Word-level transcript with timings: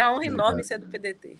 É 0.00 0.04
uma 0.04 0.14
honra 0.14 0.26
enorme 0.26 0.62
ser 0.62 0.78
do 0.78 0.86
PDT. 0.86 1.36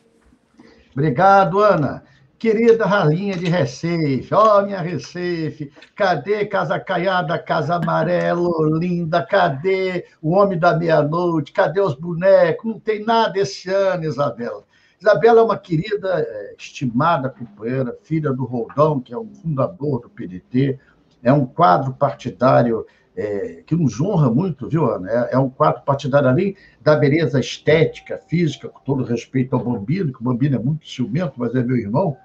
Obrigado, 0.91 1.61
Ana. 1.61 2.03
Querida 2.37 2.87
Ralinha 2.87 3.37
de 3.37 3.49
Recife, 3.49 4.35
ó, 4.35 4.59
oh, 4.59 4.67
minha 4.67 4.81
Recife, 4.81 5.73
cadê 5.95 6.45
Casa 6.45 6.79
Caiada, 6.81 7.39
Casa 7.39 7.77
Amarelo, 7.77 8.77
linda, 8.77 9.25
cadê 9.25 10.07
o 10.21 10.31
Homem 10.31 10.59
da 10.59 10.77
Meia-Noite, 10.77 11.53
cadê 11.53 11.81
os 11.81 11.95
bonecos? 11.95 12.65
Não 12.65 12.81
tem 12.81 13.05
nada 13.05 13.39
esse 13.39 13.71
ano, 13.71 14.05
Isabela. 14.05 14.65
Isabela 15.01 15.41
é 15.41 15.45
uma 15.45 15.59
querida, 15.59 16.21
é, 16.21 16.55
estimada 16.59 17.29
companheira, 17.29 17.97
filha 18.03 18.33
do 18.33 18.45
Roldão, 18.45 18.99
que 18.99 19.15
é 19.15 19.17
o 19.17 19.27
fundador 19.27 20.01
do 20.01 20.11
PDT, 20.11 20.81
é 21.23 21.33
um 21.33 21.47
quadro 21.47 21.93
partidário 21.95 22.85
é, 23.19 23.65
que 23.67 23.75
nos 23.75 24.01
honra 24.01 24.31
muito, 24.31 24.69
viu, 24.69 24.89
Ana? 24.89 25.11
É, 25.11 25.35
é, 25.35 25.39
um 25.39 25.51
quadro 25.51 25.83
partidário 25.83 26.29
ali 26.29 26.57
da 26.81 26.95
beleza 26.95 27.41
estética, 27.41 28.17
física, 28.17 28.69
com 28.69 28.79
todo 28.85 29.03
respeito 29.03 29.57
ao 29.57 29.65
Bambino, 29.65 30.13
que 30.13 30.21
o 30.21 30.25
Bambino 30.25 30.55
é 30.55 30.59
muito 30.61 30.87
ciumento, 30.87 31.33
mas 31.37 31.53
é 31.53 31.61
meu 31.61 31.77
irmão. 31.77 32.17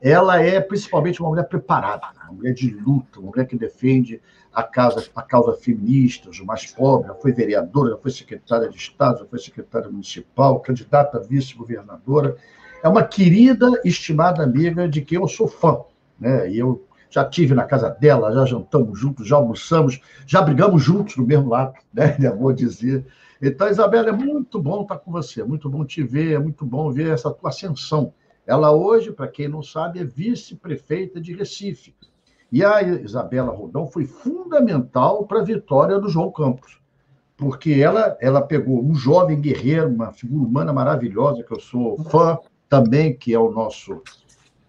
Ela 0.00 0.40
é 0.40 0.60
principalmente 0.60 1.20
uma 1.20 1.30
mulher 1.30 1.48
preparada, 1.48 2.06
uma 2.22 2.34
mulher 2.34 2.54
de 2.54 2.70
luta, 2.70 3.18
uma 3.18 3.32
mulher 3.32 3.46
que 3.46 3.58
defende 3.58 4.22
a 4.54 4.62
causa, 4.62 5.04
a 5.12 5.22
causa 5.22 5.54
feminista, 5.54 6.30
os 6.30 6.40
mais 6.40 6.66
pobres, 6.66 7.08
já 7.08 7.14
foi 7.16 7.32
vereadora, 7.32 7.90
já 7.90 7.96
foi 7.96 8.12
secretária 8.12 8.68
de 8.68 8.76
Estado, 8.76 9.18
já 9.18 9.24
foi 9.24 9.40
secretária 9.40 9.90
municipal, 9.90 10.60
candidata 10.60 11.18
a 11.18 11.20
vice-governadora. 11.20 12.36
É 12.80 12.88
uma 12.88 13.02
querida, 13.02 13.68
estimada 13.84 14.44
amiga 14.44 14.88
de 14.88 15.02
quem 15.02 15.18
eu 15.18 15.26
sou 15.26 15.48
fã. 15.48 15.80
Né? 16.16 16.48
E 16.48 16.58
eu 16.60 16.87
já 17.10 17.24
tive 17.24 17.54
na 17.54 17.64
casa 17.64 17.90
dela, 17.90 18.32
já 18.32 18.44
jantamos 18.44 18.98
juntos, 18.98 19.26
já 19.26 19.36
almoçamos, 19.36 20.00
já 20.26 20.42
brigamos 20.42 20.82
juntos 20.82 21.16
no 21.16 21.26
mesmo 21.26 21.48
lado, 21.48 21.74
né? 21.92 22.16
Vou 22.38 22.52
dizer. 22.52 23.06
Então, 23.40 23.68
Isabela, 23.68 24.08
é 24.08 24.12
muito 24.12 24.60
bom 24.60 24.82
estar 24.82 24.98
com 24.98 25.12
você, 25.12 25.40
é 25.40 25.44
muito 25.44 25.70
bom 25.70 25.84
te 25.84 26.02
ver, 26.02 26.34
é 26.34 26.38
muito 26.38 26.66
bom 26.66 26.90
ver 26.90 27.12
essa 27.12 27.30
tua 27.30 27.50
ascensão. 27.50 28.12
Ela 28.46 28.72
hoje, 28.72 29.12
para 29.12 29.28
quem 29.28 29.46
não 29.46 29.62
sabe, 29.62 30.00
é 30.00 30.04
vice-prefeita 30.04 31.20
de 31.20 31.34
Recife. 31.34 31.94
E 32.50 32.64
a 32.64 32.82
Isabela 32.82 33.52
Rodão 33.52 33.86
foi 33.86 34.06
fundamental 34.06 35.26
para 35.26 35.40
a 35.40 35.44
vitória 35.44 35.98
do 35.98 36.08
João 36.08 36.32
Campos, 36.32 36.80
porque 37.36 37.72
ela, 37.72 38.16
ela 38.20 38.40
pegou 38.40 38.82
um 38.82 38.94
jovem 38.94 39.38
guerreiro, 39.38 39.88
uma 39.88 40.12
figura 40.12 40.44
humana 40.44 40.72
maravilhosa, 40.72 41.44
que 41.44 41.52
eu 41.52 41.60
sou 41.60 42.02
fã 42.04 42.38
também, 42.68 43.14
que 43.14 43.34
é 43.34 43.38
o 43.38 43.50
nosso 43.50 44.02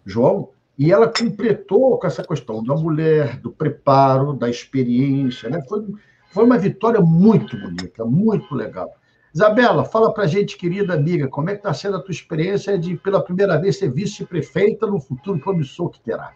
João, 0.06 0.50
e 0.80 0.94
ela 0.94 1.10
completou 1.10 2.00
com 2.00 2.08
essa 2.08 2.24
questão 2.24 2.64
da 2.64 2.74
mulher, 2.74 3.36
do 3.42 3.52
preparo, 3.52 4.32
da 4.32 4.50
experiência. 4.50 5.50
Né? 5.50 5.62
Foi, 5.68 5.86
foi 6.30 6.46
uma 6.46 6.58
vitória 6.58 7.02
muito 7.02 7.58
bonita, 7.58 8.06
muito 8.06 8.56
legal. 8.56 8.90
Isabela, 9.36 9.84
fala 9.84 10.14
para 10.14 10.24
a 10.24 10.28
gente, 10.28 10.58
querida 10.58 10.94
amiga, 10.94 11.28
como 11.28 11.50
é 11.50 11.54
que 11.54 11.60
está 11.60 11.74
sendo 11.74 11.98
a 11.98 12.02
tua 12.02 12.14
experiência 12.14 12.80
de, 12.80 12.96
pela 12.96 13.22
primeira 13.22 13.60
vez, 13.60 13.78
ser 13.78 13.92
vice-prefeita 13.92 14.88
no 14.88 15.02
futuro 15.02 15.38
promissor 15.38 15.90
que 15.90 16.00
terá? 16.00 16.34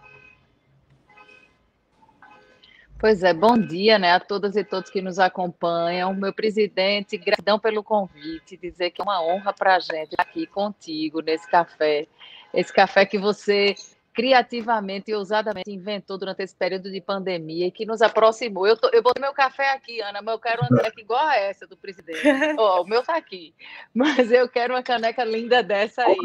Pois 2.99 3.23
é, 3.23 3.33
bom 3.33 3.57
dia 3.57 3.97
né, 3.97 4.11
a 4.11 4.19
todas 4.19 4.57
e 4.57 4.63
todos 4.63 4.89
que 4.89 5.01
nos 5.01 5.19
acompanham. 5.19 6.13
Meu 6.13 6.33
presidente, 6.33 7.17
gratidão 7.17 7.57
pelo 7.57 7.81
convite, 7.81 8.57
dizer 8.57 8.91
que 8.91 9.01
é 9.01 9.03
uma 9.03 9.23
honra 9.23 9.53
para 9.53 9.77
a 9.77 9.79
gente 9.79 10.11
estar 10.11 10.23
aqui 10.23 10.45
contigo 10.45 11.21
nesse 11.21 11.49
café. 11.49 12.07
Esse 12.53 12.71
café 12.71 13.05
que 13.05 13.17
você 13.17 13.73
criativamente 14.13 15.09
e 15.09 15.15
ousadamente 15.15 15.71
inventou 15.71 16.17
durante 16.17 16.43
esse 16.43 16.55
período 16.55 16.91
de 16.91 17.01
pandemia 17.01 17.67
e 17.67 17.71
que 17.71 17.85
nos 17.85 18.01
aproximou. 18.01 18.67
Eu, 18.67 18.77
tô, 18.77 18.89
eu 18.89 19.01
botei 19.01 19.21
meu 19.21 19.33
café 19.33 19.71
aqui, 19.71 19.99
Ana, 20.01 20.21
mas 20.21 20.33
eu 20.35 20.39
quero 20.39 20.61
uma 20.61 20.69
caneca 20.69 21.01
igual 21.01 21.25
a 21.25 21.35
essa 21.35 21.65
do 21.65 21.75
presidente. 21.75 22.21
oh, 22.59 22.81
o 22.81 22.87
meu 22.87 23.01
está 23.01 23.17
aqui. 23.17 23.55
Mas 23.93 24.31
eu 24.31 24.47
quero 24.47 24.73
uma 24.73 24.83
caneca 24.83 25.23
linda 25.23 25.63
dessa 25.63 26.03
aí. 26.03 26.15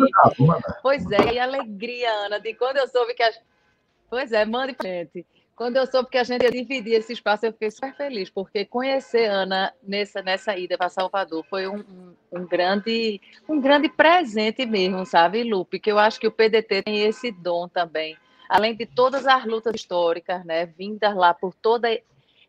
Pois 0.83 1.11
é, 1.11 1.35
e 1.35 1.39
alegria, 1.39 2.11
Ana, 2.27 2.39
de 2.39 2.53
quando 2.55 2.77
eu 2.77 2.87
soube 2.89 3.15
que 3.15 3.23
a... 3.23 3.33
Pois 4.11 4.33
é, 4.33 4.45
mande 4.45 4.75
pra 4.75 4.89
gente. 4.89 5.27
Quando 5.59 5.77
eu 5.77 5.89
soube 5.89 6.09
que 6.09 6.19
a 6.19 6.23
gente 6.23 6.45
ia 6.45 6.53
dividir 6.53 6.95
esse 6.95 7.13
espaço, 7.13 7.45
eu 7.45 7.53
fiquei 7.53 7.69
super 7.69 7.93
feliz, 7.93 8.31
porque 8.31 8.65
conhecer 8.65 9.25
Ana 9.25 9.75
nessa, 9.83 10.23
nessa 10.23 10.57
ida 10.57 10.79
para 10.79 10.89
Salvador 10.89 11.45
foi 11.51 11.67
um, 11.67 12.15
um, 12.31 12.47
grande, 12.47 13.21
um 13.49 13.61
grande 13.61 13.89
presente 13.89 14.65
mesmo, 14.65 15.05
sabe, 15.05 15.43
Lupe? 15.43 15.81
Que 15.81 15.91
eu 15.91 15.99
acho 15.99 16.21
que 16.21 16.29
o 16.29 16.31
PDT 16.31 16.85
tem 16.85 17.03
esse 17.03 17.33
dom 17.33 17.67
também. 17.67 18.17
Além 18.49 18.77
de 18.77 18.87
todas 18.87 19.27
as 19.27 19.45
lutas 19.45 19.75
históricas, 19.75 20.45
né, 20.45 20.65
vindas 20.65 21.13
lá 21.17 21.35
por 21.35 21.53
toda, 21.53 21.91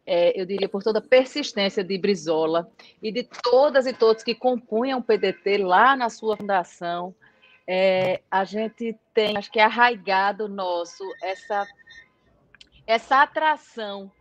é, 0.06 0.40
eu 0.40 0.46
diria, 0.46 0.70
por 0.70 0.84
toda 0.84 1.00
a 1.00 1.02
persistência 1.02 1.84
de 1.84 1.98
Brizola 1.98 2.70
e 3.02 3.12
de 3.12 3.28
todas 3.42 3.88
e 3.88 3.94
todos 3.94 4.22
que 4.22 4.36
compunham 4.36 5.00
o 5.00 5.04
PDT 5.04 5.58
lá 5.58 5.96
na 5.96 6.12
sua 6.12 6.38
fundação, 6.38 7.16
é, 7.68 8.22
a 8.30 8.44
gente 8.44 8.96
tem, 9.16 9.36
acho 9.36 9.52
que 9.52 9.60
é 9.60 9.64
arraigado 9.64 10.48
nosso, 10.48 11.04
essa 11.24 11.68
essa 12.90 13.22
atração 13.22 14.12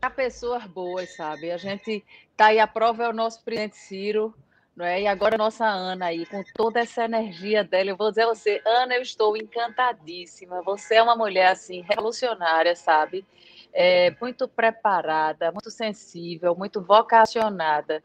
para 0.00 0.08
pessoas 0.08 0.64
boas, 0.66 1.16
sabe? 1.16 1.50
A 1.50 1.56
gente 1.56 2.04
tá 2.36 2.46
aí, 2.46 2.60
a 2.60 2.66
prova 2.66 3.02
é 3.02 3.08
o 3.08 3.12
nosso 3.12 3.42
presidente 3.42 3.76
Ciro, 3.76 4.32
não 4.76 4.84
é? 4.84 5.02
E 5.02 5.06
agora 5.08 5.34
a 5.34 5.38
nossa 5.38 5.66
Ana 5.66 6.06
aí, 6.06 6.24
com 6.24 6.40
toda 6.54 6.78
essa 6.78 7.06
energia 7.06 7.64
dela, 7.64 7.90
eu 7.90 7.96
vou 7.96 8.10
dizer 8.10 8.22
a 8.22 8.28
você, 8.28 8.62
Ana, 8.64 8.94
eu 8.94 9.02
estou 9.02 9.36
encantadíssima. 9.36 10.62
Você 10.62 10.94
é 10.94 11.02
uma 11.02 11.16
mulher 11.16 11.48
assim 11.48 11.80
revolucionária, 11.80 12.76
sabe? 12.76 13.26
É, 13.72 14.14
muito 14.20 14.46
preparada, 14.46 15.50
muito 15.50 15.72
sensível, 15.72 16.54
muito 16.54 16.80
vocacionada. 16.80 18.00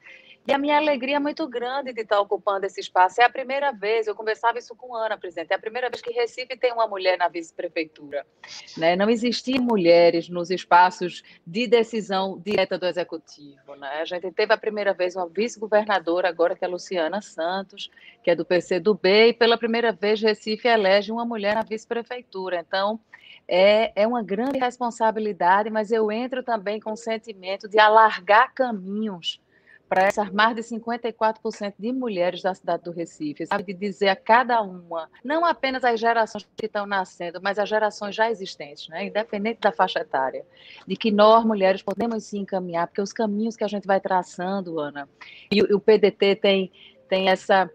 E 0.47 0.53
a 0.53 0.57
minha 0.57 0.77
alegria 0.77 1.17
é 1.17 1.19
muito 1.19 1.47
grande 1.47 1.93
de 1.93 2.01
estar 2.01 2.19
ocupando 2.19 2.65
esse 2.65 2.79
espaço. 2.79 3.21
É 3.21 3.25
a 3.25 3.29
primeira 3.29 3.71
vez, 3.71 4.07
eu 4.07 4.15
conversava 4.15 4.57
isso 4.57 4.75
com 4.75 4.95
Ana, 4.95 5.17
presidente, 5.17 5.51
é 5.51 5.55
a 5.55 5.59
primeira 5.59 5.89
vez 5.89 6.01
que 6.01 6.11
Recife 6.11 6.57
tem 6.57 6.73
uma 6.73 6.87
mulher 6.87 7.17
na 7.17 7.27
vice-prefeitura. 7.27 8.25
Né? 8.77 8.95
Não 8.95 9.09
existiam 9.09 9.63
mulheres 9.63 10.27
nos 10.27 10.49
espaços 10.49 11.23
de 11.45 11.67
decisão 11.67 12.41
direta 12.43 12.79
do 12.79 12.87
executivo. 12.87 13.75
Né? 13.75 14.01
A 14.01 14.05
gente 14.05 14.31
teve 14.31 14.53
a 14.53 14.57
primeira 14.57 14.93
vez 14.93 15.15
uma 15.15 15.27
vice-governadora, 15.27 16.29
agora 16.29 16.55
que 16.55 16.65
é 16.65 16.67
Luciana 16.67 17.21
Santos, 17.21 17.91
que 18.23 18.31
é 18.31 18.35
do 18.35 18.45
PCdoB, 18.45 19.29
e 19.29 19.33
pela 19.33 19.57
primeira 19.57 19.91
vez 19.91 20.19
Recife 20.21 20.67
elege 20.67 21.11
uma 21.11 21.25
mulher 21.25 21.53
na 21.53 21.63
vice-prefeitura. 21.63 22.65
Então, 22.67 22.99
é, 23.47 23.91
é 23.95 24.07
uma 24.07 24.23
grande 24.23 24.57
responsabilidade, 24.57 25.69
mas 25.69 25.91
eu 25.91 26.11
entro 26.11 26.41
também 26.41 26.79
com 26.79 26.93
o 26.93 26.97
sentimento 26.97 27.67
de 27.67 27.77
alargar 27.79 28.53
caminhos 28.53 29.39
para 29.89 30.03
essas 30.03 30.31
mais 30.31 30.55
de 30.55 30.61
54% 30.61 31.73
de 31.77 31.91
mulheres 31.91 32.43
da 32.43 32.53
cidade 32.53 32.83
do 32.83 32.91
Recife, 32.91 33.47
sabe, 33.47 33.63
de 33.63 33.73
dizer 33.73 34.09
a 34.09 34.15
cada 34.15 34.61
uma, 34.61 35.09
não 35.23 35.43
apenas 35.43 35.83
as 35.83 35.99
gerações 35.99 36.47
que 36.55 36.67
estão 36.67 36.85
nascendo, 36.85 37.41
mas 37.41 37.57
as 37.57 37.67
gerações 37.67 38.15
já 38.15 38.29
existentes, 38.29 38.87
né, 38.87 39.07
independente 39.07 39.59
da 39.59 39.71
faixa 39.71 39.99
etária, 39.99 40.45
de 40.87 40.95
que 40.95 41.11
nós, 41.11 41.43
mulheres, 41.43 41.81
podemos 41.81 42.23
se 42.23 42.37
encaminhar, 42.37 42.87
porque 42.87 43.01
os 43.01 43.11
caminhos 43.11 43.57
que 43.57 43.63
a 43.63 43.67
gente 43.67 43.87
vai 43.87 43.99
traçando, 43.99 44.79
Ana, 44.79 45.09
e 45.51 45.61
o 45.61 45.79
PDT 45.79 46.35
tem, 46.35 46.71
tem 47.07 47.29
essa 47.29 47.69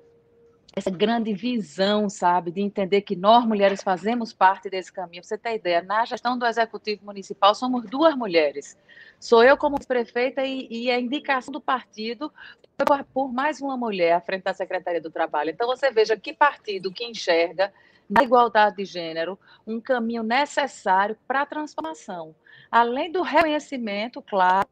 essa 0.77 0.91
grande 0.91 1.33
visão, 1.33 2.09
sabe, 2.09 2.51
de 2.51 2.61
entender 2.61 3.03
que 3.03 3.15
nós, 3.15 3.47
mulheres, 3.47 3.83
fazemos 3.83 4.33
parte 4.33 4.69
desse 4.69 4.93
caminho. 4.93 5.23
Você 5.23 5.39
ter 5.39 5.55
ideia, 5.55 5.81
na 5.81 6.05
gestão 6.05 6.37
do 6.37 6.45
Executivo 6.45 7.05
Municipal 7.05 7.55
somos 7.55 7.85
duas 7.85 8.17
mulheres. 8.17 8.77
Sou 9.21 9.45
eu 9.45 9.57
como 9.57 9.79
prefeita 9.87 10.45
e, 10.45 10.67
e 10.69 10.91
a 10.91 10.99
indicação 10.99 11.53
do 11.53 11.61
partido 11.61 12.33
foi 12.77 13.05
por 13.05 13.33
mais 13.33 13.61
uma 13.61 13.77
mulher 13.77 14.15
à 14.15 14.21
frente 14.21 14.43
da 14.43 14.53
Secretaria 14.53 15.01
do 15.01 15.11
Trabalho. 15.11 15.51
Então, 15.51 15.69
você 15.69 15.93
veja 15.93 16.17
que 16.17 16.33
partido 16.33 16.91
que 16.91 17.05
enxerga 17.05 17.73
na 18.11 18.25
igualdade 18.25 18.77
de 18.77 18.85
gênero 18.85 19.39
um 19.65 19.81
caminho 19.81 20.25
necessário 20.25 21.17
para 21.27 21.43
a 21.43 21.47
transformação. 21.47 22.35
Além 22.69 23.13
do 23.13 23.23
reconhecimento, 23.23 24.21
claro, 24.21 24.69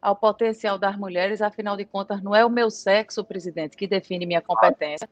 ao 0.00 0.14
potencial 0.14 0.78
das 0.78 0.96
mulheres, 0.96 1.40
afinal 1.40 1.76
de 1.76 1.86
contas, 1.86 2.22
não 2.22 2.34
é 2.34 2.44
o 2.44 2.50
meu 2.50 2.70
sexo, 2.70 3.24
presidente, 3.24 3.76
que 3.76 3.86
define 3.86 4.26
minha 4.26 4.42
competência. 4.42 5.08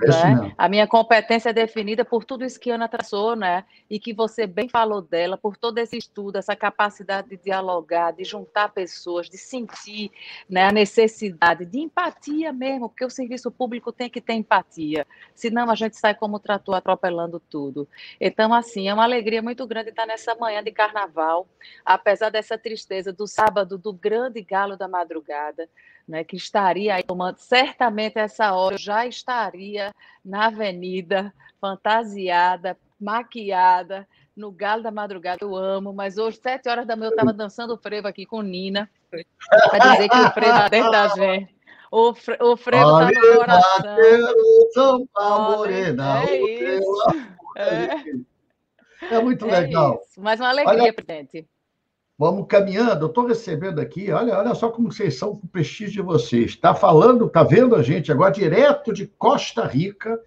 Né? 0.00 0.52
A 0.58 0.68
minha 0.68 0.86
competência 0.86 1.50
é 1.50 1.52
definida 1.52 2.04
por 2.04 2.24
tudo 2.24 2.44
isso 2.44 2.58
que 2.58 2.70
a 2.70 2.74
Ana 2.74 2.88
traçou, 2.88 3.36
né? 3.36 3.64
E 3.88 3.98
que 3.98 4.12
você 4.12 4.46
bem 4.46 4.68
falou 4.68 5.00
dela, 5.00 5.38
por 5.38 5.56
todo 5.56 5.78
esse 5.78 5.96
estudo, 5.96 6.36
essa 6.36 6.56
capacidade 6.56 7.28
de 7.28 7.36
dialogar, 7.36 8.12
de 8.12 8.24
juntar 8.24 8.70
pessoas, 8.70 9.28
de 9.28 9.38
sentir 9.38 10.10
né, 10.48 10.64
a 10.64 10.72
necessidade 10.72 11.64
de 11.64 11.78
empatia 11.78 12.52
mesmo, 12.52 12.88
porque 12.88 13.04
o 13.04 13.10
serviço 13.10 13.50
público 13.50 13.92
tem 13.92 14.10
que 14.10 14.20
ter 14.20 14.34
empatia, 14.34 15.06
senão 15.34 15.70
a 15.70 15.74
gente 15.74 15.96
sai 15.96 16.14
como 16.14 16.40
trator 16.40 16.74
atropelando 16.74 17.38
tudo. 17.38 17.88
Então, 18.20 18.52
assim, 18.52 18.88
é 18.88 18.94
uma 18.94 19.04
alegria 19.04 19.42
muito 19.42 19.66
grande 19.66 19.90
estar 19.90 20.06
nessa 20.06 20.34
manhã 20.34 20.62
de 20.62 20.72
carnaval, 20.72 21.46
apesar 21.84 22.30
dessa 22.30 22.58
tristeza 22.58 23.12
do 23.12 23.26
sábado, 23.26 23.78
do 23.78 23.92
grande 23.92 24.42
galo 24.42 24.76
da 24.76 24.88
madrugada 24.88 25.68
né, 26.06 26.22
que 26.24 26.36
estaria 26.36 26.94
aí 26.94 27.02
tomando, 27.02 27.38
certamente 27.38 28.18
essa 28.18 28.52
hora 28.52 28.74
eu 28.74 28.78
já 28.78 29.06
estaria 29.06 29.94
na 30.24 30.46
avenida, 30.46 31.32
fantasiada, 31.60 32.76
maquiada, 33.00 34.06
no 34.36 34.50
galo 34.50 34.82
da 34.82 34.90
madrugada, 34.90 35.38
eu 35.42 35.56
amo, 35.56 35.92
mas 35.92 36.18
hoje, 36.18 36.38
sete 36.38 36.68
horas 36.68 36.86
da 36.86 36.96
manhã, 36.96 37.08
eu 37.08 37.14
estava 37.14 37.32
dançando 37.32 37.76
frevo 37.78 38.08
aqui 38.08 38.26
com 38.26 38.42
Nina, 38.42 38.90
para 39.70 39.92
dizer 39.92 40.08
que 40.08 40.16
o 40.16 40.30
frevo 40.32 40.58
é 40.58 40.68
dentro 40.68 40.90
da 40.90 41.08
gente. 41.14 41.54
O, 41.90 42.12
fre, 42.12 42.36
o 42.40 42.56
frevo 42.56 42.98
tá 42.98 43.06
no 43.06 43.36
coração. 43.36 43.96
São 44.72 45.06
Paulo 45.06 45.58
Morena. 45.58 46.24
É 46.24 46.36
isso. 46.76 47.04
É. 47.56 49.14
é 49.14 49.22
muito 49.22 49.46
é 49.46 49.60
legal. 49.60 50.02
Isso. 50.04 50.20
Mais 50.20 50.40
uma 50.40 50.48
alegria, 50.48 50.82
Olha... 50.82 50.92
presidente. 50.92 51.48
Vamos 52.16 52.46
caminhando. 52.48 53.04
Eu 53.04 53.08
estou 53.08 53.26
recebendo 53.26 53.80
aqui, 53.80 54.12
olha, 54.12 54.38
olha 54.38 54.54
só 54.54 54.70
como 54.70 54.92
vocês 54.92 55.18
são 55.18 55.34
com 55.34 55.46
o 55.46 55.48
prestígio 55.48 55.94
de 55.94 56.02
vocês. 56.02 56.52
Está 56.52 56.74
falando, 56.74 57.26
está 57.26 57.42
vendo 57.42 57.74
a 57.74 57.82
gente 57.82 58.12
agora 58.12 58.30
direto 58.30 58.92
de 58.92 59.06
Costa 59.18 59.66
Rica, 59.66 60.20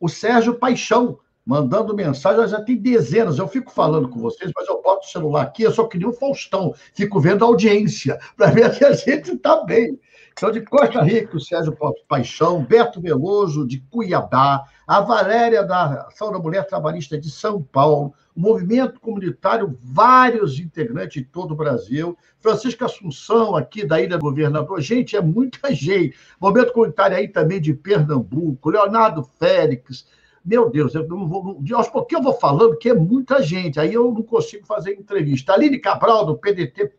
o 0.00 0.08
Sérgio 0.08 0.54
Paixão, 0.54 1.18
mandando 1.44 1.94
mensagem. 1.94 2.48
Já 2.48 2.62
tem 2.62 2.76
dezenas. 2.76 3.38
Eu 3.38 3.46
fico 3.46 3.70
falando 3.70 4.08
com 4.08 4.18
vocês, 4.20 4.50
mas 4.56 4.66
eu 4.68 4.80
boto 4.80 5.06
o 5.06 5.10
celular 5.10 5.42
aqui, 5.42 5.64
eu 5.64 5.72
só 5.72 5.84
que 5.84 5.98
nem 5.98 6.08
o 6.08 6.14
Faustão. 6.14 6.74
Fico 6.94 7.20
vendo 7.20 7.44
a 7.44 7.48
audiência, 7.48 8.18
para 8.34 8.50
ver 8.50 8.72
se 8.74 8.84
a 8.84 8.92
gente 8.92 9.32
está 9.32 9.62
bem. 9.64 10.00
Então, 10.38 10.52
de 10.52 10.60
Costa 10.60 11.02
Rica, 11.02 11.36
o 11.36 11.40
Sérgio 11.40 11.76
Paixão, 12.06 12.62
Beto 12.62 13.00
Veloso, 13.00 13.66
de 13.66 13.80
Cuiabá, 13.90 14.64
a 14.86 15.00
Valéria 15.00 15.64
da 15.64 16.02
Ação 16.02 16.30
da 16.30 16.38
Mulher 16.38 16.64
Trabalhista 16.64 17.18
de 17.18 17.28
São 17.28 17.60
Paulo, 17.60 18.14
o 18.36 18.40
movimento 18.40 19.00
comunitário, 19.00 19.76
vários 19.82 20.60
integrantes 20.60 21.20
de 21.20 21.28
todo 21.28 21.50
o 21.50 21.56
Brasil, 21.56 22.16
Francisco 22.38 22.84
Assunção, 22.84 23.56
aqui 23.56 23.84
da 23.84 24.00
Ilha 24.00 24.16
Governador, 24.16 24.80
gente, 24.80 25.16
é 25.16 25.20
muita 25.20 25.74
gente. 25.74 26.16
Movimento 26.40 26.72
comunitário 26.72 27.16
aí 27.16 27.26
também 27.26 27.60
de 27.60 27.74
Pernambuco, 27.74 28.70
Leonardo 28.70 29.24
Félix, 29.40 30.06
meu 30.44 30.70
Deus, 30.70 30.94
eu 30.94 31.04
não 31.08 31.26
vou, 31.26 31.60
aos 31.74 31.88
pouquinhos 31.88 32.24
eu 32.24 32.30
vou 32.30 32.40
falando 32.40 32.78
que 32.78 32.90
é 32.90 32.94
muita 32.94 33.42
gente, 33.42 33.80
aí 33.80 33.92
eu 33.92 34.12
não 34.12 34.22
consigo 34.22 34.64
fazer 34.64 34.92
entrevista. 34.92 35.52
Aline 35.52 35.80
Cabral, 35.80 36.24
do 36.24 36.38
PDT 36.38 36.92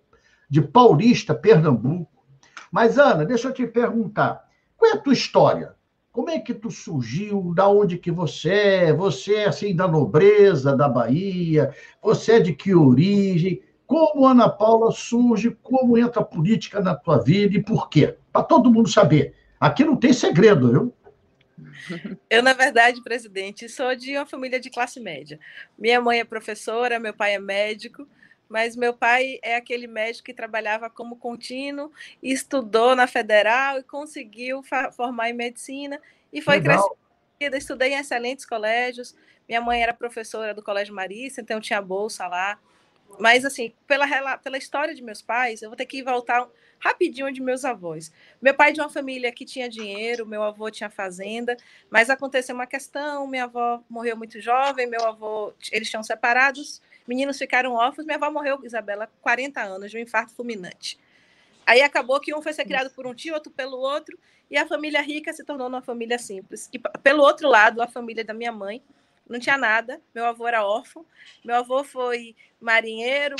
de 0.50 0.62
Paulista, 0.62 1.34
Pernambuco. 1.34 2.19
Mas, 2.72 2.98
Ana, 2.98 3.26
deixa 3.26 3.48
eu 3.48 3.54
te 3.54 3.66
perguntar, 3.66 4.48
qual 4.78 4.92
é 4.92 4.94
a 4.96 5.00
tua 5.00 5.14
história? 5.14 5.76
Como 6.12 6.30
é 6.30 6.40
que 6.40 6.54
tu 6.54 6.72
surgiu? 6.72 7.54
Da 7.54 7.68
onde 7.70 7.98
que 7.98 8.12
você 8.12 8.50
é? 8.50 8.94
Você 8.94 9.36
é 9.36 9.46
assim 9.46 9.76
da 9.76 9.88
nobreza 9.88 10.76
da 10.76 10.90
Bahia? 10.90 11.74
Você 12.02 12.34
é 12.34 12.40
de 12.40 12.54
que 12.54 12.74
origem? 12.74 13.62
Como 13.86 14.28
Ana 14.28 14.50
Paula 14.50 14.92
surge? 14.92 15.56
Como 15.62 15.98
entra 15.98 16.22
a 16.22 16.26
política 16.26 16.82
na 16.82 16.96
tua 16.96 17.18
vida 17.18 17.56
e 17.56 17.64
por 17.64 17.90
quê? 17.90 18.16
Para 18.32 18.44
todo 18.44 18.72
mundo 18.72 18.90
saber. 18.90 19.34
Aqui 19.60 19.84
não 19.84 19.96
tem 19.96 20.14
segredo, 20.14 20.72
viu? 20.72 20.94
Eu, 22.30 22.42
na 22.42 22.54
verdade, 22.54 23.02
presidente, 23.02 23.68
sou 23.68 23.96
de 23.96 24.16
uma 24.16 24.26
família 24.26 24.60
de 24.60 24.70
classe 24.70 25.00
média. 25.00 25.40
Minha 25.78 26.00
mãe 26.00 26.20
é 26.20 26.24
professora, 26.24 27.00
meu 27.00 27.14
pai 27.14 27.34
é 27.36 27.40
médico, 27.40 28.08
mas 28.50 28.76
meu 28.76 28.94
pai 28.94 29.40
é 29.44 29.56
aquele 29.56 29.86
médico 29.86 30.26
que 30.26 30.34
trabalhava 30.34 30.90
como 30.90 31.16
contínuo, 31.16 31.92
estudou 32.22 32.96
na 32.96 33.06
federal 33.06 33.78
e 33.78 33.84
conseguiu 33.84 34.64
formar 34.92 35.30
em 35.30 35.34
medicina 35.34 36.02
e 36.34 36.42
foi 36.42 36.56
Legal. 36.56 36.96
crescendo. 37.38 37.56
Estudei 37.56 37.94
em 37.94 38.00
excelentes 38.00 38.46
colégios. 38.46 39.16
Minha 39.48 39.62
mãe 39.62 39.82
era 39.82 39.94
professora 39.94 40.54
do 40.54 40.62
Colégio 40.62 40.94
Marista, 40.94 41.40
então 41.40 41.62
tinha 41.62 41.82
bolsa 41.82 42.28
lá. 42.28 42.60
Mas, 43.18 43.46
assim, 43.46 43.74
pela, 43.88 44.38
pela 44.38 44.58
história 44.58 44.94
de 44.94 45.02
meus 45.02 45.22
pais, 45.22 45.62
eu 45.62 45.70
vou 45.70 45.78
ter 45.78 45.86
que 45.86 46.04
voltar 46.04 46.48
rapidinho 46.80 47.32
de 47.32 47.42
meus 47.42 47.66
avós. 47.66 48.12
Meu 48.42 48.54
pai 48.54 48.70
é 48.70 48.74
de 48.74 48.80
uma 48.80 48.90
família 48.90 49.32
que 49.32 49.46
tinha 49.46 49.70
dinheiro, 49.70 50.26
meu 50.26 50.44
avô 50.44 50.70
tinha 50.70 50.90
fazenda, 50.90 51.58
mas 51.90 52.10
aconteceu 52.10 52.56
uma 52.56 52.68
questão, 52.68 53.28
minha 53.28 53.46
avó 53.46 53.84
morreu 53.90 54.16
muito 54.16 54.40
jovem, 54.40 54.88
meu 54.88 55.06
avô, 55.06 55.54
eles 55.72 55.90
tinham 55.90 56.04
separados, 56.04 56.82
meninos 57.10 57.40
ficaram 57.40 57.74
órfãos, 57.74 58.06
minha 58.06 58.18
avó 58.18 58.30
morreu, 58.30 58.60
Isabela, 58.64 59.10
40 59.22 59.60
anos, 59.60 59.90
de 59.90 59.98
um 59.98 60.00
infarto 60.00 60.32
fulminante. 60.36 61.00
Aí 61.66 61.82
acabou 61.82 62.20
que 62.20 62.36
um 62.36 62.42
foi 62.42 62.54
ser 62.54 62.66
criado 62.66 62.92
por 62.92 63.08
um 63.08 63.16
tio, 63.16 63.34
outro 63.34 63.52
pelo 63.52 63.80
outro, 63.80 64.16
e 64.50 64.56
a 64.56 64.68
família 64.68 65.02
rica 65.02 65.34
se 65.34 65.44
tornou 65.44 65.68
uma 65.68 65.82
família 65.82 66.20
simples. 66.20 66.70
E 66.72 66.78
pelo 66.78 67.24
outro 67.24 67.50
lado, 67.50 67.82
a 67.82 67.88
família 67.88 68.24
da 68.24 68.34
minha 68.34 68.52
mãe, 68.52 68.84
não 69.28 69.40
tinha 69.40 69.58
nada. 69.58 70.00
Meu 70.14 70.26
avô 70.26 70.48
era 70.48 70.64
órfão. 70.64 71.04
Meu 71.44 71.56
avô 71.56 71.84
foi 71.84 72.36
marinheiro, 72.62 73.36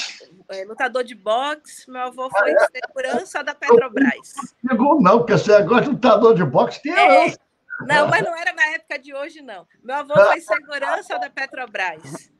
é, 0.50 0.64
lutador 0.64 1.04
de 1.04 1.14
boxe. 1.14 1.90
Meu 1.90 2.02
avô 2.02 2.28
foi 2.30 2.52
ah, 2.52 2.68
é? 2.74 2.80
segurança 2.80 3.44
da 3.44 3.54
Petrobras. 3.54 4.34
Não, 4.64 5.00
não, 5.00 5.20
porque 5.20 5.34
você 5.34 5.54
agora 5.54 5.86
é 5.86 5.90
lutador 5.90 6.34
de 6.36 6.44
boxe 6.44 6.82
tem 6.82 6.92
é, 6.92 7.36
Não, 7.82 8.08
mas 8.08 8.24
não 8.24 8.36
era 8.36 8.52
na 8.54 8.66
época 8.70 8.98
de 8.98 9.14
hoje, 9.14 9.42
não. 9.42 9.68
Meu 9.84 9.96
avô 9.96 10.16
foi 10.16 10.42
segurança 10.42 11.20
da 11.20 11.30
Petrobras. 11.30 12.32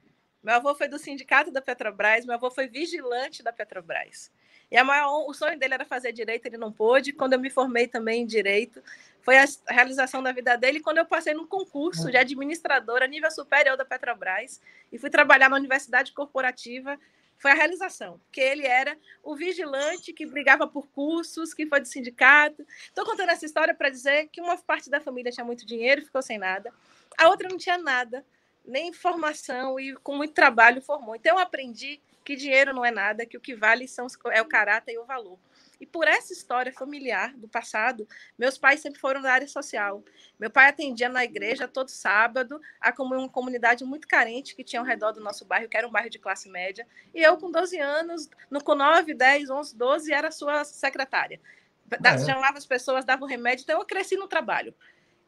Meu 0.50 0.56
avô 0.56 0.74
foi 0.74 0.88
do 0.88 0.98
sindicato 0.98 1.52
da 1.52 1.62
Petrobras. 1.62 2.26
Meu 2.26 2.34
avô 2.34 2.50
foi 2.50 2.66
vigilante 2.66 3.44
da 3.44 3.54
Petrobras. 3.54 4.32
E 4.72 4.82
maior, 4.82 5.30
o 5.30 5.32
sonho 5.32 5.60
dele 5.60 5.76
era 5.76 5.86
fazer 5.86 6.12
direito, 6.12 6.48
ele 6.48 6.58
não 6.58 6.72
pôde. 6.72 7.14
Quando 7.14 7.34
eu 7.34 7.40
me 7.40 7.52
formei 7.52 7.88
também 7.88 8.24
em 8.24 8.26
direito, 8.26 8.82
foi 9.22 9.38
a 9.38 9.46
realização 9.68 10.24
da 10.24 10.32
vida 10.32 10.58
dele. 10.58 10.80
Quando 10.80 10.98
eu 10.98 11.06
passei 11.06 11.36
num 11.36 11.46
concurso 11.46 12.10
de 12.10 12.18
administradora 12.18 13.06
nível 13.06 13.30
superior 13.30 13.78
da 13.78 13.86
Petrobras 13.86 14.60
e 14.92 14.98
fui 14.98 15.12
trabalhar 15.12 15.50
na 15.50 15.56
universidade 15.56 16.14
corporativa, 16.14 17.00
foi 17.38 17.52
a 17.52 17.54
realização, 17.54 18.18
porque 18.18 18.42
ele 18.42 18.66
era 18.66 18.98
o 19.24 19.36
vigilante 19.36 20.12
que 20.12 20.26
brigava 20.26 20.66
por 20.66 20.88
cursos, 20.88 21.54
que 21.54 21.68
foi 21.68 21.80
do 21.80 21.88
sindicato. 21.88 22.66
Estou 22.88 23.06
contando 23.06 23.30
essa 23.30 23.46
história 23.46 23.76
para 23.76 23.92
dizer 23.92 24.28
que 24.30 24.42
uma 24.42 24.58
parte 24.58 24.90
da 24.90 25.00
família 25.00 25.32
tinha 25.32 25.46
muito 25.46 25.64
dinheiro 25.64 26.04
ficou 26.04 26.24
sem 26.24 26.40
nada, 26.40 26.74
a 27.20 27.30
outra 27.30 27.48
não 27.48 27.58
tinha 27.58 27.78
nada, 27.78 28.26
nem 28.66 28.94
formação 28.94 29.80
e 29.80 29.96
com 29.96 30.16
muito 30.16 30.34
trabalho 30.34 30.82
formou. 30.82 31.16
Então 31.16 31.36
eu 31.36 31.40
aprendi 31.40 32.00
que 32.24 32.36
dinheiro 32.36 32.74
não 32.74 32.86
é 32.86 32.92
nada, 32.92 33.26
que 33.26 33.38
o 33.38 33.42
que 33.42 33.56
vale 33.56 33.88
são, 33.88 34.08
é 34.32 34.42
o 34.42 34.46
caráter 34.46 34.94
e 34.94 35.00
o 35.00 35.06
valor. 35.06 35.40
E 35.80 35.86
por 35.86 36.08
essa 36.08 36.34
história 36.34 36.74
familiar 36.74 37.34
do 37.36 37.48
passado, 37.48 38.08
meus 38.38 38.58
pais 38.58 38.82
sempre 38.82 39.00
foram 39.00 39.22
da 39.22 39.32
área 39.32 39.48
social. 39.48 40.04
Meu 40.38 40.50
pai 40.50 40.68
atendia 40.68 41.08
na 41.08 41.24
igreja 41.24 41.68
todo 41.68 41.90
sábado, 41.90 42.60
a 42.82 42.94
uma 43.02 43.30
comunidade 43.30 43.86
muito 43.86 44.08
carente 44.08 44.56
que 44.56 44.64
tinha 44.64 44.82
ao 44.82 44.86
redor 44.86 45.14
do 45.14 45.22
nosso 45.22 45.46
bairro, 45.46 45.70
que 45.70 45.78
era 45.78 45.88
um 45.88 45.92
bairro 45.92 46.10
de 46.10 46.20
classe 46.20 46.50
média. 46.50 46.86
E 47.16 47.22
eu, 47.22 47.38
com 47.38 47.50
12 47.50 47.80
anos, 47.80 48.30
no, 48.52 48.62
com 48.62 48.76
9, 48.76 49.14
10, 49.14 49.50
11, 49.50 49.76
12, 49.76 50.14
era 50.14 50.32
sua 50.32 50.66
secretária. 50.66 51.40
Da, 51.86 52.12
é. 52.12 52.20
Chamava 52.20 52.58
as 52.58 52.66
pessoas, 52.66 53.06
dava 53.06 53.24
o 53.24 53.28
remédio. 53.28 53.64
Então, 53.64 53.80
eu 53.80 53.86
cresci 53.86 54.18
no 54.18 54.28
trabalho. 54.28 54.76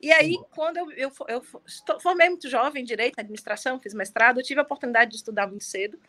E 0.02 0.12
aí, 0.12 0.36
quando 0.56 0.78
eu, 0.78 0.92
eu, 0.92 1.12
eu, 1.28 1.44
formei 2.00 2.30
muito 2.30 2.50
jovem 2.50 2.82
em 2.82 2.86
direito, 2.86 3.20
administração, 3.20 3.80
fiz 3.80 3.94
mestrado, 3.94 4.40
eu 4.40 4.44
tive 4.44 4.60
a 4.60 4.64
oportunidade 4.64 5.12
de 5.12 5.18
estudar 5.18 5.48
muito 5.48 5.64
cedo 5.64 6.00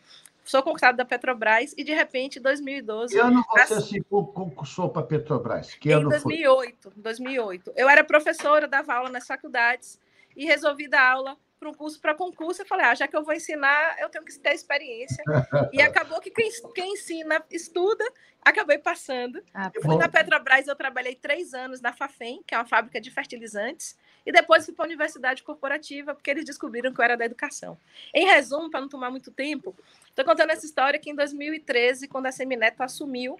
sou 0.43 0.61
concursado 0.61 0.97
da 0.97 1.05
Petrobras 1.05 1.73
e 1.77 1.83
de 1.83 1.93
repente, 1.93 2.39
em 2.39 2.41
2012. 2.41 3.13
Que 3.13 3.19
ano 3.19 3.43
você 3.51 3.81
se 3.81 4.01
concursou 4.01 4.89
para 4.89 5.01
a 5.01 5.05
Petrobras? 5.05 5.73
Que 5.75 5.89
em 5.89 5.93
ano 5.93 6.09
2008, 6.09 6.77
foi? 6.81 6.91
2008. 6.95 7.73
Eu 7.75 7.89
era 7.89 8.03
professora, 8.03 8.67
dava 8.67 8.93
aula 8.93 9.09
nas 9.09 9.25
faculdades 9.25 9.99
e 10.35 10.45
resolvi 10.45 10.87
dar 10.87 11.11
aula 11.11 11.37
para 11.63 11.69
um 11.71 11.73
curso 11.73 11.99
para 11.99 12.13
concurso. 12.13 12.61
Eu 12.61 12.65
falei, 12.65 12.85
ah, 12.85 12.95
já 12.95 13.07
que 13.07 13.15
eu 13.15 13.23
vou 13.23 13.33
ensinar, 13.33 13.97
eu 13.99 14.09
tenho 14.09 14.23
que 14.23 14.37
ter 14.37 14.53
experiência. 14.53 15.23
e 15.71 15.81
acabou 15.81 16.19
que 16.19 16.29
quem, 16.29 16.49
quem 16.75 16.93
ensina 16.93 17.43
estuda, 17.49 18.05
acabei 18.41 18.77
passando. 18.77 19.43
Ah, 19.53 19.71
eu 19.73 19.81
fui 19.81 19.97
na 19.97 20.07
Petrobras, 20.09 20.67
eu 20.67 20.75
trabalhei 20.75 21.15
três 21.15 21.53
anos 21.53 21.81
na 21.81 21.93
Fafem, 21.93 22.43
que 22.45 22.53
é 22.53 22.57
uma 22.57 22.65
fábrica 22.65 22.99
de 23.01 23.09
fertilizantes, 23.09 23.97
e 24.25 24.31
depois 24.31 24.65
fui 24.65 24.73
para 24.73 24.85
a 24.85 24.87
universidade 24.87 25.43
corporativa, 25.43 26.13
porque 26.13 26.29
eles 26.29 26.45
descobriram 26.45 26.93
que 26.93 26.99
eu 26.99 27.03
era 27.03 27.17
da 27.17 27.25
educação. 27.25 27.77
Em 28.13 28.25
resumo, 28.25 28.69
para 28.69 28.81
não 28.81 28.89
tomar 28.89 29.09
muito 29.09 29.31
tempo, 29.31 29.75
Estou 30.13 30.23
contando 30.25 30.51
essa 30.51 30.63
história 30.63 30.99
que 30.99 31.09
em 31.09 31.15
2013, 31.15 32.07
quando 32.07 32.27
a 32.27 32.31
Semineto 32.31 32.83
assumiu, 32.83 33.35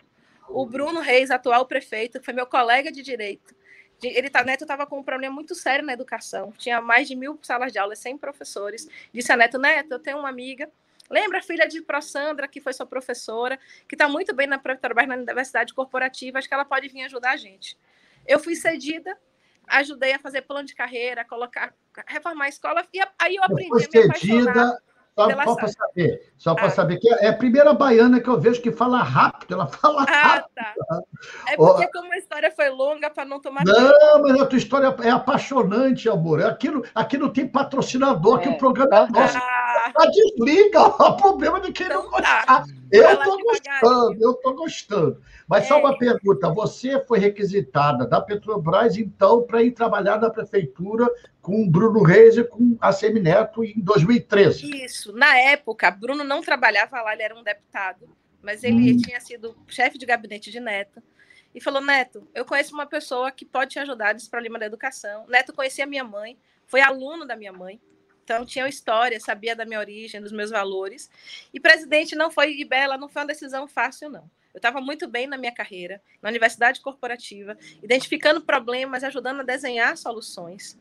o 0.49 0.65
Bruno 0.65 1.01
Reis, 1.01 1.29
atual 1.29 1.67
prefeito, 1.67 2.19
que 2.19 2.25
foi 2.25 2.33
meu 2.33 2.47
colega 2.47 2.91
de 2.91 3.03
direito, 3.03 3.55
ele 4.07 4.29
tá, 4.29 4.43
Neto 4.43 4.63
estava 4.63 4.85
com 4.85 4.99
um 4.99 5.03
problema 5.03 5.33
muito 5.33 5.55
sério 5.55 5.85
na 5.85 5.93
educação. 5.93 6.51
Tinha 6.57 6.81
mais 6.81 7.07
de 7.07 7.15
mil 7.15 7.37
salas 7.41 7.71
de 7.71 7.79
aula, 7.79 7.95
100 7.95 8.17
professores. 8.17 8.87
Disse 9.13 9.31
a 9.31 9.37
Neto, 9.37 9.57
Neto, 9.57 9.91
eu 9.91 9.99
tenho 9.99 10.19
uma 10.19 10.29
amiga, 10.29 10.69
lembra 11.09 11.39
a 11.39 11.41
filha 11.41 11.67
de 11.67 11.83
Sandra, 12.01 12.47
que 12.47 12.61
foi 12.61 12.73
sua 12.73 12.85
professora, 12.85 13.59
que 13.87 13.95
está 13.95 14.07
muito 14.07 14.33
bem 14.33 14.47
na 14.47 14.57
Petrobras, 14.57 15.07
na 15.07 15.15
Universidade 15.15 15.73
Corporativa, 15.73 16.39
acho 16.39 16.47
que 16.47 16.53
ela 16.53 16.65
pode 16.65 16.87
vir 16.89 17.03
ajudar 17.03 17.31
a 17.31 17.37
gente. 17.37 17.77
Eu 18.25 18.39
fui 18.39 18.55
cedida, 18.55 19.17
ajudei 19.67 20.13
a 20.13 20.19
fazer 20.19 20.41
plano 20.41 20.67
de 20.67 20.75
carreira, 20.75 21.25
colocar, 21.25 21.73
reformar 22.07 22.45
a 22.45 22.49
escola, 22.49 22.87
e 22.93 22.99
aí 23.19 23.35
eu 23.35 23.43
aprendi 23.43 23.85
a 23.85 23.89
me 23.89 24.05
apaixonar. 24.05 24.77
Só, 25.15 25.29
só 25.29 25.55
para 25.55 25.67
saber, 25.67 26.33
só 26.37 26.55
para 26.55 26.65
ah. 26.65 26.69
saber 26.71 26.97
que 26.97 27.07
é 27.07 27.27
a 27.27 27.37
primeira 27.37 27.71
baiana 27.71 28.19
que 28.19 28.27
eu 28.27 28.39
vejo 28.39 28.61
que 28.61 28.71
fala 28.71 29.03
rápido, 29.03 29.53
ela 29.53 29.67
fala 29.67 30.05
ah, 30.09 30.11
rápido. 30.11 30.49
Tá. 30.55 30.73
É 31.47 31.55
porque, 31.55 31.85
oh, 31.85 31.91
como 31.91 32.13
a 32.13 32.17
história 32.17 32.51
foi 32.51 32.69
longa, 32.69 33.11
para 33.11 33.23
não 33.23 33.39
tomar. 33.39 33.63
Não, 33.63 33.73
tempo. 33.73 34.23
mas 34.23 34.41
a 34.41 34.45
tua 34.47 34.57
história 34.57 34.95
é 35.03 35.09
apaixonante, 35.11 36.09
amor. 36.09 36.39
É 36.39 36.45
aquilo, 36.45 36.83
aqui 36.95 37.17
não 37.17 37.29
tem 37.29 37.47
patrocinador, 37.47 38.39
é. 38.39 38.41
que 38.41 38.49
o 38.49 38.57
programa 38.57 39.07
é 39.07 39.11
nosso. 39.11 39.37
Ah. 39.37 39.72
Ah 39.95 40.05
desliga, 40.05 40.81
o 40.87 41.17
problema 41.17 41.59
de 41.59 41.71
quem 41.71 41.87
então, 41.87 42.03
não 42.03 42.09
gostar. 42.11 42.45
Tá. 42.45 42.65
Eu 42.91 43.11
estou 43.11 43.39
gostando, 43.41 44.23
eu 44.23 44.31
estou 44.31 44.55
gostando. 44.55 45.21
Mas 45.47 45.65
é. 45.65 45.67
só 45.67 45.79
uma 45.79 45.97
pergunta: 45.97 46.53
você 46.53 47.03
foi 47.05 47.19
requisitada 47.19 48.05
da 48.05 48.21
Petrobras, 48.21 48.97
então, 48.97 49.43
para 49.43 49.63
ir 49.63 49.71
trabalhar 49.71 50.19
na 50.19 50.29
prefeitura 50.29 51.09
com 51.41 51.63
o 51.63 51.69
Bruno 51.69 52.03
Reis 52.03 52.37
e 52.37 52.43
com 52.43 52.77
a 52.79 52.91
Semineto 52.91 53.63
em 53.63 53.79
2013. 53.79 54.83
Isso. 54.83 55.11
Na 55.13 55.37
época, 55.37 55.89
Bruno 55.91 56.23
não 56.23 56.41
trabalhava 56.41 57.01
lá, 57.01 57.13
ele 57.13 57.23
era 57.23 57.35
um 57.35 57.43
deputado, 57.43 58.07
mas 58.41 58.63
ele 58.63 58.93
hum. 58.93 58.97
tinha 58.97 59.19
sido 59.19 59.55
chefe 59.67 59.97
de 59.97 60.05
gabinete 60.05 60.51
de 60.51 60.59
Neto. 60.59 61.01
e 61.53 61.59
falou: 61.59 61.81
Neto, 61.81 62.27
eu 62.33 62.45
conheço 62.45 62.73
uma 62.73 62.85
pessoa 62.85 63.31
que 63.31 63.43
pode 63.43 63.71
te 63.71 63.79
ajudar 63.79 64.13
desse 64.13 64.29
problema 64.29 64.59
da 64.59 64.67
educação. 64.67 65.25
Neto 65.27 65.51
conhecia 65.51 65.85
minha 65.85 66.03
mãe, 66.03 66.37
foi 66.67 66.79
aluno 66.81 67.25
da 67.25 67.35
minha 67.35 67.51
mãe. 67.51 67.81
Então, 68.23 68.45
tinha 68.45 68.67
história, 68.67 69.19
sabia 69.19 69.55
da 69.55 69.65
minha 69.65 69.79
origem, 69.79 70.21
dos 70.21 70.31
meus 70.31 70.49
valores. 70.49 71.09
E 71.53 71.59
presidente 71.59 72.15
não 72.15 72.31
foi, 72.31 72.53
e 72.53 72.63
Bela, 72.63 72.97
não 72.97 73.09
foi 73.09 73.21
uma 73.21 73.27
decisão 73.27 73.67
fácil, 73.67 74.09
não. 74.09 74.29
Eu 74.53 74.59
estava 74.59 74.79
muito 74.79 75.07
bem 75.07 75.25
na 75.25 75.35
minha 75.35 75.51
carreira, 75.51 76.01
na 76.21 76.29
universidade 76.29 76.79
corporativa, 76.79 77.57
identificando 77.81 78.39
problemas, 78.39 79.03
ajudando 79.03 79.39
a 79.39 79.43
desenhar 79.43 79.97
soluções. 79.97 80.77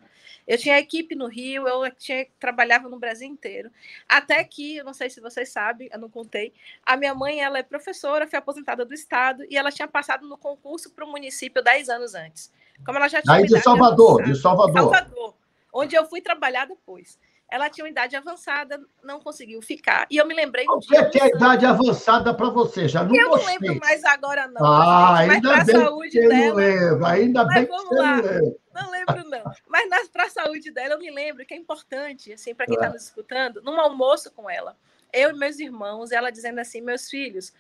Eu 0.47 0.59
tinha 0.59 0.79
equipe 0.79 1.15
no 1.15 1.27
Rio, 1.27 1.67
eu 1.67 1.91
tinha, 1.93 2.27
trabalhava 2.39 2.89
no 2.89 2.99
Brasil 2.99 3.27
inteiro. 3.27 3.71
Até 4.09 4.45
que, 4.45 4.77
eu 4.77 4.85
não 4.85 4.93
sei 4.93 5.09
se 5.09 5.21
vocês 5.21 5.49
sabem, 5.49 5.89
eu 5.91 5.99
não 5.99 6.11
contei, 6.11 6.53
a 6.85 6.97
minha 6.97 7.15
mãe 7.15 7.41
ela 7.41 7.59
é 7.59 7.63
professora, 7.63 8.27
foi 8.27 8.39
aposentada 8.39 8.85
do 8.85 8.93
Estado, 8.93 9.45
e 9.49 9.57
ela 9.57 9.73
tinha 9.73 9.89
passado 9.89 10.29
no 10.29 10.37
concurso 10.37 10.91
para 10.91 11.05
o 11.05 11.11
município 11.11 11.63
10 11.63 11.89
anos 11.89 12.15
antes. 12.15 12.53
Como 12.85 12.99
ela 12.99 13.09
já 13.09 13.23
tinha. 13.23 13.35
Aí 13.35 13.47
de 13.47 13.61
Salvador, 13.61 14.23
de 14.23 14.35
Salvador. 14.35 14.75
Salvador, 14.75 15.35
onde 15.73 15.97
eu 15.97 16.05
fui 16.07 16.21
trabalhar 16.21 16.67
depois 16.67 17.19
ela 17.53 17.69
tinha 17.69 17.85
uma 17.85 17.91
idade 17.91 18.17
avançada, 18.17 18.81
não 19.05 19.21
conseguiu 19.21 19.61
ficar. 19.61 20.07
E 20.11 20.17
eu 20.17 20.27
me 20.27 20.33
lembrei 20.33 20.65
um 20.67 20.79
dia. 20.79 21.03
O 21.03 21.11
que 21.11 21.21
é 21.21 21.27
idade 21.29 21.67
avançada 21.67 22.33
para 22.33 22.49
você? 22.49 22.89
Já 22.89 23.05
não 23.05 23.15
Eu 23.15 23.29
gostei. 23.29 23.57
não 23.57 23.61
lembro 23.61 23.87
mais 23.87 24.03
agora, 24.05 24.49
não. 24.49 24.65
Ah, 24.65 25.19
ainda 25.19 25.63
bem 25.63 25.77
saúde 25.77 26.11
que 26.13 26.29
dela, 26.29 26.49
não 26.49 26.55
lembra. 26.55 27.09
Ainda 27.09 27.45
bem 27.45 27.67
que 27.67 27.73
você 27.73 27.95
lá. 27.95 28.17
lembra. 28.17 28.41
Não 28.73 28.91
lembro, 28.91 29.29
não. 29.29 29.53
Mas 29.69 30.09
para 30.09 30.25
a 30.25 30.31
saúde 30.31 30.71
dela, 30.71 30.95
eu 30.95 30.99
me 30.99 31.11
lembro 31.11 31.45
que 31.45 31.53
é 31.53 31.57
importante, 31.59 32.33
assim, 32.33 32.55
para 32.55 32.65
quem 32.65 32.75
está 32.75 32.87
é. 32.87 32.89
nos 32.91 33.05
escutando, 33.05 33.61
num 33.61 33.79
almoço 33.79 34.33
com 34.33 34.49
ela, 34.49 34.75
eu 35.13 35.29
e 35.29 35.35
meus 35.35 35.59
irmãos, 35.59 36.11
ela 36.11 36.33
dizendo 36.33 36.59
assim: 36.59 36.81
meus 36.81 37.11
filhos, 37.11 37.53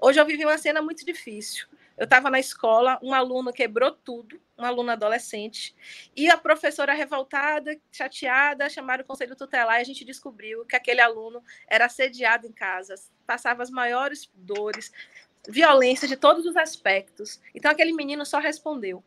hoje 0.00 0.20
eu 0.20 0.24
vivi 0.24 0.44
uma 0.44 0.56
cena 0.56 0.80
muito 0.80 1.04
difícil. 1.04 1.66
Eu 2.02 2.04
estava 2.04 2.28
na 2.28 2.40
escola, 2.40 2.98
um 3.00 3.14
aluno 3.14 3.52
quebrou 3.52 3.92
tudo, 3.92 4.42
um 4.58 4.64
aluno 4.64 4.90
adolescente, 4.90 5.72
e 6.16 6.28
a 6.28 6.36
professora 6.36 6.92
revoltada, 6.92 7.78
chateada, 7.92 8.68
chamaram 8.68 9.04
o 9.04 9.06
conselho 9.06 9.36
tutelar 9.36 9.78
e 9.78 9.82
a 9.82 9.84
gente 9.84 10.04
descobriu 10.04 10.64
que 10.64 10.74
aquele 10.74 11.00
aluno 11.00 11.40
era 11.68 11.86
assediado 11.86 12.44
em 12.44 12.50
casa, 12.50 12.96
passava 13.24 13.62
as 13.62 13.70
maiores 13.70 14.28
dores, 14.34 14.90
violência 15.48 16.08
de 16.08 16.16
todos 16.16 16.44
os 16.44 16.56
aspectos. 16.56 17.40
Então 17.54 17.70
aquele 17.70 17.92
menino 17.92 18.26
só 18.26 18.40
respondeu. 18.40 19.04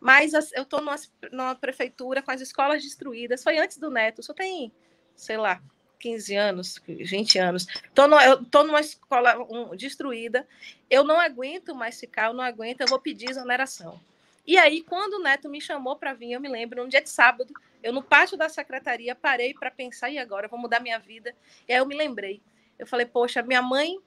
Mas 0.00 0.32
eu 0.32 0.62
estou 0.62 0.80
numa, 0.80 0.96
numa 1.30 1.54
prefeitura 1.54 2.22
com 2.22 2.30
as 2.30 2.40
escolas 2.40 2.82
destruídas, 2.82 3.42
foi 3.42 3.58
antes 3.58 3.76
do 3.76 3.90
Neto, 3.90 4.22
só 4.22 4.32
tem, 4.32 4.72
sei 5.14 5.36
lá, 5.36 5.62
15 5.98 6.36
anos, 6.36 6.82
20 6.86 7.38
anos. 7.38 7.66
Tô 7.94 8.06
no, 8.06 8.20
eu 8.20 8.42
estou 8.42 8.64
numa 8.64 8.80
escola 8.80 9.36
um, 9.50 9.74
destruída, 9.76 10.46
eu 10.88 11.04
não 11.04 11.18
aguento 11.18 11.74
mais 11.74 11.98
ficar, 11.98 12.26
eu 12.26 12.34
não 12.34 12.44
aguento, 12.44 12.80
eu 12.80 12.88
vou 12.88 12.98
pedir 12.98 13.30
exoneração. 13.30 14.00
E 14.46 14.56
aí, 14.56 14.82
quando 14.82 15.14
o 15.14 15.22
Neto 15.22 15.48
me 15.48 15.60
chamou 15.60 15.96
para 15.96 16.14
vir, 16.14 16.32
eu 16.32 16.40
me 16.40 16.48
lembro, 16.48 16.82
um 16.82 16.88
dia 16.88 17.02
de 17.02 17.10
sábado, 17.10 17.52
eu 17.82 17.92
no 17.92 18.02
pátio 18.02 18.36
da 18.36 18.48
secretaria 18.48 19.14
parei 19.14 19.52
para 19.52 19.70
pensar, 19.70 20.08
e 20.08 20.18
agora? 20.18 20.46
Eu 20.46 20.50
vou 20.50 20.58
mudar 20.58 20.80
minha 20.80 20.98
vida. 20.98 21.34
E 21.68 21.72
aí 21.72 21.78
eu 21.78 21.86
me 21.86 21.94
lembrei. 21.94 22.40
Eu 22.78 22.86
falei, 22.86 23.04
poxa, 23.04 23.42
minha 23.42 23.60
mãe 23.60 23.98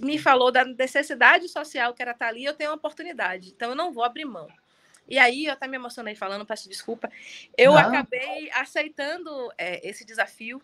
me 0.00 0.18
falou 0.18 0.50
da 0.50 0.64
necessidade 0.64 1.48
social 1.48 1.92
que 1.92 2.00
era 2.00 2.12
estar 2.12 2.28
ali, 2.28 2.44
eu 2.44 2.54
tenho 2.54 2.70
uma 2.70 2.76
oportunidade, 2.76 3.50
então 3.50 3.70
eu 3.70 3.74
não 3.76 3.92
vou 3.92 4.04
abrir 4.04 4.24
mão. 4.24 4.48
E 5.08 5.18
aí, 5.18 5.46
eu 5.46 5.52
até 5.52 5.66
me 5.66 5.74
emocionei 5.74 6.14
falando, 6.14 6.46
peço 6.46 6.68
desculpa. 6.68 7.10
Eu 7.58 7.72
não. 7.72 7.78
acabei 7.78 8.48
aceitando 8.52 9.52
é, 9.58 9.86
esse 9.86 10.04
desafio 10.04 10.62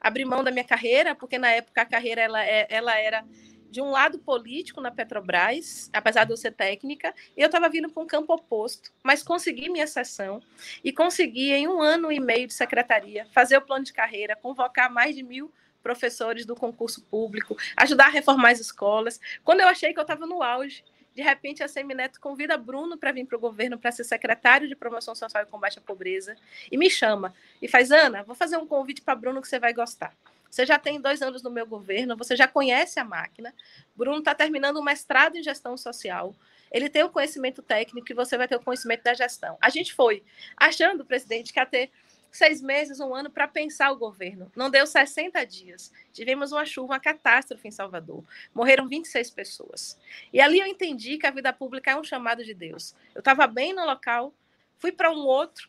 abrir 0.00 0.24
mão 0.24 0.44
da 0.44 0.50
minha 0.50 0.64
carreira, 0.64 1.14
porque 1.14 1.38
na 1.38 1.50
época 1.50 1.82
a 1.82 1.86
carreira 1.86 2.20
ela, 2.20 2.44
é, 2.44 2.66
ela 2.70 2.96
era 2.98 3.24
de 3.70 3.80
um 3.80 3.90
lado 3.90 4.18
político 4.18 4.80
na 4.80 4.90
Petrobras, 4.90 5.90
apesar 5.92 6.24
de 6.24 6.32
eu 6.32 6.36
ser 6.36 6.52
técnica, 6.52 7.14
eu 7.36 7.46
estava 7.46 7.68
vindo 7.68 7.90
para 7.90 8.02
um 8.02 8.06
campo 8.06 8.32
oposto, 8.32 8.90
mas 9.02 9.22
consegui 9.22 9.68
minha 9.68 9.86
sessão 9.86 10.42
e 10.82 10.92
consegui, 10.92 11.52
em 11.52 11.68
um 11.68 11.82
ano 11.82 12.10
e 12.10 12.18
meio 12.18 12.46
de 12.46 12.54
secretaria, 12.54 13.26
fazer 13.32 13.58
o 13.58 13.62
plano 13.62 13.84
de 13.84 13.92
carreira, 13.92 14.36
convocar 14.36 14.90
mais 14.90 15.14
de 15.14 15.22
mil 15.22 15.52
professores 15.82 16.44
do 16.44 16.56
concurso 16.56 17.02
público, 17.04 17.56
ajudar 17.76 18.06
a 18.06 18.10
reformar 18.10 18.50
as 18.50 18.60
escolas. 18.60 19.20
Quando 19.44 19.60
eu 19.60 19.68
achei 19.68 19.92
que 19.92 19.98
eu 19.98 20.02
estava 20.02 20.26
no 20.26 20.42
auge, 20.42 20.82
de 21.18 21.22
repente, 21.24 21.64
a 21.64 21.68
Semineto 21.68 22.20
convida 22.20 22.56
Bruno 22.56 22.96
para 22.96 23.10
vir 23.10 23.26
para 23.26 23.36
o 23.36 23.40
governo 23.40 23.76
para 23.76 23.90
ser 23.90 24.04
secretário 24.04 24.68
de 24.68 24.76
Promoção 24.76 25.16
Social 25.16 25.42
e 25.42 25.46
Combate 25.46 25.80
à 25.80 25.82
Pobreza 25.82 26.36
e 26.70 26.78
me 26.78 26.88
chama 26.88 27.34
e 27.60 27.66
faz: 27.66 27.90
Ana, 27.90 28.22
vou 28.22 28.36
fazer 28.36 28.56
um 28.56 28.64
convite 28.64 29.02
para 29.02 29.16
Bruno 29.16 29.42
que 29.42 29.48
você 29.48 29.58
vai 29.58 29.72
gostar. 29.72 30.14
Você 30.48 30.64
já 30.64 30.78
tem 30.78 31.00
dois 31.00 31.20
anos 31.20 31.42
no 31.42 31.50
meu 31.50 31.66
governo, 31.66 32.16
você 32.16 32.36
já 32.36 32.46
conhece 32.46 33.00
a 33.00 33.04
máquina. 33.04 33.52
Bruno 33.96 34.20
está 34.20 34.32
terminando 34.32 34.78
um 34.78 34.82
mestrado 34.84 35.34
em 35.34 35.42
gestão 35.42 35.76
social. 35.76 36.36
Ele 36.70 36.88
tem 36.88 37.02
o 37.02 37.10
conhecimento 37.10 37.62
técnico 37.62 38.12
e 38.12 38.14
você 38.14 38.38
vai 38.38 38.46
ter 38.46 38.54
o 38.54 38.60
conhecimento 38.60 39.02
da 39.02 39.12
gestão. 39.12 39.58
A 39.60 39.70
gente 39.70 39.92
foi 39.92 40.22
achando, 40.56 41.04
presidente, 41.04 41.52
que 41.52 41.58
ia 41.58 41.66
ter 41.66 41.90
seis 42.30 42.60
meses, 42.60 43.00
um 43.00 43.14
ano 43.14 43.30
para 43.30 43.48
pensar 43.48 43.90
o 43.90 43.96
governo. 43.96 44.50
Não 44.54 44.70
deu 44.70 44.86
60 44.86 45.44
dias. 45.44 45.92
Tivemos 46.12 46.52
uma 46.52 46.64
chuva, 46.64 46.94
uma 46.94 47.00
catástrofe 47.00 47.68
em 47.68 47.70
Salvador. 47.70 48.24
Morreram 48.54 48.88
26 48.88 49.30
pessoas. 49.30 49.98
E 50.32 50.40
ali 50.40 50.60
eu 50.60 50.66
entendi 50.66 51.18
que 51.18 51.26
a 51.26 51.30
vida 51.30 51.52
pública 51.52 51.90
é 51.90 51.96
um 51.96 52.04
chamado 52.04 52.44
de 52.44 52.54
Deus. 52.54 52.94
Eu 53.14 53.20
estava 53.20 53.46
bem 53.46 53.72
no 53.72 53.84
local, 53.84 54.34
fui 54.76 54.92
para 54.92 55.10
um 55.10 55.18
outro, 55.18 55.68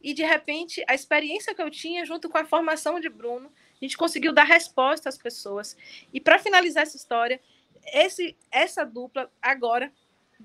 e 0.00 0.14
de 0.14 0.22
repente 0.22 0.84
a 0.88 0.94
experiência 0.94 1.54
que 1.54 1.62
eu 1.62 1.70
tinha, 1.70 2.04
junto 2.04 2.28
com 2.28 2.38
a 2.38 2.44
formação 2.44 3.00
de 3.00 3.08
Bruno, 3.08 3.52
a 3.80 3.84
gente 3.84 3.96
conseguiu 3.96 4.32
dar 4.32 4.44
resposta 4.44 5.08
às 5.08 5.18
pessoas. 5.18 5.76
E 6.12 6.20
para 6.20 6.38
finalizar 6.38 6.82
essa 6.82 6.96
história, 6.96 7.40
esse, 7.92 8.36
essa 8.50 8.84
dupla 8.84 9.30
agora 9.40 9.92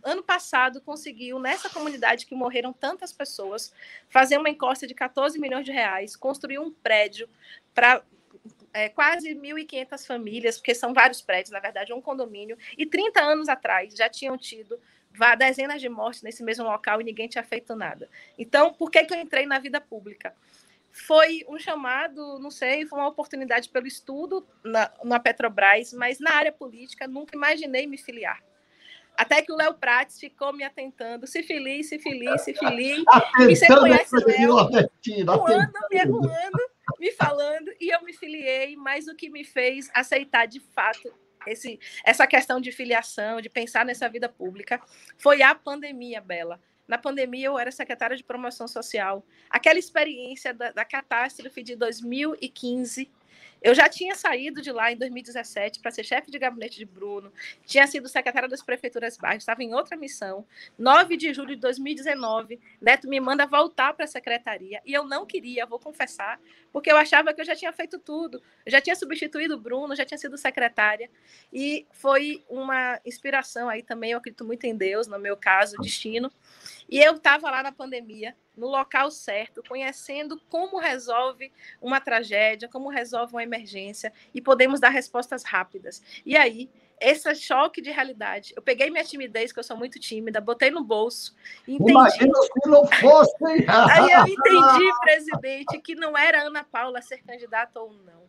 ano 0.01 0.23
passado 0.23 0.81
conseguiu, 0.81 1.39
nessa 1.39 1.69
comunidade 1.69 2.25
que 2.25 2.33
morreram 2.33 2.73
tantas 2.73 3.12
pessoas, 3.12 3.73
fazer 4.09 4.38
uma 4.38 4.50
encosta 4.50 4.88
de 4.88 4.93
14 4.93 5.39
milhões 5.39 5.65
de 5.65 5.71
reais, 5.71 6.15
construir 6.15 6.59
um 6.59 6.71
prédio 6.71 7.29
para 7.73 8.03
é, 8.73 8.89
quase 8.89 9.35
1.500 9.35 10.05
famílias, 10.05 10.57
porque 10.57 10.73
são 10.73 10.93
vários 10.93 11.21
prédios, 11.21 11.51
na 11.51 11.59
verdade, 11.59 11.91
é 11.91 11.95
um 11.95 12.01
condomínio, 12.01 12.57
e 12.77 12.85
30 12.85 13.21
anos 13.21 13.47
atrás 13.47 13.93
já 13.95 14.09
tinham 14.09 14.38
tido 14.38 14.79
dezenas 15.38 15.79
de 15.79 15.88
mortes 15.88 16.23
nesse 16.23 16.43
mesmo 16.43 16.65
local 16.65 17.00
e 17.00 17.03
ninguém 17.03 17.27
tinha 17.27 17.43
feito 17.43 17.75
nada. 17.75 18.09
Então, 18.38 18.73
por 18.73 18.89
que, 18.89 19.03
que 19.05 19.13
eu 19.13 19.19
entrei 19.19 19.45
na 19.45 19.59
vida 19.59 19.79
pública? 19.79 20.33
Foi 20.91 21.45
um 21.47 21.57
chamado, 21.59 22.39
não 22.39 22.50
sei, 22.50 22.85
foi 22.85 23.00
uma 23.00 23.07
oportunidade 23.07 23.69
pelo 23.69 23.88
estudo 23.88 24.45
na, 24.63 24.91
na 25.03 25.19
Petrobras, 25.19 25.93
mas 25.93 26.19
na 26.19 26.31
área 26.31 26.51
política 26.51 27.07
nunca 27.07 27.35
imaginei 27.35 27.85
me 27.85 27.97
filiar. 27.97 28.43
Até 29.17 29.41
que 29.41 29.51
o 29.51 29.55
Léo 29.55 29.74
Prates 29.75 30.20
ficou 30.20 30.53
me 30.53 30.63
atentando, 30.63 31.27
se 31.27 31.43
feliz, 31.43 31.89
se 31.89 32.00
feliz, 32.00 32.41
se 32.41 32.53
feliz. 32.53 33.03
E 33.39 33.55
você 33.55 33.67
conhece 33.67 34.15
o 34.15 34.25
Léo, 34.25 34.70
voando, 35.25 35.72
me 35.91 36.00
arrumando, 36.00 36.60
me 37.00 37.12
falando, 37.12 37.72
e 37.79 37.89
eu 37.89 38.01
me 38.03 38.13
filiei, 38.13 38.75
mas 38.75 39.08
o 39.08 39.15
que 39.15 39.29
me 39.29 39.43
fez 39.43 39.89
aceitar 39.93 40.46
de 40.48 40.60
fato 40.60 41.13
esse, 41.46 41.79
essa 42.03 42.25
questão 42.25 42.60
de 42.60 42.72
filiação, 42.72 43.41
de 43.41 43.50
pensar 43.50 43.86
nessa 43.86 44.08
vida 44.10 44.29
pública, 44.29 44.82
foi 45.17 45.41
a 45.41 45.53
pandemia, 45.53 46.22
Bela. 46.22 46.60
Na 46.88 46.98
pandemia, 46.98 47.48
eu 47.48 47.58
era 47.58 47.72
secretária 47.72 48.15
de 48.15 48.24
promoção 48.24 48.67
social. 48.67 49.25
Aquela 49.50 49.79
experiência 49.79 50.53
da, 50.53 50.72
da 50.72 50.84
catástrofe 50.84 51.63
de 51.63 51.75
2015 51.75 53.10
eu 53.63 53.74
já 53.74 53.88
tinha 53.88 54.13
saído 54.13 54.62
de 54.62 54.74
lá 54.74 54.91
em 54.91 54.98
2017 54.98 55.79
para 55.79 55.89
ser 55.89 56.03
chefe 56.03 56.29
de 56.29 56.38
gabinete 56.38 56.77
de 56.77 56.86
Bruno, 56.86 57.32
tinha 57.65 57.88
sido 57.88 58.10
secretária 58.10 58.50
das 58.50 58.62
prefeituras 58.62 59.17
bairros, 59.17 59.43
estava 59.43 59.63
em 59.63 59.74
outra 59.74 59.96
missão. 59.96 60.46
9 60.77 61.15
de 61.15 61.34
julho 61.34 61.55
de 61.55 61.62
2019, 61.62 62.60
Neto 62.82 63.08
me 63.08 63.22
manda 63.22 63.48
voltar 63.48 63.93
para 63.93 64.03
a 64.03 64.08
secretaria 64.08 64.82
e 64.86 64.93
eu 64.93 65.05
não 65.05 65.25
queria, 65.25 65.65
vou 65.65 65.79
confessar, 65.79 66.38
porque 66.74 66.92
eu 66.92 66.98
achava 66.98 67.32
que 67.34 67.39
eu 67.39 67.46
já 67.46 67.56
tinha 67.56 67.72
feito 67.72 68.00
tudo. 68.00 68.42
Eu 68.65 68.72
já 68.72 68.82
tinha 68.82 68.96
substituído 68.96 69.53
o 69.53 69.60
Bruno, 69.60 69.96
já 69.96 70.03
tinha 70.03 70.18
sido 70.18 70.36
secretária 70.38 71.10
e 71.53 71.86
foi 71.92 72.44
uma 72.50 73.00
inspiração 73.06 73.70
aí 73.70 73.84
também, 73.84 74.12
eu 74.12 74.18
acredito 74.18 74.44
muito 74.44 74.65
em 74.65 74.75
Deus, 74.75 75.06
no 75.06 75.20
meu 75.20 75.38
caso, 75.38 75.77
destino. 75.77 76.32
E 76.89 77.00
eu 77.00 77.13
estava 77.15 77.50
lá 77.51 77.62
na 77.62 77.72
pandemia, 77.72 78.36
no 78.58 78.68
local 78.68 79.12
certo, 79.12 79.63
conhecendo 79.68 80.42
como 80.50 80.80
resolve 80.80 81.51
uma 81.80 82.01
tragédia, 82.01 82.68
como 82.68 82.89
resolve 82.89 83.34
uma 83.34 83.44
emergência 83.44 84.12
e 84.34 84.42
podemos 84.42 84.80
dar 84.80 84.89
respostas 84.89 85.44
rápidas. 85.44 86.01
E 86.25 86.36
aí, 86.36 86.70
esse 87.03 87.33
choque 87.36 87.81
de 87.81 87.91
realidade. 87.91 88.53
Eu 88.55 88.62
peguei 88.62 88.89
minha 88.89 89.03
timidez, 89.03 89.51
que 89.51 89.60
eu 89.60 89.63
sou 89.63 89.77
muito 89.77 90.00
tímida, 90.00 90.39
botei 90.39 90.72
no 90.72 90.83
bolso. 90.83 91.36
Entendi. 91.67 91.91
Imagina 91.91 92.33
se 92.33 92.69
não 92.69 92.86
fosse. 92.88 93.33
Aí 93.67 94.12
eu 94.12 94.27
entendi, 94.27 94.91
presidente, 95.01 95.79
que 95.79 95.95
não 95.95 96.17
era 96.17 96.43
Ana 96.43 96.63
Paula 96.63 97.01
ser 97.01 97.17
candidata 97.24 97.79
ou 97.79 97.93
não 97.93 98.24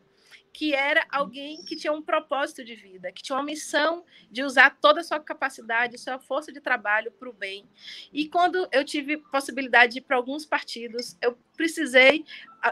que 0.54 0.72
era 0.72 1.04
alguém 1.10 1.64
que 1.64 1.74
tinha 1.74 1.92
um 1.92 2.00
propósito 2.00 2.64
de 2.64 2.76
vida, 2.76 3.10
que 3.10 3.24
tinha 3.24 3.36
uma 3.36 3.42
missão 3.42 4.04
de 4.30 4.44
usar 4.44 4.78
toda 4.80 5.00
a 5.00 5.04
sua 5.04 5.18
capacidade, 5.18 5.98
sua 5.98 6.20
força 6.20 6.52
de 6.52 6.60
trabalho 6.60 7.10
para 7.10 7.28
o 7.28 7.32
bem. 7.32 7.68
E 8.12 8.28
quando 8.28 8.68
eu 8.70 8.84
tive 8.84 9.16
possibilidade 9.16 9.94
de 9.94 9.98
ir 9.98 10.02
para 10.02 10.16
alguns 10.16 10.46
partidos, 10.46 11.16
eu 11.20 11.36
precisei 11.56 12.24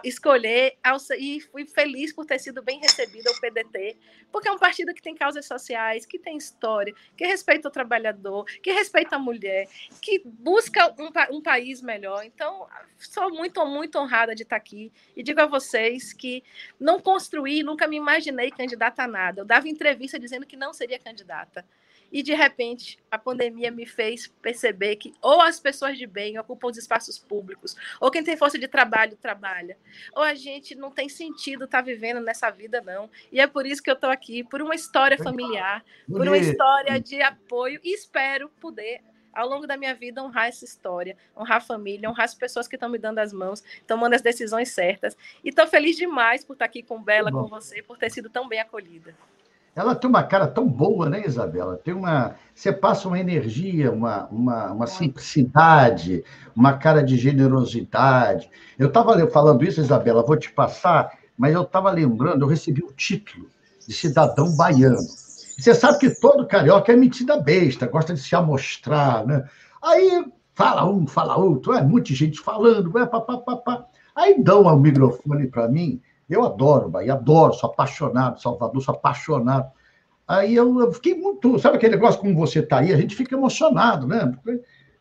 escolher 0.03 0.79
e 1.19 1.41
fui 1.41 1.67
feliz 1.67 2.13
por 2.13 2.25
ter 2.25 2.39
sido 2.39 2.63
bem 2.63 2.81
recebida 2.81 3.31
o 3.31 3.41
PDT, 3.41 3.97
porque 4.31 4.49
é 4.49 4.53
um 4.53 4.59
partido 4.59 4.95
que 4.95 5.03
tem 5.03 5.15
causas 5.15 5.45
sociais, 5.45 6.07
que 6.07 6.19
tem 6.19 6.37
história, 6.37 6.95
que 7.17 7.27
respeita 7.27 7.69
o 7.69 7.71
trabalhador, 7.71 8.45
que 8.63 8.73
respeita 8.73 9.17
a 9.17 9.19
mulher, 9.19 9.69
que 10.01 10.23
busca 10.25 10.95
um, 10.99 11.37
um 11.37 11.43
país 11.43 11.83
melhor. 11.83 12.25
Então, 12.25 12.67
sou 12.99 13.31
muito, 13.31 13.65
muito 13.67 13.99
honrada 13.99 14.35
de 14.35 14.45
estar 14.45 14.57
aqui 14.57 14.91
e 15.15 15.23
digo 15.23 15.41
a 15.41 15.47
vocês 15.47 16.13
que 16.13 16.43
não 16.81 16.99
construí, 16.99 17.63
nunca 17.63 17.87
me 17.87 17.97
imaginei 17.97 18.51
candidata 18.51 19.03
a 19.03 19.09
nada. 19.09 19.43
Eu 19.43 19.45
dava 19.45 19.69
entrevista 19.69 20.19
dizendo 20.19 20.47
que 20.47 20.57
não 20.57 20.73
seria 20.73 20.99
candidata. 20.99 21.65
E 22.13 22.23
de 22.23 22.35
repente, 22.35 22.99
a 23.11 23.19
pandemia 23.19 23.71
me 23.71 23.87
fez 23.87 24.29
perceber 24.43 24.97
que 24.97 25.15
ou 25.23 25.41
as 25.41 25.59
pessoas 25.59 25.97
de 25.97 26.07
bem 26.07 26.39
ocupam 26.39 26.69
os 26.69 26.77
espaços 26.77 27.19
públicos, 27.19 27.75
ou 27.99 28.11
quem 28.11 28.23
tem 28.23 28.37
força 28.37 28.59
de 28.59 28.69
trabalho 28.69 29.17
trabalha, 29.17 29.79
ou 30.15 30.23
a 30.23 30.35
gente 30.35 30.75
não 30.75 30.91
tem 30.91 31.09
sentido 31.09 31.65
estar 31.65 31.79
tá 31.79 31.85
vivendo 31.85 32.21
nessa 32.21 32.51
vida 32.51 32.83
não. 32.83 33.09
E 33.33 33.41
é 33.41 33.47
por 33.47 33.65
isso 33.65 33.83
que 33.83 33.91
eu 33.91 33.95
estou 33.95 34.11
aqui, 34.11 34.45
por 34.45 34.61
uma 34.61 34.75
história 34.75 35.17
familiar, 35.17 35.83
por 36.07 36.29
uma 36.29 36.37
história 36.37 37.01
de 37.01 37.23
apoio 37.23 37.81
e 37.83 37.95
espero 37.95 38.51
poder 38.61 39.01
ao 39.33 39.49
longo 39.49 39.67
da 39.67 39.77
minha 39.77 39.95
vida 39.95 40.23
honrar 40.23 40.49
essa 40.49 40.65
história, 40.65 41.17
honrar 41.35 41.59
a 41.59 41.61
família, 41.61 42.11
honrar 42.11 42.25
as 42.25 42.35
pessoas 42.35 42.69
que 42.69 42.77
estão 42.77 42.89
me 42.89 42.99
dando 42.99 43.19
as 43.19 43.33
mãos, 43.33 43.65
tomando 43.87 44.15
as 44.15 44.21
decisões 44.21 44.71
certas. 44.71 45.17
E 45.43 45.49
estou 45.49 45.67
feliz 45.67 45.97
demais 45.97 46.45
por 46.45 46.53
estar 46.53 46.67
aqui 46.67 46.83
com 46.83 47.03
Bela, 47.03 47.33
com 47.33 47.47
você, 47.47 47.83
por 47.83 47.97
ter 47.97 48.11
sido 48.11 48.29
tão 48.29 48.47
bem 48.47 48.61
acolhida. 48.61 49.15
Ela 49.75 49.95
tem 49.95 50.09
uma 50.09 50.23
cara 50.23 50.47
tão 50.47 50.69
boa, 50.69 51.09
né, 51.09 51.25
Isabela? 51.27 51.81
Tem 51.83 51.95
uma, 51.95 52.35
você 52.55 52.71
passa 52.71 53.09
uma 53.09 53.19
energia, 53.19 53.91
uma, 53.91 54.27
uma, 54.27 54.73
uma 54.73 54.87
simplicidade, 54.87 56.23
uma 56.55 56.75
cara 56.75 57.03
de 57.03 57.17
generosidade. 57.17 58.51
Eu 58.79 58.89
estava 58.89 59.27
falando 59.29 59.65
isso, 59.65 59.81
Isabela, 59.81 60.23
vou 60.23 60.37
te 60.37 60.53
passar, 60.53 61.13
mas 61.39 61.55
eu 61.55 61.63
estava 61.63 61.91
lembrando, 61.91 62.45
eu 62.45 62.49
recebi 62.49 62.83
o 62.83 62.93
título 62.93 63.49
de 63.87 63.95
cidadão 63.95 64.55
baiano. 64.55 64.99
Você 64.99 65.75
sabe 65.75 65.99
que 65.99 66.11
todo 66.21 66.47
carioca 66.47 66.93
é 66.93 66.97
metida 66.97 67.41
besta, 67.41 67.87
gosta 67.87 68.13
de 68.13 68.21
se 68.21 68.35
amostrar, 68.35 69.27
né? 69.27 69.49
Aí 69.83 70.27
fala 70.55 70.87
um, 70.87 71.07
fala 71.07 71.37
outro, 71.37 71.73
é 71.73 71.83
muita 71.83 72.13
gente 72.15 72.41
falando, 72.41 72.99
é 72.99 73.07
papapá. 73.07 73.87
Aí 74.15 74.43
dão 74.43 74.65
o 74.65 74.77
microfone 74.77 75.47
para 75.47 75.67
mim 75.67 76.01
eu 76.29 76.45
adoro 76.45 76.89
Bahia, 76.89 77.15
adoro, 77.15 77.53
sou 77.55 77.71
apaixonado, 77.71 78.41
Salvador, 78.41 78.83
sou 78.83 78.95
apaixonado. 78.95 79.71
Aí 80.27 80.55
eu, 80.55 80.81
eu 80.81 80.93
fiquei 80.93 81.15
muito. 81.15 81.59
Sabe 81.59 81.77
aquele 81.77 81.97
negócio 81.97 82.21
como 82.21 82.35
você 82.35 82.61
está 82.61 82.79
aí? 82.79 82.93
A 82.93 82.97
gente 82.97 83.15
fica 83.15 83.35
emocionado, 83.35 84.07
né? 84.07 84.33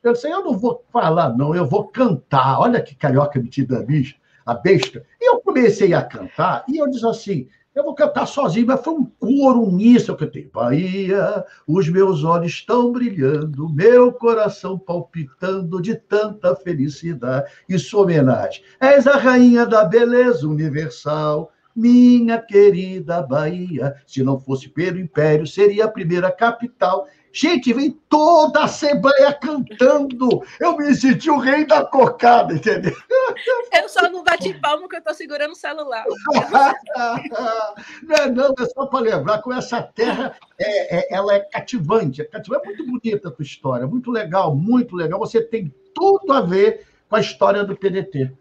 Eu 0.04 0.14
disse, 0.14 0.28
eu 0.28 0.44
não 0.44 0.58
vou 0.58 0.84
falar, 0.92 1.36
não, 1.38 1.56
eu 1.56 1.66
vou 1.66 1.88
cantar. 1.88 2.60
Olha 2.60 2.82
que 2.82 2.96
carioca 2.96 3.40
metida 3.40 3.84
bicha, 3.84 4.16
a 4.46 4.56
besta. 4.56 5.06
E 5.20 5.30
eu 5.30 5.40
comecei 5.40 5.94
a 5.94 6.04
cantar, 6.04 6.66
e 6.68 6.78
eu 6.78 6.90
disse 6.90 7.08
assim: 7.08 7.48
eu 7.74 7.84
vou 7.84 7.96
cantar 7.96 8.26
sozinho, 8.26 8.68
mas 8.68 8.82
foi 8.82 8.94
um 8.94 9.06
coro 9.06 9.62
uníssono 9.64 10.18
que 10.18 10.26
eu 10.26 10.32
tenho. 10.32 10.52
Bahia, 10.52 11.46
os 11.66 11.88
meus 11.88 12.24
olhos 12.24 12.52
estão 12.52 12.92
brilhando, 12.92 13.70
meu 13.70 14.12
coração 14.12 14.78
palpitando 14.78 15.82
de 15.82 15.96
tanta 15.96 16.54
felicidade. 16.56 17.50
Isso 17.70 18.00
homenagem. 18.00 18.62
És 18.80 19.08
a 19.08 19.16
rainha 19.16 19.66
da 19.66 19.86
beleza 19.86 20.48
universal, 20.48 21.52
minha 21.74 22.42
querida 22.42 23.22
Bahia. 23.22 23.96
Se 24.06 24.22
não 24.22 24.38
fosse 24.38 24.68
pelo 24.68 25.00
Império, 25.00 25.48
seria 25.48 25.86
a 25.86 25.92
primeira 25.92 26.30
capital. 26.30 27.08
Gente, 27.34 27.72
vem 27.74 27.92
toda 28.10 28.60
a 28.60 28.66
Assembleia 28.66 29.34
cantando. 29.34 30.44
Eu 30.60 30.76
me 30.78 30.94
senti 30.94 31.30
o 31.30 31.38
rei 31.38 31.66
da 31.66 31.86
cocada, 31.86 32.54
entendeu? 32.54 32.94
Eu 33.74 33.88
só 33.88 34.10
não 34.10 34.24
bati 34.24 34.54
palmo 34.60 34.82
porque 34.82 34.98
eu 34.98 35.00
estou 35.00 35.14
segurando 35.14 35.52
o 35.52 35.56
celular. 35.56 36.04
não, 38.04 38.16
é 38.16 38.30
não, 38.30 38.54
é 38.60 38.66
só 38.66 38.86
para 38.86 39.00
lembrar 39.00 39.42
com 39.42 39.54
essa 39.54 39.82
terra, 39.82 40.36
é, 40.60 40.98
é, 40.98 41.16
ela 41.16 41.34
é 41.34 41.40
cativante. 41.40 42.22
É 42.22 42.26
cativante, 42.26 42.64
é 42.64 42.68
muito 42.68 42.86
bonita 42.86 43.30
a 43.30 43.32
tua 43.32 43.44
história, 43.44 43.88
muito 43.88 44.12
legal, 44.12 44.56
muito 44.56 44.96
legal. 44.96 45.20
Você 45.20 45.42
tem 45.42 45.74
tudo 45.96 46.34
a 46.34 46.42
ver 46.42 46.86
com 47.10 47.16
a 47.16 47.22
história 47.22 47.64
do 47.64 47.76
PDT. 47.76 48.32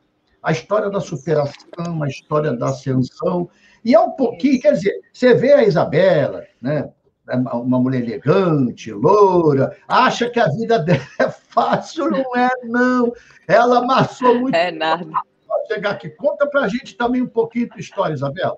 A 0.43 0.53
história 0.53 0.91
da 0.91 1.01
superação, 1.01 2.03
a 2.03 2.09
história 2.09 2.53
da 2.53 2.69
ascensão. 2.69 3.49
E 3.85 3.95
é 3.95 4.01
um 4.01 4.11
pouquinho, 4.11 4.61
quer 4.61 4.73
dizer, 4.73 5.01
você 5.13 5.35
vê 5.35 5.53
a 5.53 5.63
Isabela, 5.63 6.45
né? 6.61 6.91
É 7.31 7.37
uma 7.37 7.79
mulher 7.79 8.03
elegante, 8.03 8.93
loura, 8.93 9.77
acha 9.87 10.29
que 10.29 10.41
a 10.41 10.49
vida 10.49 10.79
dela 10.85 11.01
é 11.19 11.31
fácil, 11.31 12.11
não 12.11 12.37
é, 12.37 12.51
não. 12.65 13.13
Ela 13.47 13.79
amassou 13.79 14.39
muito. 14.41 14.55
É 14.55 14.71
nada. 14.71 15.07
Pode 15.47 15.67
chegar 15.69 15.91
aqui. 15.93 16.11
Conta 16.11 16.47
para 16.47 16.63
a 16.63 16.69
gente 16.69 16.97
também 16.97 17.23
um 17.23 17.29
pouquinho 17.29 17.69
da 17.69 17.77
história, 17.77 18.15
Isabela. 18.15 18.57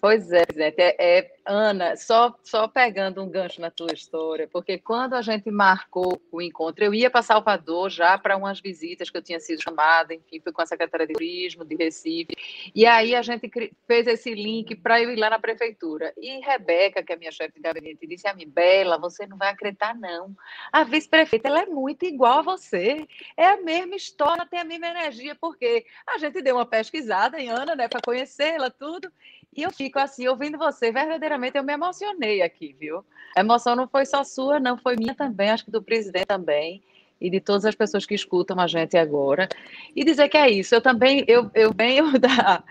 Pois 0.00 0.30
é, 0.30 0.44
Zé. 0.54 0.74
É, 0.78 1.18
é, 1.18 1.30
Ana, 1.44 1.96
só, 1.96 2.36
só 2.44 2.68
pegando 2.68 3.22
um 3.22 3.28
gancho 3.28 3.60
na 3.60 3.70
tua 3.70 3.92
história, 3.92 4.46
porque 4.46 4.78
quando 4.78 5.14
a 5.14 5.22
gente 5.22 5.50
marcou 5.50 6.20
o 6.30 6.40
encontro, 6.40 6.84
eu 6.84 6.94
ia 6.94 7.10
para 7.10 7.22
Salvador 7.22 7.90
já 7.90 8.16
para 8.16 8.36
umas 8.36 8.60
visitas 8.60 9.10
que 9.10 9.16
eu 9.16 9.22
tinha 9.22 9.40
sido 9.40 9.62
chamada, 9.62 10.14
enfim, 10.14 10.40
fui 10.40 10.52
com 10.52 10.62
a 10.62 10.66
Secretaria 10.66 11.06
de 11.06 11.14
Turismo 11.14 11.64
de 11.64 11.74
Recife, 11.74 12.36
e 12.74 12.86
aí 12.86 13.14
a 13.14 13.22
gente 13.22 13.50
fez 13.86 14.06
esse 14.06 14.34
link 14.34 14.76
para 14.76 15.02
eu 15.02 15.10
ir 15.10 15.16
lá 15.16 15.30
na 15.30 15.38
prefeitura. 15.38 16.12
E 16.16 16.38
Rebeca, 16.40 17.02
que 17.02 17.12
é 17.12 17.16
minha 17.16 17.32
chefe 17.32 17.54
de 17.54 17.60
gabinete, 17.60 18.06
disse 18.06 18.28
a 18.28 18.34
mim, 18.34 18.46
Bela, 18.46 18.98
você 18.98 19.26
não 19.26 19.36
vai 19.36 19.48
acreditar, 19.48 19.94
não. 19.94 20.36
A 20.70 20.84
vice-prefeita, 20.84 21.48
ela 21.48 21.62
é 21.62 21.66
muito 21.66 22.04
igual 22.04 22.40
a 22.40 22.42
você, 22.42 23.06
é 23.36 23.46
a 23.46 23.56
mesma 23.56 23.96
história, 23.96 24.46
tem 24.46 24.60
a 24.60 24.64
mesma 24.64 24.88
energia, 24.88 25.34
porque 25.34 25.86
a 26.06 26.18
gente 26.18 26.40
deu 26.42 26.56
uma 26.56 26.66
pesquisada 26.66 27.40
em 27.40 27.48
Ana, 27.48 27.74
né, 27.74 27.88
para 27.88 28.02
conhecê-la, 28.02 28.70
tudo, 28.70 29.10
e 29.58 29.62
eu 29.64 29.72
fico 29.72 29.98
assim, 29.98 30.28
ouvindo 30.28 30.56
você, 30.56 30.92
verdadeiramente 30.92 31.58
eu 31.58 31.64
me 31.64 31.72
emocionei 31.72 32.42
aqui, 32.42 32.76
viu? 32.78 33.04
A 33.36 33.40
emoção 33.40 33.74
não 33.74 33.88
foi 33.88 34.06
só 34.06 34.22
sua, 34.22 34.60
não, 34.60 34.78
foi 34.78 34.94
minha 34.94 35.16
também, 35.16 35.50
acho 35.50 35.64
que 35.64 35.70
do 35.72 35.82
presidente 35.82 36.26
também, 36.26 36.80
e 37.20 37.28
de 37.28 37.40
todas 37.40 37.64
as 37.64 37.74
pessoas 37.74 38.06
que 38.06 38.14
escutam 38.14 38.60
a 38.60 38.68
gente 38.68 38.96
agora. 38.96 39.48
E 39.96 40.04
dizer 40.04 40.28
que 40.28 40.36
é 40.36 40.48
isso, 40.48 40.76
eu 40.76 40.80
também, 40.80 41.24
eu, 41.26 41.50
eu 41.56 41.72
venho 41.74 42.04
da. 42.20 42.62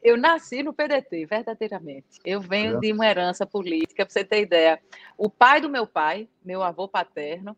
Eu 0.00 0.16
nasci 0.16 0.62
no 0.62 0.72
PDT, 0.72 1.26
verdadeiramente. 1.26 2.20
Eu 2.24 2.40
venho 2.40 2.76
é. 2.76 2.78
de 2.78 2.92
uma 2.92 3.08
herança 3.08 3.44
política, 3.44 4.06
para 4.06 4.12
você 4.12 4.24
ter 4.24 4.42
ideia. 4.42 4.80
O 5.18 5.28
pai 5.28 5.60
do 5.60 5.68
meu 5.68 5.84
pai, 5.84 6.28
meu 6.44 6.62
avô 6.62 6.86
paterno, 6.86 7.56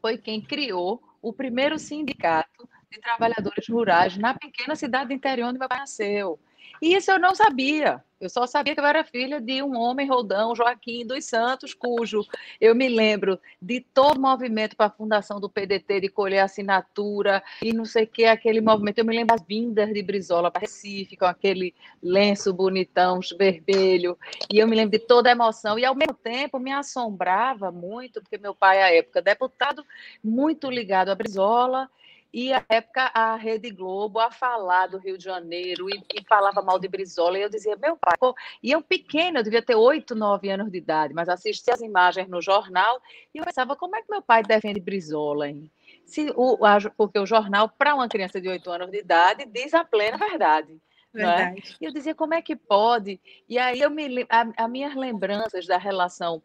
foi 0.00 0.16
quem 0.16 0.40
criou 0.40 1.02
o 1.20 1.34
primeiro 1.34 1.78
sindicato 1.78 2.66
de 2.90 2.98
trabalhadores 2.98 3.68
rurais 3.68 4.16
na 4.16 4.32
pequena 4.32 4.74
cidade 4.74 5.08
do 5.08 5.12
interior 5.12 5.50
onde 5.50 5.58
meu 5.58 5.68
pai 5.68 5.80
nasceu. 5.80 6.40
E 6.80 6.94
isso 6.94 7.10
eu 7.10 7.18
não 7.18 7.34
sabia. 7.34 8.02
Eu 8.20 8.28
só 8.28 8.46
sabia 8.46 8.74
que 8.74 8.80
eu 8.80 8.84
era 8.84 9.02
filha 9.02 9.40
de 9.40 9.62
um 9.62 9.74
homem 9.78 10.06
rodão, 10.06 10.54
Joaquim 10.54 11.06
dos 11.06 11.24
Santos, 11.24 11.72
cujo 11.72 12.22
eu 12.60 12.74
me 12.74 12.86
lembro 12.86 13.40
de 13.62 13.80
todo 13.80 14.18
o 14.18 14.20
movimento 14.20 14.76
para 14.76 14.86
a 14.86 14.90
fundação 14.90 15.40
do 15.40 15.48
PDT, 15.48 16.02
de 16.02 16.08
colher 16.10 16.40
assinatura 16.40 17.42
e 17.62 17.72
não 17.72 17.86
sei 17.86 18.04
o 18.04 18.06
que, 18.06 18.26
aquele 18.26 18.60
movimento. 18.60 18.98
Eu 18.98 19.06
me 19.06 19.16
lembro 19.16 19.34
das 19.34 19.46
vindas 19.46 19.90
de 19.90 20.02
Brizola 20.02 20.50
para 20.50 20.60
Recife, 20.60 21.16
com 21.16 21.24
aquele 21.24 21.74
lenço 22.02 22.52
bonitão, 22.52 23.20
vermelho, 23.38 24.18
e 24.52 24.58
eu 24.58 24.68
me 24.68 24.76
lembro 24.76 24.98
de 24.98 25.06
toda 25.06 25.30
a 25.30 25.32
emoção. 25.32 25.78
E 25.78 25.84
ao 25.86 25.94
mesmo 25.94 26.14
tempo 26.14 26.58
me 26.58 26.72
assombrava 26.72 27.72
muito, 27.72 28.20
porque 28.20 28.36
meu 28.36 28.54
pai, 28.54 28.82
à 28.82 28.94
época, 28.94 29.22
deputado, 29.22 29.82
muito 30.22 30.70
ligado 30.70 31.08
a 31.08 31.14
Brizola 31.14 31.88
e 32.32 32.52
à 32.52 32.64
época 32.68 33.10
a 33.14 33.34
Rede 33.36 33.70
Globo 33.70 34.18
a 34.18 34.30
falar 34.30 34.86
do 34.86 34.98
Rio 34.98 35.18
de 35.18 35.24
Janeiro 35.24 35.88
e, 35.90 36.02
e 36.14 36.24
falava 36.24 36.62
mal 36.62 36.78
de 36.78 36.88
Brizola, 36.88 37.38
e 37.38 37.42
eu 37.42 37.50
dizia, 37.50 37.76
meu 37.76 37.96
pai, 37.96 38.16
pô, 38.18 38.34
e 38.62 38.70
eu 38.70 38.82
pequena, 38.82 39.40
eu 39.40 39.44
devia 39.44 39.62
ter 39.62 39.74
oito, 39.74 40.14
nove 40.14 40.50
anos 40.50 40.70
de 40.70 40.78
idade, 40.78 41.12
mas 41.14 41.28
assistia 41.28 41.74
as 41.74 41.80
imagens 41.80 42.28
no 42.28 42.40
jornal 42.40 43.00
e 43.34 43.38
eu 43.38 43.44
pensava, 43.44 43.76
como 43.76 43.96
é 43.96 44.02
que 44.02 44.10
meu 44.10 44.22
pai 44.22 44.42
defende 44.42 44.80
Brizola, 44.80 45.48
hein? 45.48 45.70
Se 46.06 46.32
o, 46.36 46.64
a, 46.64 46.78
porque 46.96 47.18
o 47.18 47.26
jornal, 47.26 47.68
para 47.68 47.94
uma 47.94 48.08
criança 48.08 48.40
de 48.40 48.48
oito 48.48 48.70
anos 48.70 48.90
de 48.90 48.98
idade, 48.98 49.44
diz 49.46 49.74
a 49.74 49.84
plena 49.84 50.16
verdade. 50.16 50.80
É? 51.14 51.54
E 51.80 51.84
eu 51.84 51.92
dizia, 51.92 52.14
como 52.14 52.34
é 52.34 52.42
que 52.42 52.54
pode? 52.54 53.20
E 53.48 53.58
aí 53.58 53.80
eu 53.80 53.90
me 53.90 54.26
as 54.28 54.70
minhas 54.70 54.94
lembranças 54.94 55.66
da 55.66 55.76
relação 55.76 56.40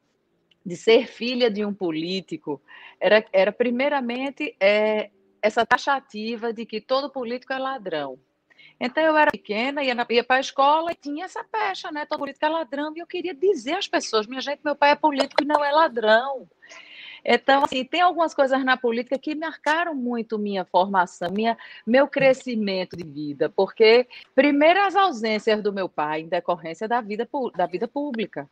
de 0.66 0.76
ser 0.76 1.06
filha 1.08 1.52
de 1.52 1.64
um 1.64 1.72
político 1.72 2.60
era, 3.00 3.24
era 3.32 3.52
primeiramente 3.52 4.56
é, 4.60 5.12
essa 5.46 5.66
taxativa 5.66 6.52
de 6.52 6.66
que 6.66 6.82
todo 6.82 7.10
político 7.10 7.54
é 7.54 7.60
ladrão. 7.60 8.18
Então 8.80 9.04
eu 9.04 9.16
era 9.16 9.32
pequena, 9.32 9.84
ia, 9.84 9.96
ia 10.10 10.24
para 10.24 10.38
a 10.38 10.40
escola 10.40 10.92
e 10.92 10.96
tinha 10.96 11.26
essa 11.26 11.44
pecha, 11.44 11.92
né? 11.92 12.06
Todo 12.06 12.20
político 12.20 12.46
é 12.46 12.50
ladrão. 12.50 12.92
E 12.96 13.00
eu 13.00 13.08
queria 13.08 13.34
dizer 13.34 13.76
às 13.76 13.88
pessoas, 13.88 14.26
minha 14.26 14.42
gente, 14.42 14.62
meu 14.66 14.76
pai 14.76 14.92
é 14.92 14.96
político 14.96 15.44
e 15.44 15.46
não 15.46 15.64
é 15.64 15.72
ladrão. 15.72 16.50
Então, 17.24 17.64
assim, 17.64 17.84
tem 17.86 18.02
algumas 18.02 18.34
coisas 18.34 18.64
na 18.66 18.76
política 18.76 19.18
que 19.18 19.34
marcaram 19.36 19.96
muito 19.96 20.38
minha 20.38 20.66
formação, 20.66 21.32
minha, 21.32 21.58
meu 21.86 22.08
crescimento 22.08 22.96
de 22.96 23.04
vida, 23.04 23.50
porque, 23.50 24.08
primeiro, 24.36 24.82
as 24.82 24.96
ausências 24.96 25.62
do 25.62 25.74
meu 25.74 25.90
pai 25.90 26.22
em 26.22 26.28
decorrência 26.28 26.88
da 26.88 27.02
vida, 27.02 27.28
da 27.56 27.66
vida 27.66 27.88
pública. 27.88 28.50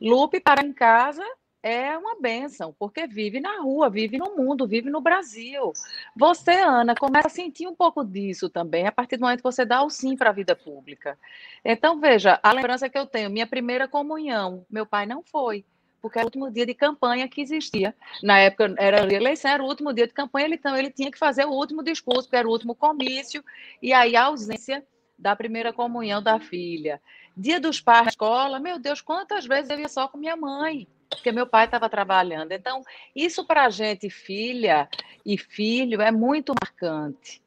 Lupe 0.00 0.40
para 0.40 0.64
em 0.64 0.72
casa 0.72 1.24
é 1.64 1.96
uma 1.96 2.20
benção, 2.20 2.76
porque 2.78 3.06
vive 3.06 3.40
na 3.40 3.62
rua, 3.62 3.88
vive 3.88 4.18
no 4.18 4.36
mundo, 4.36 4.68
vive 4.68 4.90
no 4.90 5.00
Brasil. 5.00 5.72
Você, 6.14 6.52
Ana, 6.52 6.94
começa 6.94 7.28
a 7.28 7.30
sentir 7.30 7.66
um 7.66 7.74
pouco 7.74 8.04
disso 8.04 8.50
também, 8.50 8.86
a 8.86 8.92
partir 8.92 9.16
do 9.16 9.22
momento 9.22 9.38
que 9.38 9.50
você 9.50 9.64
dá 9.64 9.82
o 9.82 9.88
sim 9.88 10.14
para 10.14 10.28
a 10.28 10.32
vida 10.34 10.54
pública. 10.54 11.18
Então, 11.64 11.98
veja, 11.98 12.38
a 12.42 12.52
lembrança 12.52 12.90
que 12.90 12.98
eu 12.98 13.06
tenho, 13.06 13.30
minha 13.30 13.46
primeira 13.46 13.88
comunhão, 13.88 14.66
meu 14.68 14.84
pai 14.84 15.06
não 15.06 15.22
foi, 15.22 15.64
porque 16.02 16.18
era 16.18 16.26
o 16.26 16.28
último 16.28 16.50
dia 16.50 16.66
de 16.66 16.74
campanha 16.74 17.26
que 17.26 17.40
existia. 17.40 17.96
Na 18.22 18.38
época 18.38 18.74
era 18.76 19.10
eleição, 19.10 19.50
era 19.50 19.62
o 19.62 19.66
último 19.66 19.90
dia 19.94 20.06
de 20.06 20.12
campanha, 20.12 20.48
então 20.48 20.76
ele 20.76 20.90
tinha 20.90 21.10
que 21.10 21.18
fazer 21.18 21.46
o 21.46 21.50
último 21.50 21.82
discurso, 21.82 22.24
porque 22.24 22.36
era 22.36 22.46
o 22.46 22.50
último 22.50 22.74
comício, 22.74 23.42
e 23.80 23.90
aí 23.90 24.14
a 24.16 24.24
ausência 24.24 24.86
da 25.18 25.34
primeira 25.34 25.72
comunhão 25.72 26.22
da 26.22 26.38
filha. 26.38 27.00
Dia 27.34 27.58
dos 27.58 27.80
pais 27.80 28.08
escola, 28.08 28.60
meu 28.60 28.78
Deus, 28.78 29.00
quantas 29.00 29.46
vezes 29.46 29.70
eu 29.70 29.80
ia 29.80 29.88
só 29.88 30.06
com 30.06 30.18
minha 30.18 30.36
mãe, 30.36 30.86
porque 31.08 31.32
meu 31.32 31.46
pai 31.46 31.64
estava 31.66 31.88
trabalhando. 31.88 32.52
Então, 32.52 32.82
isso 33.14 33.44
para 33.44 33.66
a 33.66 33.70
gente, 33.70 34.10
filha 34.10 34.88
e 35.24 35.38
filho, 35.38 36.00
é 36.00 36.10
muito 36.10 36.54
marcante. 36.60 37.42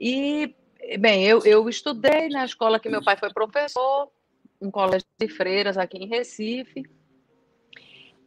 E, 0.00 0.54
bem, 0.98 1.24
eu, 1.24 1.44
eu 1.44 1.68
estudei 1.68 2.28
na 2.28 2.44
escola 2.44 2.80
que 2.80 2.88
meu 2.88 3.02
pai 3.02 3.16
foi 3.16 3.32
professor, 3.32 4.10
um 4.60 4.70
colégio 4.70 5.06
de 5.18 5.28
freiras 5.28 5.76
aqui 5.76 5.98
em 5.98 6.08
Recife, 6.08 6.84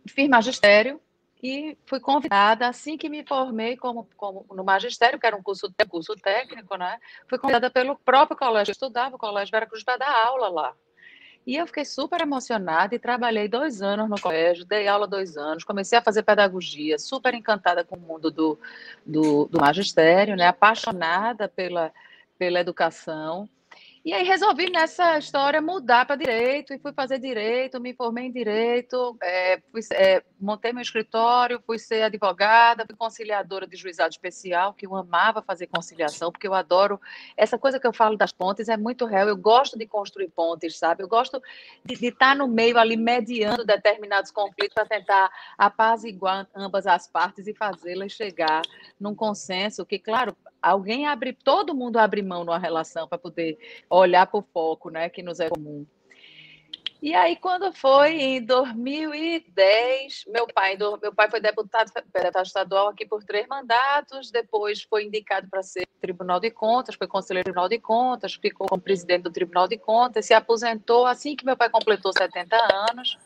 fiz 0.07 0.27
magistério, 0.27 0.99
e 1.43 1.77
fui 1.85 1.99
convidada, 1.99 2.69
assim 2.69 2.97
que 2.97 3.09
me 3.09 3.21
formei 3.25 3.75
como, 3.75 4.07
como 4.15 4.45
no 4.51 4.63
magistério, 4.63 5.19
que 5.19 5.27
era 5.27 5.35
um 5.35 5.43
curso, 5.43 5.69
curso 5.89 6.15
técnico, 6.15 6.77
né? 6.77 6.97
Fui 7.27 7.37
convidada 7.37 7.69
pelo 7.69 7.97
próprio 7.97 8.37
colégio, 8.37 8.71
eu 8.71 8.73
estudava 8.73 9.17
o 9.17 9.19
colégio 9.19 9.51
Vera 9.51 9.67
Cruz 9.67 9.83
para 9.83 9.97
dar 9.97 10.25
aula 10.25 10.47
lá. 10.47 10.73
E 11.45 11.57
eu 11.57 11.67
fiquei 11.67 11.83
super 11.83 12.21
emocionada 12.21 12.95
e 12.95 12.99
trabalhei 12.99 13.47
dois 13.49 13.81
anos 13.81 14.09
no 14.09 14.19
colégio, 14.19 14.65
dei 14.65 14.87
aula 14.87 15.05
dois 15.05 15.35
anos, 15.35 15.63
comecei 15.63 15.97
a 15.97 16.01
fazer 16.01 16.23
pedagogia, 16.23 16.97
super 16.97 17.33
encantada 17.33 17.83
com 17.83 17.97
o 17.97 17.99
mundo 17.99 18.31
do, 18.31 18.57
do, 19.05 19.45
do 19.45 19.59
magistério, 19.59 20.37
né? 20.37 20.47
apaixonada 20.47 21.49
pela, 21.49 21.91
pela 22.37 22.61
educação. 22.61 23.49
E 24.05 24.11
aí 24.11 24.25
resolvi 24.25 24.69
nessa 24.69 25.17
história 25.17 25.61
mudar 25.61 26.05
para 26.05 26.17
direito 26.17 26.73
e 26.73 26.79
fui 26.79 26.91
fazer 26.91 27.19
direito, 27.19 27.79
me 27.79 27.93
formei 27.93 28.25
em 28.25 28.31
direito, 28.33 29.17
é, 29.23 29.61
fui, 29.71 29.79
é, 29.93 30.21
montei 30.37 30.73
meu 30.73 30.81
escritório, 30.81 31.63
fui 31.65 31.79
ser 31.79 32.01
advogada, 32.01 32.85
fui 32.85 32.97
conciliadora 32.97 33.65
de 33.65 33.77
juizado 33.77 34.09
especial, 34.09 34.73
que 34.73 34.85
eu 34.85 34.93
amava 34.93 35.41
fazer 35.41 35.67
conciliação, 35.67 36.33
porque 36.33 36.45
eu 36.45 36.53
adoro 36.53 36.99
essa 37.37 37.57
coisa 37.57 37.79
que 37.79 37.87
eu 37.87 37.93
falo 37.93 38.17
das 38.17 38.33
pontes, 38.33 38.67
é 38.67 38.75
muito 38.75 39.05
real. 39.05 39.29
Eu 39.29 39.37
gosto 39.37 39.77
de 39.77 39.87
construir 39.87 40.27
pontes, 40.31 40.77
sabe? 40.77 41.01
Eu 41.01 41.07
gosto 41.07 41.41
de, 41.85 41.95
de 41.95 42.07
estar 42.07 42.35
no 42.35 42.45
meio 42.45 42.77
ali 42.77 42.97
mediando 42.97 43.63
determinados 43.63 44.31
conflitos 44.31 44.73
para 44.73 44.85
tentar 44.85 45.31
apaziguar 45.57 46.45
ambas 46.53 46.85
as 46.87 47.07
partes 47.07 47.47
e 47.47 47.53
fazê-las 47.53 48.11
chegar 48.11 48.63
num 48.99 49.15
consenso 49.15 49.85
que, 49.85 49.97
claro, 49.97 50.35
alguém 50.63 51.05
abre, 51.05 51.33
todo 51.33 51.75
mundo 51.75 51.97
abre 51.97 52.21
mão 52.21 52.43
numa 52.43 52.57
relação 52.57 53.07
para 53.07 53.17
poder 53.17 53.57
olhar 53.89 54.25
para 54.25 54.39
o 54.39 54.47
foco, 54.53 54.89
né, 54.89 55.09
que 55.09 55.21
nos 55.21 55.39
é 55.39 55.49
comum. 55.49 55.85
E 57.01 57.13
aí, 57.13 57.35
quando 57.35 57.73
foi 57.73 58.13
em 58.13 58.45
2010, 58.45 60.23
meu 60.29 60.47
pai, 60.47 60.77
meu 60.77 61.13
pai 61.13 61.29
foi 61.29 61.41
deputado, 61.41 61.91
deputado 62.13 62.45
estadual 62.45 62.87
aqui 62.87 63.05
por 63.05 63.21
três 63.25 63.45
mandatos, 63.45 64.31
depois 64.31 64.83
foi 64.83 65.03
indicado 65.03 65.49
para 65.49 65.61
ser 65.61 65.85
Tribunal 65.99 66.39
de 66.39 66.49
Contas, 66.49 66.95
foi 66.95 67.05
conselheiro 67.05 67.43
do 67.43 67.51
Tribunal 67.51 67.67
de 67.67 67.77
Contas, 67.77 68.35
ficou 68.35 68.69
como 68.69 68.81
presidente 68.81 69.23
do 69.23 69.31
Tribunal 69.33 69.67
de 69.67 69.77
Contas, 69.77 70.25
se 70.25 70.33
aposentou 70.33 71.05
assim 71.05 71.35
que 71.35 71.45
meu 71.45 71.57
pai 71.57 71.69
completou 71.69 72.13
70 72.17 72.55
anos, 72.89 73.17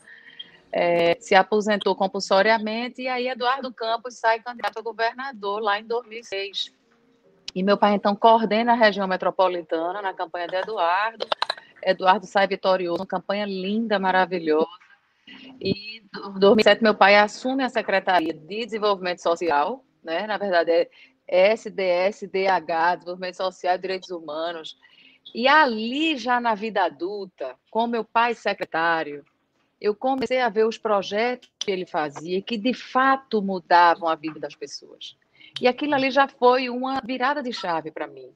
é, 0.71 1.15
se 1.19 1.35
aposentou 1.35 1.95
compulsoriamente, 1.95 3.03
e 3.03 3.07
aí 3.07 3.27
Eduardo 3.27 3.71
Campos 3.71 4.15
sai 4.17 4.39
candidato 4.39 4.79
a 4.79 4.81
governador 4.81 5.61
lá 5.61 5.79
em 5.79 5.85
2006. 5.85 6.75
E 7.53 7.63
meu 7.63 7.77
pai, 7.77 7.93
então, 7.93 8.15
coordena 8.15 8.73
a 8.73 8.75
região 8.75 9.07
metropolitana 9.07 10.01
na 10.01 10.13
campanha 10.13 10.47
de 10.47 10.55
Eduardo. 10.55 11.25
Eduardo 11.81 12.25
sai 12.25 12.47
vitorioso, 12.47 12.99
uma 12.99 13.07
campanha 13.07 13.45
linda, 13.45 13.97
maravilhosa. 13.97 14.67
E 15.59 15.97
em 15.97 16.39
2007, 16.39 16.83
meu 16.83 16.95
pai 16.95 17.15
assume 17.15 17.63
a 17.63 17.69
Secretaria 17.69 18.33
de 18.33 18.65
Desenvolvimento 18.65 19.21
Social, 19.21 19.83
né? 20.03 20.27
na 20.27 20.37
verdade, 20.37 20.71
é 21.27 21.53
SDSDH, 21.53 22.95
Desenvolvimento 22.95 23.35
Social 23.37 23.75
e 23.75 23.79
Direitos 23.79 24.09
Humanos. 24.09 24.77
E 25.33 25.47
ali, 25.47 26.17
já 26.17 26.39
na 26.39 26.55
vida 26.55 26.83
adulta, 26.83 27.55
com 27.69 27.87
meu 27.87 28.03
pai 28.03 28.33
secretário, 28.33 29.25
eu 29.79 29.95
comecei 29.95 30.39
a 30.39 30.49
ver 30.49 30.65
os 30.65 30.77
projetos 30.77 31.51
que 31.59 31.69
ele 31.69 31.85
fazia, 31.85 32.41
que 32.41 32.57
de 32.57 32.73
fato 32.73 33.41
mudavam 33.41 34.07
a 34.07 34.15
vida 34.15 34.39
das 34.39 34.55
pessoas. 34.55 35.15
E 35.61 35.67
aquilo 35.67 35.95
ali 35.95 36.11
já 36.11 36.27
foi 36.27 36.69
uma 36.69 37.01
virada 37.03 37.41
de 37.41 37.51
chave 37.51 37.91
para 37.91 38.07
mim. 38.07 38.31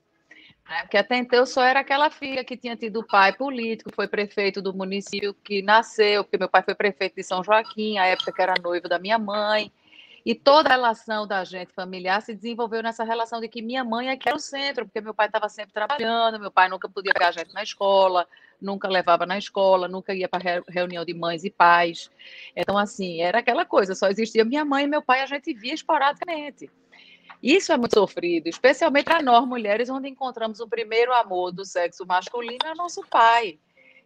Né? 0.67 0.81
Porque 0.81 0.97
até 0.97 1.17
então 1.17 1.39
eu 1.39 1.45
só 1.45 1.63
era 1.63 1.81
aquela 1.81 2.09
filha 2.09 2.43
que 2.43 2.57
tinha 2.57 2.75
tido 2.75 3.05
pai 3.05 3.33
político, 3.33 3.91
foi 3.93 4.07
prefeito 4.07 4.61
do 4.61 4.73
município 4.73 5.33
que 5.33 5.61
nasceu, 5.61 6.23
porque 6.23 6.37
meu 6.37 6.49
pai 6.49 6.63
foi 6.63 6.73
prefeito 6.75 7.15
de 7.15 7.23
São 7.23 7.43
Joaquim, 7.43 7.97
a 7.97 8.05
época 8.05 8.31
que 8.31 8.41
era 8.41 8.53
noivo 8.61 8.87
da 8.87 8.97
minha 8.97 9.19
mãe. 9.19 9.71
E 10.23 10.35
toda 10.35 10.69
a 10.69 10.73
relação 10.73 11.25
da 11.25 11.43
gente 11.43 11.73
familiar 11.73 12.21
se 12.21 12.35
desenvolveu 12.35 12.83
nessa 12.83 13.03
relação 13.03 13.41
de 13.41 13.47
que 13.47 13.59
minha 13.59 13.83
mãe 13.83 14.09
é 14.09 14.15
que 14.15 14.29
era 14.29 14.37
o 14.37 14.39
centro, 14.39 14.85
porque 14.85 15.01
meu 15.01 15.15
pai 15.15 15.25
estava 15.25 15.49
sempre 15.49 15.73
trabalhando, 15.73 16.39
meu 16.39 16.51
pai 16.51 16.69
nunca 16.69 16.87
podia 16.87 17.11
pegar 17.11 17.29
a 17.29 17.31
gente 17.31 17.51
na 17.53 17.63
escola, 17.63 18.27
nunca 18.61 18.87
levava 18.87 19.25
na 19.25 19.37
escola, 19.37 19.87
nunca 19.87 20.13
ia 20.13 20.29
para 20.29 20.61
reunião 20.69 21.03
de 21.03 21.13
mães 21.15 21.43
e 21.43 21.49
pais. 21.49 22.11
Então, 22.55 22.77
assim, 22.77 23.19
era 23.19 23.39
aquela 23.39 23.65
coisa, 23.65 23.95
só 23.95 24.09
existia 24.09 24.45
minha 24.45 24.63
mãe 24.63 24.83
e 24.83 24.87
meu 24.87 25.01
pai, 25.01 25.21
a 25.21 25.25
gente 25.25 25.53
via 25.55 25.73
esporadicamente. 25.73 26.69
Isso 27.41 27.71
é 27.71 27.77
muito 27.77 27.93
sofrido, 27.93 28.47
especialmente 28.47 29.05
para 29.05 29.21
nós 29.21 29.45
mulheres, 29.47 29.89
onde 29.89 30.09
encontramos 30.09 30.59
o 30.59 30.67
primeiro 30.67 31.13
amor 31.13 31.51
do 31.51 31.65
sexo 31.65 32.05
masculino 32.05 32.65
é 32.65 32.75
nosso 32.75 33.01
pai. 33.09 33.59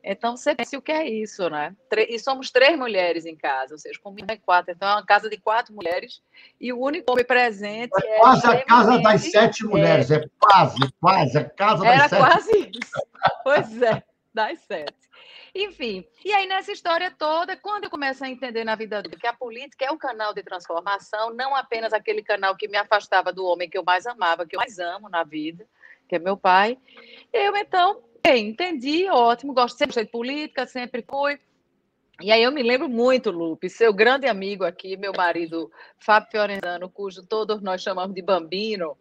Então, 0.08 0.38
você 0.38 0.54
pensa 0.54 0.78
o 0.78 0.82
que 0.82 0.92
é 0.92 1.10
isso, 1.10 1.50
né? 1.50 1.76
E 2.08 2.20
somos 2.20 2.52
três 2.52 2.78
mulheres 2.78 3.26
em 3.26 3.36
casa, 3.36 3.74
ou 3.74 3.80
seja, 3.80 4.00
comigo 4.00 4.32
é 4.32 4.38
quatro. 4.38 4.72
Então, 4.72 4.88
é 4.88 4.94
uma 4.94 5.06
casa 5.06 5.28
de 5.28 5.38
quatro 5.38 5.74
mulheres 5.74 6.22
e 6.62 6.72
o 6.72 6.80
único 6.80 7.12
homem 7.12 7.26
presente 7.26 7.92
é. 8.04 8.20
Quase 8.20 8.46
a 8.46 8.64
casa 8.64 9.00
das 9.00 9.22
sete 9.24 9.66
mulheres, 9.66 10.12
é, 10.12 10.18
é 10.18 10.26
quase, 10.40 10.78
quase, 11.02 11.38
a 11.40 11.50
casa 11.50 11.84
das 11.84 11.94
Era 11.94 12.10
sete. 12.10 12.22
Era 12.22 12.32
quase 12.32 12.72
isso. 12.72 13.08
Pois 13.44 13.82
é, 13.82 14.04
das 14.36 14.60
sete. 14.60 15.10
Enfim, 15.56 16.06
e 16.24 16.34
aí 16.34 16.46
nessa 16.46 16.74
história 16.74 17.10
toda, 17.10 17.56
quando 17.56 17.86
eu 17.86 17.90
começo 17.90 18.24
a 18.24 18.30
entender 18.30 18.66
na 18.66 18.76
vida 18.76 18.98
adulta 18.98 19.18
que 19.18 19.26
a 19.26 19.34
política 19.34 19.86
é 19.86 19.92
um 19.92 19.98
canal 19.98 20.34
de 20.34 20.44
transformação, 20.44 21.34
não 21.34 21.56
apenas 21.56 21.94
aquele 21.94 22.22
canal 22.22 22.58
que 22.58 22.68
me 22.68 22.78
afastava 22.78 23.32
do 23.32 23.46
homem 23.46 23.70
que 23.70 23.78
eu 23.78 23.84
mais 23.84 24.06
amava, 24.06 24.46
que 24.46 24.58
eu 24.58 24.60
mais 24.60 24.78
amo 24.78 25.08
na 25.10 25.24
vida, 25.24 25.66
que 26.10 26.18
é 26.18 26.20
meu 26.20 26.36
pai, 26.36 26.78
eu 27.32 27.56
então, 27.56 28.04
bem, 28.22 28.50
entendi, 28.50 29.10
ótimo, 29.10 29.54
gosto 29.54 29.78
sempre 29.78 30.04
de 30.04 30.12
política, 30.12 30.68
sempre 30.68 31.02
fui. 31.10 31.40
E 32.22 32.32
aí 32.32 32.44
eu 32.44 32.52
me 32.52 32.62
lembro 32.62 32.90
muito, 32.90 33.32
Lupe, 33.32 33.70
seu 33.70 33.94
grande 33.94 34.28
amigo 34.28 34.66
aqui, 34.66 34.98
meu 34.98 35.14
marido 35.14 35.72
Fábio 35.98 36.32
Fiorentano, 36.32 36.90
cujo 36.90 37.26
todos 37.26 37.62
nós 37.62 37.82
chamamos 37.82 38.14
de 38.14 38.22
Bambino, 38.22 38.98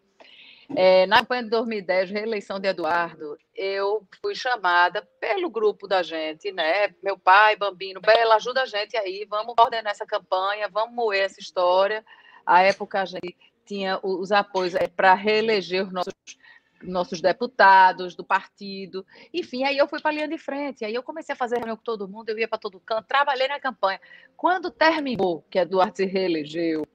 é, 0.73 1.05
na 1.05 1.19
campanha 1.19 1.43
de 1.43 1.49
2010, 1.49 2.09
reeleição 2.09 2.59
de 2.59 2.67
Eduardo, 2.67 3.37
eu 3.53 4.07
fui 4.21 4.33
chamada 4.33 5.07
pelo 5.19 5.49
grupo 5.49 5.87
da 5.87 6.01
gente, 6.01 6.51
né? 6.51 6.95
Meu 7.03 7.19
pai, 7.19 7.55
Bambino, 7.55 8.01
Bela, 8.01 8.35
ajuda 8.35 8.63
a 8.63 8.65
gente 8.65 8.97
aí, 8.97 9.25
vamos 9.29 9.53
coordenar 9.55 9.91
essa 9.91 10.05
campanha, 10.05 10.67
vamos 10.69 10.95
moer 10.95 11.25
essa 11.25 11.39
história. 11.39 12.03
A 12.45 12.63
época 12.63 13.01
a 13.01 13.05
gente 13.05 13.35
tinha 13.65 13.99
os 14.01 14.31
apoios 14.31 14.73
é, 14.75 14.87
para 14.87 15.13
reeleger 15.13 15.85
os 15.85 15.93
nossos, 15.93 16.13
nossos 16.81 17.21
deputados 17.21 18.15
do 18.15 18.23
partido. 18.23 19.05
Enfim, 19.33 19.63
aí 19.63 19.77
eu 19.77 19.87
fui 19.87 19.99
para 19.99 20.11
a 20.11 20.13
linha 20.13 20.27
de 20.27 20.37
frente, 20.37 20.83
aí 20.83 20.93
eu 20.93 21.03
comecei 21.03 21.33
a 21.33 21.37
fazer 21.37 21.57
reunião 21.57 21.77
com 21.77 21.83
todo 21.83 22.07
mundo, 22.07 22.29
eu 22.29 22.39
ia 22.39 22.47
para 22.47 22.57
todo 22.57 22.79
canto, 22.79 23.07
trabalhei 23.07 23.47
na 23.47 23.59
campanha. 23.59 23.99
Quando 24.35 24.71
terminou, 24.71 25.43
que 25.49 25.59
Eduardo 25.59 25.97
se 25.97 26.05
reelegeu, 26.05 26.85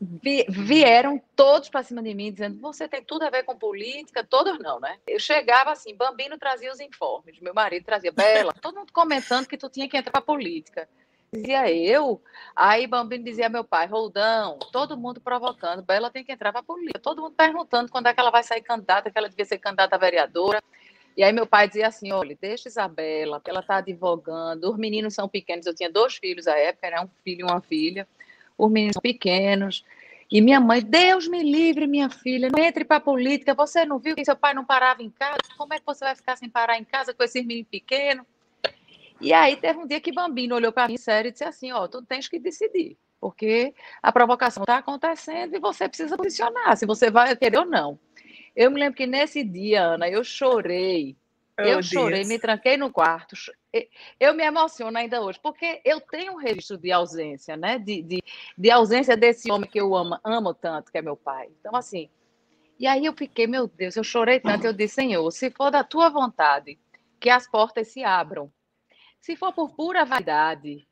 vieram 0.00 1.20
todos 1.34 1.68
para 1.68 1.82
cima 1.82 2.02
de 2.02 2.14
mim 2.14 2.30
dizendo 2.30 2.60
você 2.60 2.86
tem 2.86 3.02
tudo 3.02 3.24
a 3.24 3.30
ver 3.30 3.44
com 3.44 3.56
política, 3.56 4.22
todos 4.22 4.58
não, 4.58 4.78
né? 4.78 4.98
Eu 5.06 5.18
chegava 5.18 5.72
assim, 5.72 5.94
Bambino 5.94 6.38
trazia 6.38 6.70
os 6.70 6.80
informes, 6.80 7.40
meu 7.40 7.54
marido 7.54 7.84
trazia 7.84 8.12
Bela, 8.12 8.52
todo 8.60 8.76
mundo 8.76 8.92
comentando 8.92 9.46
que 9.46 9.56
tu 9.56 9.68
tinha 9.68 9.88
que 9.88 9.96
entrar 9.96 10.12
para 10.12 10.20
política. 10.20 10.88
Dizia 11.32 11.72
eu, 11.72 12.22
aí 12.54 12.86
Bambino 12.86 13.24
dizia 13.24 13.48
meu 13.48 13.64
pai, 13.64 13.86
Roldão, 13.86 14.58
todo 14.70 14.96
mundo 14.96 15.20
provocando, 15.20 15.82
Bela 15.82 16.10
tem 16.10 16.24
que 16.24 16.32
entrar 16.32 16.52
para 16.52 16.62
política, 16.62 17.00
todo 17.00 17.22
mundo 17.22 17.34
perguntando 17.34 17.90
quando 17.90 18.06
é 18.06 18.14
que 18.14 18.20
ela 18.20 18.30
vai 18.30 18.42
sair 18.42 18.62
candidata, 18.62 19.10
que 19.10 19.18
ela 19.18 19.28
devia 19.28 19.44
ser 19.44 19.58
candidata 19.58 19.96
a 19.96 19.98
vereadora. 19.98 20.62
E 21.16 21.24
aí 21.24 21.32
meu 21.32 21.46
pai 21.46 21.66
dizia 21.66 21.88
assim, 21.88 22.12
olha, 22.12 22.36
deixa 22.38 22.68
Isabela, 22.68 23.40
ela 23.46 23.60
está 23.60 23.76
advogando, 23.76 24.70
os 24.70 24.76
meninos 24.76 25.14
são 25.14 25.26
pequenos, 25.26 25.64
eu 25.64 25.74
tinha 25.74 25.90
dois 25.90 26.16
filhos 26.16 26.46
à 26.46 26.58
época, 26.58 26.86
era 26.86 27.02
um 27.02 27.08
filho 27.24 27.40
e 27.40 27.42
uma 27.50 27.62
filha 27.62 28.06
os 28.56 28.70
meninos 28.70 28.96
pequenos. 29.00 29.84
E 30.30 30.40
minha 30.40 30.58
mãe, 30.58 30.82
Deus 30.82 31.28
me 31.28 31.42
livre, 31.42 31.86
minha 31.86 32.10
filha, 32.10 32.48
não 32.50 32.62
entre 32.62 32.84
para 32.84 32.98
política. 32.98 33.54
Você 33.54 33.84
não 33.84 33.98
viu 33.98 34.16
que 34.16 34.24
seu 34.24 34.36
pai 34.36 34.54
não 34.54 34.64
parava 34.64 35.02
em 35.02 35.10
casa? 35.10 35.38
Como 35.56 35.72
é 35.72 35.78
que 35.78 35.86
você 35.86 36.04
vai 36.04 36.16
ficar 36.16 36.36
sem 36.36 36.48
parar 36.48 36.78
em 36.78 36.84
casa 36.84 37.14
com 37.14 37.22
esses 37.22 37.44
meninos 37.44 37.68
pequenos? 37.70 38.26
E 39.20 39.32
aí 39.32 39.56
teve 39.56 39.78
um 39.78 39.86
dia 39.86 40.00
que 40.00 40.12
Bambino 40.12 40.54
olhou 40.54 40.72
para 40.72 40.88
mim 40.88 40.96
sério 40.96 41.28
e 41.28 41.32
disse 41.32 41.44
assim: 41.44 41.72
Ó, 41.72 41.86
tu 41.86 42.02
tens 42.02 42.28
que 42.28 42.38
decidir, 42.38 42.98
porque 43.20 43.74
a 44.02 44.12
provocação 44.12 44.62
está 44.62 44.78
acontecendo 44.78 45.54
e 45.54 45.60
você 45.60 45.88
precisa 45.88 46.16
posicionar, 46.16 46.76
se 46.76 46.84
você 46.84 47.10
vai 47.10 47.34
querer 47.36 47.58
ou 47.58 47.66
não. 47.66 47.98
Eu 48.54 48.70
me 48.70 48.80
lembro 48.80 48.96
que 48.96 49.06
nesse 49.06 49.44
dia, 49.44 49.82
Ana, 49.82 50.08
eu 50.08 50.24
chorei. 50.24 51.16
Oh, 51.58 51.62
eu 51.62 51.82
chorei, 51.82 52.20
Deus. 52.20 52.28
me 52.28 52.38
tranquei 52.38 52.76
no 52.76 52.92
quarto. 52.92 53.34
Eu 54.20 54.34
me 54.34 54.44
emociono 54.44 54.96
ainda 54.96 55.22
hoje, 55.22 55.38
porque 55.42 55.80
eu 55.84 56.00
tenho 56.00 56.34
um 56.34 56.36
registro 56.36 56.76
de 56.76 56.92
ausência, 56.92 57.56
né? 57.56 57.78
De, 57.78 58.02
de, 58.02 58.22
de 58.56 58.70
ausência 58.70 59.16
desse 59.16 59.50
homem 59.50 59.68
que 59.68 59.80
eu 59.80 59.94
amo, 59.94 60.18
amo 60.22 60.52
tanto, 60.52 60.92
que 60.92 60.98
é 60.98 61.02
meu 61.02 61.16
pai. 61.16 61.48
Então, 61.58 61.74
assim, 61.74 62.10
e 62.78 62.86
aí 62.86 63.06
eu 63.06 63.14
fiquei, 63.14 63.46
meu 63.46 63.66
Deus, 63.66 63.96
eu 63.96 64.04
chorei 64.04 64.38
tanto, 64.38 64.66
eu 64.66 64.72
disse, 64.72 64.96
Senhor, 64.96 65.30
se 65.30 65.50
for 65.50 65.70
da 65.70 65.82
tua 65.82 66.10
vontade, 66.10 66.78
que 67.18 67.30
as 67.30 67.48
portas 67.48 67.88
se 67.88 68.04
abram. 68.04 68.52
Se 69.18 69.34
for 69.34 69.52
por 69.52 69.74
pura 69.74 70.04
vaidade, 70.04 70.86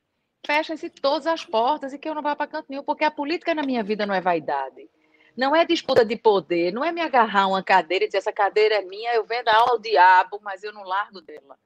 fechem-se 0.46 0.88
todas 0.88 1.26
as 1.26 1.44
portas 1.44 1.92
e 1.92 1.98
que 1.98 2.08
eu 2.08 2.14
não 2.14 2.22
vá 2.22 2.34
para 2.34 2.46
canto 2.46 2.66
nenhum, 2.70 2.82
porque 2.82 3.04
a 3.04 3.10
política 3.10 3.54
na 3.54 3.62
minha 3.62 3.82
vida 3.82 4.06
não 4.06 4.14
é 4.14 4.20
vaidade. 4.20 4.88
Não 5.36 5.54
é 5.54 5.64
disputa 5.64 6.04
de 6.04 6.16
poder, 6.16 6.72
não 6.72 6.84
é 6.84 6.92
me 6.92 7.00
agarrar 7.00 7.48
uma 7.48 7.62
cadeira 7.62 8.04
e 8.04 8.08
dizer 8.08 8.18
essa 8.18 8.32
cadeira 8.32 8.76
é 8.76 8.82
minha, 8.82 9.12
eu 9.14 9.24
vendo 9.24 9.48
a 9.48 9.56
aula 9.56 9.72
ao 9.72 9.78
diabo, 9.78 10.40
mas 10.42 10.62
eu 10.62 10.72
não 10.72 10.84
largo 10.84 11.20
dela. 11.20 11.58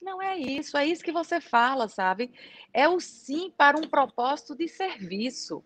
Não 0.00 0.22
é 0.22 0.38
isso, 0.38 0.76
é 0.76 0.86
isso 0.86 1.02
que 1.02 1.10
você 1.10 1.40
fala, 1.40 1.88
sabe? 1.88 2.32
É 2.72 2.88
o 2.88 3.00
sim 3.00 3.52
para 3.56 3.76
um 3.76 3.88
propósito 3.88 4.54
de 4.54 4.68
serviço. 4.68 5.64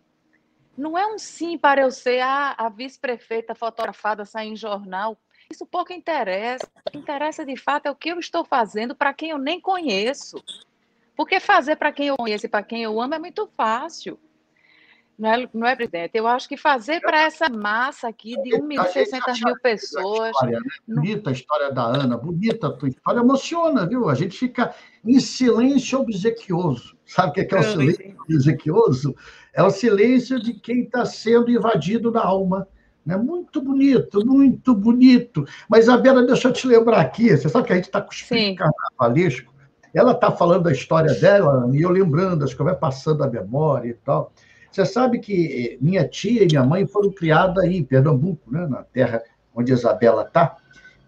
Não 0.78 0.96
é 0.96 1.06
um 1.06 1.18
sim 1.18 1.58
para 1.58 1.82
eu 1.82 1.90
ser 1.90 2.20
a, 2.20 2.54
a 2.56 2.68
vice-prefeita 2.70 3.54
fotografada, 3.54 4.24
sair 4.24 4.48
em 4.48 4.56
jornal. 4.56 5.20
Isso 5.50 5.66
pouco 5.66 5.92
interessa. 5.92 6.66
O 6.86 6.90
que 6.90 6.96
interessa 6.96 7.44
de 7.44 7.56
fato 7.56 7.86
é 7.86 7.90
o 7.90 7.96
que 7.96 8.10
eu 8.10 8.18
estou 8.18 8.44
fazendo 8.44 8.94
para 8.94 9.12
quem 9.12 9.30
eu 9.30 9.38
nem 9.38 9.60
conheço. 9.60 10.42
Porque 11.14 11.38
fazer 11.38 11.76
para 11.76 11.92
quem 11.92 12.06
eu 12.06 12.16
conheço 12.16 12.46
e 12.46 12.48
para 12.48 12.62
quem 12.62 12.82
eu 12.82 12.98
amo 12.98 13.14
é 13.14 13.18
muito 13.18 13.46
fácil. 13.48 14.18
Não 15.20 15.30
é, 15.30 15.48
não 15.52 15.66
é, 15.66 15.76
presidente? 15.76 16.12
Eu 16.14 16.26
acho 16.26 16.48
que 16.48 16.56
fazer 16.56 16.98
para 17.00 17.24
essa 17.24 17.46
massa 17.50 18.08
aqui 18.08 18.40
de 18.42 18.54
1 18.54 18.66
milhão 18.66 18.86
e 18.86 18.88
600 18.88 19.40
mil 19.44 19.54
pessoas. 19.60 20.30
História, 20.30 20.58
né? 20.58 20.66
Bonita 20.88 21.28
a 21.28 21.32
história 21.34 21.70
da 21.70 21.82
Ana, 21.82 22.16
bonita 22.16 22.68
a 22.68 22.72
tua 22.72 22.88
história, 22.88 23.20
emociona, 23.20 23.86
viu? 23.86 24.08
A 24.08 24.14
gente 24.14 24.38
fica 24.38 24.74
em 25.04 25.20
silêncio 25.20 26.00
obsequioso. 26.00 26.96
Sabe 27.04 27.28
o 27.28 27.32
que 27.34 27.40
é, 27.40 27.44
que 27.44 27.54
é 27.54 27.58
o 27.58 27.62
silêncio 27.62 28.16
obsequioso? 28.30 29.14
É 29.52 29.62
o 29.62 29.68
silêncio 29.68 30.40
de 30.40 30.54
quem 30.54 30.84
está 30.84 31.04
sendo 31.04 31.50
invadido 31.50 32.10
na 32.10 32.24
alma. 32.24 32.66
Né? 33.04 33.14
Muito 33.14 33.60
bonito, 33.60 34.24
muito 34.24 34.74
bonito. 34.74 35.44
Mas, 35.68 35.84
Isabela, 35.84 36.22
deixa 36.22 36.48
eu 36.48 36.52
te 36.54 36.66
lembrar 36.66 36.98
aqui, 36.98 37.28
você 37.28 37.46
sabe 37.46 37.66
que 37.66 37.72
a 37.74 37.76
gente 37.76 37.84
está 37.86 38.00
com 38.00 38.08
o 38.08 38.14
espírito 38.14 38.64
carnavalesco. 38.64 39.52
Ela 39.92 40.12
está 40.12 40.30
falando 40.30 40.62
da 40.62 40.72
história 40.72 41.12
dela, 41.12 41.68
e 41.74 41.82
eu 41.82 41.90
lembrando, 41.90 42.44
acho 42.44 42.56
que 42.56 42.62
vai 42.62 42.76
passando 42.76 43.22
a 43.22 43.28
memória 43.28 43.90
e 43.90 43.94
tal. 43.94 44.32
Você 44.70 44.84
sabe 44.84 45.18
que 45.18 45.76
minha 45.80 46.06
tia 46.06 46.44
e 46.44 46.46
minha 46.46 46.64
mãe 46.64 46.86
foram 46.86 47.10
criadas 47.10 47.64
aí 47.64 47.76
em 47.76 47.84
Pernambuco, 47.84 48.50
né, 48.50 48.66
na 48.66 48.82
terra 48.84 49.22
onde 49.54 49.72
Isabela 49.72 50.22
está, 50.22 50.56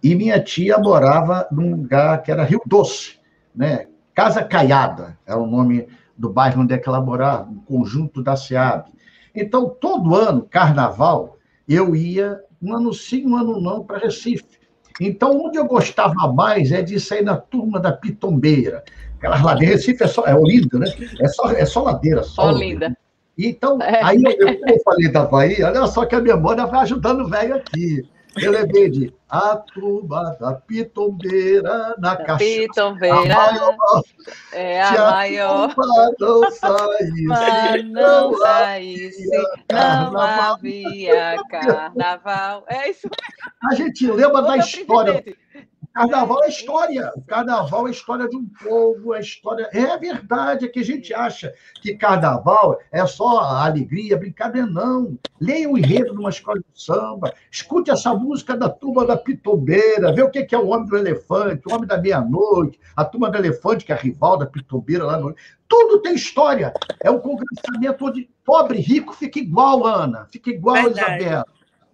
e 0.03 0.15
minha 0.15 0.43
tia 0.43 0.79
morava 0.79 1.47
num 1.53 1.71
lugar 1.77 2.23
que 2.23 2.31
era 2.31 2.43
Rio 2.43 2.61
Doce, 2.67 3.21
né? 3.55 3.87
Casa 4.15 4.43
Caiada, 4.43 5.17
é 5.25 5.35
o 5.35 5.47
nome 5.47 5.87
do 6.19 6.29
bairro 6.29 6.63
onde 6.63 6.75
é 6.75 6.79
que 6.79 6.89
ela 6.89 7.01
morava, 7.01 7.49
no 7.51 7.63
conjunto 7.63 8.23
da 8.23 8.37
SEAB. 8.37 8.87
Então, 9.35 9.69
todo 9.69 10.15
ano, 10.15 10.43
carnaval, 10.43 11.39
eu 11.69 11.95
ia, 11.95 12.41
um 12.61 12.75
ano 12.75 12.93
sim, 12.93 13.27
um 13.27 13.37
ano 13.37 13.61
não, 13.61 13.85
para 13.85 13.99
Recife. 13.99 14.45
Então, 15.01 15.41
onde 15.41 15.57
eu 15.57 15.65
gostava 15.65 16.33
mais 16.33 16.73
é 16.73 16.83
de 16.83 17.01
sair 17.01 17.23
na 17.23 17.37
turma 17.37 17.81
da 17.81 17.93
Pitombeira. 17.93 18.85
Aquelas 19.17 19.41
ladeiras, 19.41 19.77
Recife 19.77 20.03
é 20.03 20.07
só, 20.09 20.27
é 20.27 20.35
Olinda, 20.35 20.79
né? 20.81 20.87
É 21.21 21.29
só, 21.29 21.51
é 21.51 21.65
só 21.65 21.83
ladeira, 21.83 22.23
só. 22.23 22.49
Olinda. 22.49 22.95
Então, 23.39 23.81
é. 23.81 24.03
aí 24.03 24.23
eu, 24.23 24.49
eu 24.49 24.81
falei 24.85 25.09
da 25.09 25.25
Bahia, 25.25 25.69
olha 25.69 25.87
só 25.87 26.05
que 26.05 26.15
a 26.15 26.21
memória 26.21 26.67
vai 26.67 26.81
ajudando 26.81 27.21
o 27.21 27.29
velho 27.29 27.57
aqui. 27.57 28.07
Eu 28.37 28.51
lembrei 28.51 28.89
de 28.89 29.15
a 29.29 29.57
tuba 29.57 30.37
da 30.41 30.55
pitombeira 30.55 31.95
na 31.99 32.17
caixa. 32.17 32.39
Pitombeira 32.45 33.15
a 33.15 33.25
maior, 33.27 34.03
é 34.53 34.83
a 34.83 35.11
maior. 35.11 35.75
não 36.19 36.51
saísse, 36.51 37.25
Mas 37.25 37.85
não 37.85 38.39
saísse, 38.39 39.31
não 39.71 40.19
havia 40.19 41.37
carnaval. 41.51 42.65
É 42.69 42.91
isso. 42.91 43.09
A 43.71 43.75
gente 43.75 44.11
lembra 44.11 44.43
da 44.43 44.57
história. 44.57 45.23
Presidente. 45.23 45.72
Carnaval 45.93 46.45
é 46.45 46.49
história. 46.49 47.13
O 47.15 47.23
carnaval 47.23 47.87
é 47.87 47.91
história 47.91 48.29
de 48.29 48.37
um 48.37 48.47
povo, 48.47 49.15
é 49.15 49.21
história. 49.21 49.69
É 49.73 49.97
verdade, 49.99 50.65
é 50.65 50.69
que 50.69 50.81
a 50.81 50.85
gente 50.85 51.13
acha 51.13 51.53
que 51.83 51.95
carnaval 51.95 52.79
é 52.91 53.07
só 53.07 53.41
alegria, 53.41 54.17
brincadeira. 54.17 54.67
Não. 54.67 55.19
Leia 55.41 55.69
o 55.69 55.77
enredo 55.77 56.13
de 56.13 56.19
uma 56.19 56.31
escola 56.31 56.59
de 56.59 56.83
samba, 56.83 57.35
escute 57.51 57.91
essa 57.91 58.15
música 58.15 58.57
da 58.57 58.69
turma 58.69 59.05
da 59.05 59.17
Pitombeira, 59.17 60.15
vê 60.15 60.23
o 60.23 60.31
que 60.31 60.55
é 60.55 60.59
o 60.59 60.69
Homem 60.69 60.89
do 60.89 60.97
Elefante, 60.97 61.63
o 61.67 61.75
Homem 61.75 61.87
da 61.87 61.99
Meia-Noite, 61.99 62.81
a 62.97 63.05
turma 63.05 63.31
do 63.31 63.37
Elefante, 63.37 63.85
que 63.85 63.93
é 63.93 63.95
a 63.95 63.99
rival 63.99 64.39
da 64.39 64.47
Pitombeira 64.47 65.05
lá 65.05 65.19
no. 65.19 65.35
Tudo 65.69 66.01
tem 66.01 66.15
história. 66.15 66.73
É 67.03 67.11
um 67.11 67.19
congressamento 67.19 68.07
onde 68.07 68.31
pobre 68.45 68.79
e 68.79 68.83
rico 68.83 69.13
fica 69.13 69.39
igual, 69.39 69.87
Ana, 69.87 70.27
fica 70.31 70.51
igual, 70.51 70.77
verdade. 70.77 71.23
Isabela. 71.23 71.47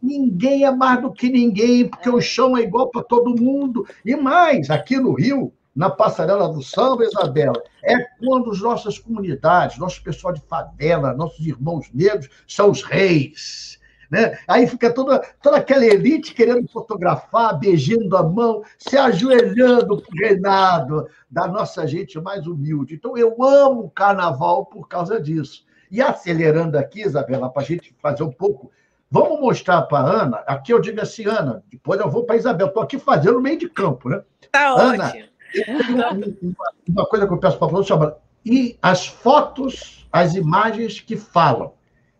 Ninguém 0.02 0.64
é 0.64 0.70
mais 0.70 1.00
do 1.00 1.12
que 1.12 1.28
ninguém, 1.28 1.88
porque 1.88 2.08
é. 2.08 2.12
o 2.12 2.20
chão 2.20 2.56
é 2.56 2.62
igual 2.62 2.90
para 2.90 3.02
todo 3.02 3.40
mundo. 3.40 3.86
E 4.04 4.14
mais, 4.14 4.70
aqui 4.70 4.96
no 4.96 5.12
Rio, 5.12 5.52
na 5.74 5.90
passarela 5.90 6.48
do 6.48 6.62
samba, 6.62 7.04
Isabela, 7.04 7.62
é 7.84 7.96
quando 8.18 8.50
as 8.50 8.60
nossas 8.60 8.98
comunidades, 8.98 9.78
nosso 9.78 10.02
pessoal 10.02 10.32
de 10.32 10.40
favela, 10.42 11.14
nossos 11.14 11.46
irmãos 11.46 11.88
negros 11.92 12.28
são 12.46 12.70
os 12.70 12.82
reis. 12.82 13.78
Né? 14.10 14.38
Aí 14.48 14.66
fica 14.66 14.92
toda, 14.92 15.20
toda 15.42 15.58
aquela 15.58 15.84
elite 15.84 16.34
querendo 16.34 16.66
fotografar, 16.68 17.58
beijando 17.58 18.16
a 18.16 18.22
mão, 18.22 18.62
se 18.78 18.96
ajoelhando 18.96 20.00
para 20.00 20.14
o 20.14 20.18
reinado 20.18 21.06
da 21.30 21.46
nossa 21.46 21.86
gente 21.86 22.18
mais 22.20 22.46
humilde. 22.46 22.94
Então, 22.94 23.16
eu 23.16 23.36
amo 23.42 23.82
o 23.82 23.90
carnaval 23.90 24.64
por 24.66 24.88
causa 24.88 25.20
disso. 25.20 25.64
E 25.90 26.00
acelerando 26.00 26.78
aqui, 26.78 27.02
Isabela, 27.02 27.50
para 27.50 27.62
a 27.62 27.64
gente 27.64 27.94
fazer 28.00 28.22
um 28.22 28.32
pouco 28.32 28.70
Vamos 29.10 29.40
mostrar 29.40 29.82
para 29.82 30.06
a 30.06 30.22
Ana. 30.22 30.36
Aqui 30.46 30.72
eu 30.72 30.80
digo 30.80 31.00
assim, 31.00 31.26
Ana, 31.26 31.62
depois 31.70 31.98
eu 31.98 32.10
vou 32.10 32.24
para 32.24 32.34
a 32.34 32.38
Isabel. 32.38 32.66
Estou 32.66 32.82
aqui 32.82 32.98
fazendo 32.98 33.40
meio 33.40 33.58
de 33.58 33.68
campo, 33.68 34.08
né? 34.08 34.22
Tá 34.52 34.68
Ana, 34.68 35.06
ótimo. 35.08 35.28
Uma, 35.68 36.72
uma, 36.88 37.06
coisa 37.06 37.26
que 37.26 37.32
eu 37.32 37.38
peço 37.38 37.58
para 37.58 37.78
a 37.78 37.82
chama 37.82 38.16
e 38.44 38.78
as 38.82 39.06
fotos, 39.06 40.06
as 40.12 40.34
imagens 40.34 41.00
que 41.00 41.16
falam. 41.16 41.72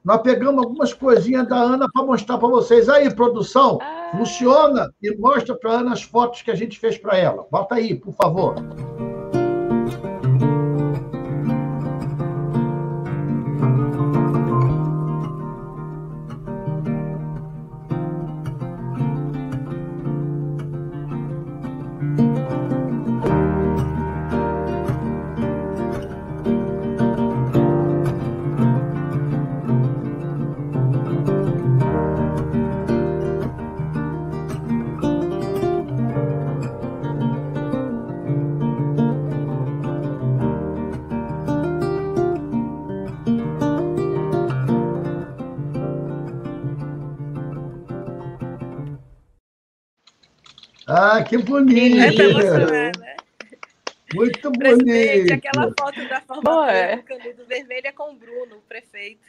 Nós 0.03 0.23
pegamos 0.23 0.65
algumas 0.65 0.95
coisinhas 0.95 1.47
da 1.47 1.57
Ana 1.57 1.87
para 1.93 2.07
mostrar 2.07 2.39
para 2.39 2.49
vocês. 2.49 2.89
Aí, 2.89 3.15
produção, 3.15 3.79
ah. 3.83 4.13
funciona 4.17 4.91
e 5.03 5.15
mostra 5.17 5.55
para 5.55 5.73
a 5.73 5.75
Ana 5.81 5.93
as 5.93 6.03
fotos 6.03 6.41
que 6.41 6.51
a 6.51 6.55
gente 6.55 6.79
fez 6.79 6.97
para 6.97 7.19
ela. 7.19 7.47
Bota 7.51 7.75
aí, 7.75 7.95
por 7.95 8.15
favor. 8.15 8.55
Ah, 51.19 51.25
que 51.25 51.37
bonito! 51.37 51.97
É 51.99 52.71
né? 52.71 52.93
Muito 54.15 54.51
bonito. 54.53 55.33
aquela 55.33 55.73
foto 55.79 56.09
da 56.09 56.21
formatura 56.21 56.73
é. 56.73 56.97
do 56.97 57.03
Canudo 57.03 57.45
Vermelho 57.45 57.87
é 57.89 57.93
com 57.93 58.13
o 58.13 58.15
Bruno, 58.15 58.57
o 58.57 58.61
prefeito. 58.69 59.27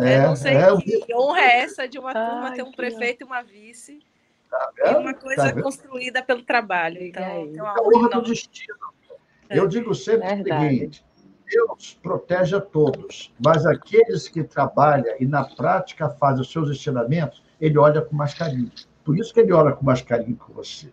É, 0.00 0.18
eu 0.18 0.22
não 0.22 0.36
sei 0.36 0.54
é, 0.54 0.76
que 1.04 1.14
honra 1.14 1.40
é 1.40 1.58
essa 1.60 1.88
de 1.88 1.98
uma 1.98 2.12
Ai, 2.14 2.30
turma 2.30 2.52
ter 2.52 2.62
um 2.62 2.72
prefeito 2.72 3.22
e 3.22 3.24
uma 3.24 3.42
vice. 3.42 4.00
Tá 4.48 4.92
e 4.92 4.94
uma 4.94 5.12
coisa 5.12 5.52
tá 5.52 5.60
construída 5.60 6.22
pelo 6.22 6.42
trabalho. 6.42 7.02
Então, 7.02 7.22
é 7.22 7.62
uma 7.62 7.74
honra 7.82 8.08
do 8.10 8.22
destino. 8.22 8.76
Eu 9.50 9.66
digo 9.66 9.92
sempre 9.92 10.40
o 10.40 10.44
seguinte: 10.44 11.04
Deus 11.50 11.98
protege 12.00 12.54
a 12.56 12.60
todos, 12.60 13.34
mas 13.44 13.66
aqueles 13.66 14.28
que 14.28 14.44
trabalham 14.44 15.16
e 15.18 15.26
na 15.26 15.44
prática 15.44 16.08
fazem 16.08 16.42
os 16.42 16.52
seus 16.52 16.70
ensinamentos, 16.70 17.42
ele 17.60 17.76
olha 17.76 18.00
com 18.00 18.14
mais 18.14 18.34
carinho. 18.34 18.70
Por 19.04 19.18
isso 19.18 19.34
que 19.34 19.40
ele 19.40 19.52
olha 19.52 19.72
com 19.72 19.84
mais 19.84 20.00
carinho 20.00 20.36
com 20.36 20.52
você. 20.52 20.90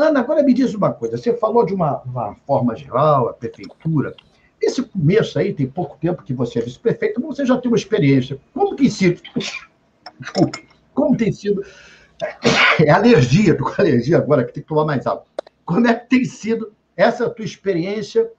Ana, 0.00 0.20
agora 0.20 0.42
me 0.42 0.54
diz 0.54 0.74
uma 0.74 0.92
coisa. 0.92 1.18
Você 1.18 1.34
falou 1.34 1.64
de 1.64 1.74
uma, 1.74 2.00
uma 2.02 2.34
forma 2.46 2.74
geral, 2.74 3.28
a 3.28 3.34
prefeitura. 3.34 4.14
Esse 4.60 4.82
começo 4.82 5.38
aí, 5.38 5.52
tem 5.52 5.66
pouco 5.66 5.98
tempo 5.98 6.22
que 6.22 6.32
você 6.32 6.58
é 6.58 6.62
vice-prefeito, 6.62 7.20
mas 7.20 7.36
você 7.36 7.46
já 7.46 7.58
tem 7.58 7.70
uma 7.70 7.76
experiência. 7.76 8.38
Como 8.54 8.76
tem 8.76 8.88
sido? 8.88 9.20
Desculpe. 10.18 10.66
Como 10.94 11.16
tem 11.16 11.32
sido? 11.32 11.64
É 12.84 12.90
alergia, 12.90 13.56
tô 13.56 13.64
com 13.64 13.80
alergia 13.80 14.16
agora, 14.18 14.44
que 14.44 14.52
tem 14.52 14.62
que 14.62 14.68
tomar 14.68 14.84
mais 14.84 15.06
água. 15.06 15.24
Como 15.64 15.86
é 15.86 15.94
que 15.94 16.08
tem 16.08 16.24
sido 16.24 16.72
essa 16.96 17.28
tua 17.30 17.44
experiência 17.44 18.30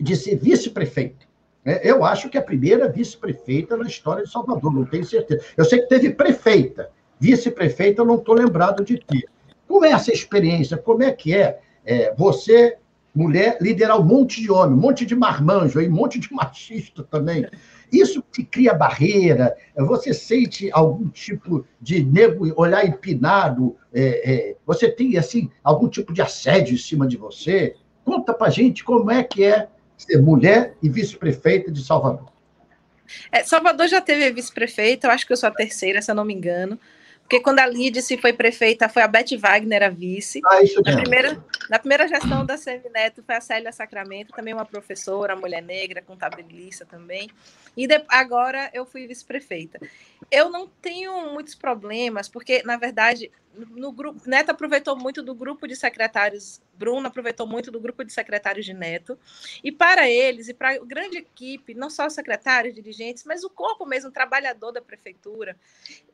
de 0.00 0.16
ser 0.16 0.36
vice-prefeito? 0.36 1.26
É, 1.64 1.88
eu 1.88 2.04
acho 2.04 2.28
que 2.28 2.36
é 2.36 2.40
a 2.40 2.44
primeira 2.44 2.88
vice-prefeita 2.88 3.76
na 3.76 3.86
história 3.86 4.24
de 4.24 4.30
Salvador, 4.30 4.72
não 4.72 4.84
tenho 4.84 5.04
certeza. 5.04 5.42
Eu 5.56 5.64
sei 5.64 5.80
que 5.80 5.88
teve 5.88 6.10
prefeita, 6.10 6.90
vice-prefeita, 7.18 8.02
eu 8.02 8.06
não 8.06 8.16
estou 8.16 8.34
lembrado 8.34 8.84
de 8.84 8.98
ter. 8.98 9.24
Como 9.74 9.86
é 9.86 9.90
essa 9.90 10.12
experiência? 10.12 10.78
Como 10.78 11.02
é 11.02 11.10
que 11.10 11.34
é, 11.34 11.58
é 11.84 12.14
você 12.14 12.76
mulher 13.12 13.58
liderar 13.60 14.00
um 14.00 14.04
monte 14.04 14.40
de 14.40 14.48
homem, 14.48 14.78
um 14.78 14.80
monte 14.80 15.04
de 15.04 15.16
marmanjo, 15.16 15.80
um 15.80 15.90
monte 15.90 16.20
de 16.20 16.30
machista 16.32 17.02
também. 17.02 17.44
Isso 17.92 18.22
te 18.30 18.44
cria 18.44 18.72
barreira, 18.72 19.56
você 19.76 20.14
sente 20.14 20.70
algum 20.72 21.08
tipo 21.08 21.66
de 21.80 22.04
nego 22.04 22.52
olhar 22.56 22.86
empinado, 22.86 23.76
é, 23.92 24.32
é, 24.32 24.56
você 24.64 24.88
tem 24.88 25.18
assim 25.18 25.50
algum 25.64 25.88
tipo 25.88 26.12
de 26.12 26.22
assédio 26.22 26.74
em 26.74 26.78
cima 26.78 27.04
de 27.04 27.16
você? 27.16 27.74
Conta 28.04 28.32
pra 28.32 28.50
gente 28.50 28.84
como 28.84 29.10
é 29.10 29.24
que 29.24 29.42
é 29.42 29.66
ser 29.98 30.22
mulher 30.22 30.76
e 30.80 30.88
vice-prefeita 30.88 31.72
de 31.72 31.84
Salvador. 31.84 32.32
É, 33.32 33.42
Salvador 33.42 33.88
já 33.88 34.00
teve 34.00 34.30
vice-prefeita, 34.30 35.08
eu 35.08 35.10
acho 35.10 35.26
que 35.26 35.32
eu 35.32 35.36
sou 35.36 35.48
a 35.48 35.52
terceira, 35.52 36.00
se 36.00 36.12
eu 36.12 36.14
não 36.14 36.24
me 36.24 36.32
engano. 36.32 36.78
Porque 37.24 37.40
quando 37.40 37.58
a 37.58 37.66
Lídice 37.66 38.18
foi 38.18 38.34
prefeita, 38.34 38.88
foi 38.88 39.02
a 39.02 39.08
Beth 39.08 39.36
Wagner 39.38 39.82
a 39.82 39.88
vice. 39.88 40.42
Ah, 40.44 40.62
isso 40.62 40.82
mesmo. 40.82 40.96
Na 40.96 41.00
primeira, 41.00 41.44
na 41.70 41.78
primeira 41.78 42.06
gestão 42.06 42.44
da 42.44 42.58
Semineto 42.58 43.22
foi 43.22 43.34
a 43.34 43.40
Célia 43.40 43.72
Sacramento, 43.72 44.34
também 44.34 44.52
uma 44.52 44.66
professora, 44.66 45.34
mulher 45.34 45.62
negra, 45.62 46.02
contabilista 46.02 46.84
também. 46.84 47.30
E 47.74 47.86
de, 47.86 48.04
agora 48.08 48.70
eu 48.74 48.84
fui 48.84 49.06
vice-prefeita. 49.06 49.80
Eu 50.30 50.50
não 50.50 50.68
tenho 50.68 51.32
muitos 51.32 51.54
problemas, 51.54 52.28
porque, 52.28 52.62
na 52.62 52.76
verdade, 52.76 53.32
no 53.54 53.92
grupo, 53.92 54.20
Neto 54.28 54.50
aproveitou 54.50 54.96
muito 54.96 55.22
do 55.22 55.34
grupo 55.34 55.66
de 55.66 55.76
secretários, 55.76 56.60
Bruno 56.74 57.06
aproveitou 57.06 57.46
muito 57.46 57.70
do 57.70 57.80
grupo 57.80 58.04
de 58.04 58.12
secretários 58.12 58.66
de 58.66 58.74
Neto, 58.74 59.18
e 59.62 59.70
para 59.70 60.08
eles 60.08 60.48
e 60.48 60.54
para 60.54 60.70
a 60.70 60.78
grande 60.78 61.18
equipe, 61.18 61.74
não 61.74 61.88
só 61.88 62.06
os 62.06 62.12
secretários, 62.12 62.74
dirigentes, 62.74 63.24
mas 63.24 63.44
o 63.44 63.50
corpo 63.50 63.86
mesmo, 63.86 64.10
o 64.10 64.12
trabalhador 64.12 64.72
da 64.72 64.82
prefeitura, 64.82 65.56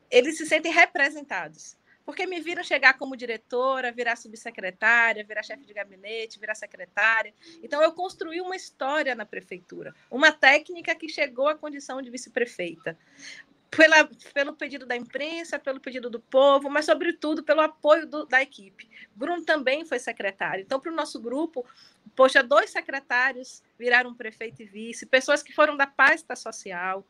eles 0.09 0.37
se 0.37 0.45
sentem 0.45 0.71
representados. 0.71 1.79
Porque 2.03 2.25
me 2.25 2.41
viram 2.41 2.63
chegar 2.63 2.97
como 2.97 3.15
diretora, 3.15 3.91
virar 3.91 4.15
subsecretária, 4.15 5.23
virar 5.23 5.43
chefe 5.43 5.63
de 5.63 5.71
gabinete, 5.71 6.39
virar 6.39 6.55
secretária. 6.55 7.31
Então, 7.61 7.81
eu 7.81 7.93
construí 7.93 8.41
uma 8.41 8.55
história 8.55 9.13
na 9.13 9.23
prefeitura, 9.23 9.93
uma 10.09 10.31
técnica 10.31 10.95
que 10.95 11.07
chegou 11.07 11.47
à 11.47 11.55
condição 11.55 12.01
de 12.01 12.09
vice-prefeita 12.09 12.97
pela, 13.71 14.09
pelo 14.33 14.53
pedido 14.53 14.85
da 14.85 14.97
imprensa, 14.97 15.57
pelo 15.57 15.79
pedido 15.79 16.09
do 16.09 16.19
povo, 16.19 16.69
mas, 16.69 16.85
sobretudo, 16.85 17.41
pelo 17.41 17.61
apoio 17.61 18.05
do, 18.05 18.25
da 18.25 18.41
equipe. 18.41 18.89
Bruno 19.15 19.43
também 19.45 19.85
foi 19.85 19.97
secretário. 19.97 20.61
Então, 20.61 20.79
para 20.79 20.91
o 20.91 20.95
nosso 20.95 21.21
grupo, 21.21 21.65
poxa, 22.13 22.43
dois 22.43 22.69
secretários 22.69 23.63
viraram 23.79 24.13
prefeito 24.13 24.61
e 24.61 24.65
vice, 24.65 25.05
pessoas 25.05 25.41
que 25.41 25.53
foram 25.53 25.77
da 25.77 25.87
pasta 25.87 26.35
social. 26.35 27.07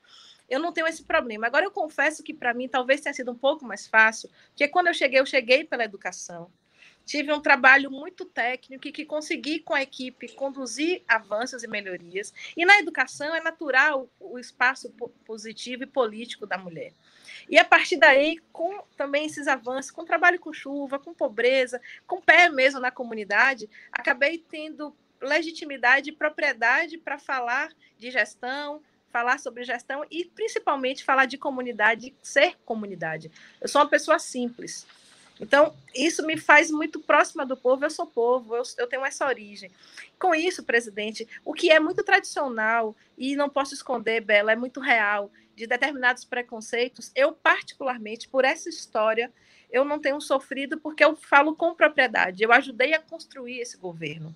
Eu 0.47 0.59
não 0.59 0.71
tenho 0.71 0.85
esse 0.85 1.03
problema. 1.03 1.47
Agora, 1.47 1.65
eu 1.65 1.71
confesso 1.71 2.21
que, 2.21 2.33
para 2.33 2.53
mim, 2.53 2.67
talvez 2.67 3.01
tenha 3.01 3.13
sido 3.13 3.31
um 3.31 3.37
pouco 3.37 3.65
mais 3.65 3.87
fácil, 3.87 4.29
porque 4.49 4.67
quando 4.67 4.87
eu 4.87 4.93
cheguei, 4.93 5.19
eu 5.19 5.25
cheguei 5.25 5.63
pela 5.63 5.83
educação 5.83 6.51
tive 7.05 7.31
um 7.33 7.41
trabalho 7.41 7.91
muito 7.91 8.25
técnico 8.25 8.87
e 8.87 8.91
que 8.91 9.05
consegui 9.05 9.59
com 9.59 9.73
a 9.73 9.81
equipe 9.81 10.29
conduzir 10.29 11.03
avanços 11.07 11.63
e 11.63 11.67
melhorias. 11.67 12.33
E 12.55 12.65
na 12.65 12.79
educação 12.79 13.35
é 13.35 13.41
natural 13.41 14.09
o 14.19 14.39
espaço 14.39 14.89
positivo 15.25 15.83
e 15.83 15.87
político 15.87 16.45
da 16.45 16.57
mulher. 16.57 16.93
E 17.49 17.57
a 17.57 17.65
partir 17.65 17.97
daí, 17.97 18.37
com 18.51 18.83
também 18.95 19.25
esses 19.25 19.47
avanços, 19.47 19.91
com 19.91 20.05
trabalho 20.05 20.39
com 20.39 20.53
chuva, 20.53 20.99
com 20.99 21.13
pobreza, 21.13 21.81
com 22.07 22.21
pé 22.21 22.49
mesmo 22.49 22.79
na 22.79 22.91
comunidade, 22.91 23.69
acabei 23.91 24.37
tendo 24.37 24.95
legitimidade 25.21 26.09
e 26.09 26.13
propriedade 26.13 26.97
para 26.97 27.17
falar 27.19 27.69
de 27.97 28.09
gestão, 28.09 28.81
falar 29.11 29.39
sobre 29.39 29.63
gestão 29.63 30.05
e 30.09 30.25
principalmente 30.25 31.03
falar 31.03 31.25
de 31.25 31.37
comunidade, 31.37 32.15
ser 32.21 32.57
comunidade. 32.65 33.29
Eu 33.59 33.67
sou 33.67 33.81
uma 33.81 33.89
pessoa 33.89 34.17
simples. 34.17 34.87
Então, 35.41 35.75
isso 35.95 36.23
me 36.25 36.37
faz 36.37 36.69
muito 36.69 36.99
próxima 36.99 37.43
do 37.43 37.57
povo. 37.57 37.83
Eu 37.83 37.89
sou 37.89 38.05
povo, 38.05 38.55
eu, 38.55 38.61
eu, 38.77 38.87
tenho 38.87 39.03
essa 39.03 39.25
origem. 39.25 39.71
Com 40.19 40.35
isso, 40.35 40.63
presidente, 40.63 41.27
o 41.43 41.51
que 41.51 41.71
é 41.71 41.79
muito 41.79 42.03
tradicional, 42.03 42.95
e 43.17 43.35
não 43.35 43.49
posso 43.49 43.73
esconder, 43.73 44.21
Bela, 44.21 44.51
é 44.51 44.55
muito 44.55 44.79
real, 44.79 45.31
de 45.55 45.65
determinados 45.65 46.23
preconceitos, 46.23 47.11
eu, 47.15 47.33
particularmente, 47.33 48.29
por 48.29 48.45
essa 48.45 48.69
história, 48.69 49.33
eu 49.71 49.83
não 49.83 49.99
tenho 49.99 50.21
sofrido 50.21 50.79
porque 50.79 51.03
eu 51.03 51.15
falo 51.15 51.55
com 51.55 51.73
propriedade. 51.73 52.43
Eu 52.43 52.51
ajudei 52.51 52.93
a 52.93 52.99
construir 52.99 53.59
esse 53.59 53.77
governo. 53.77 54.35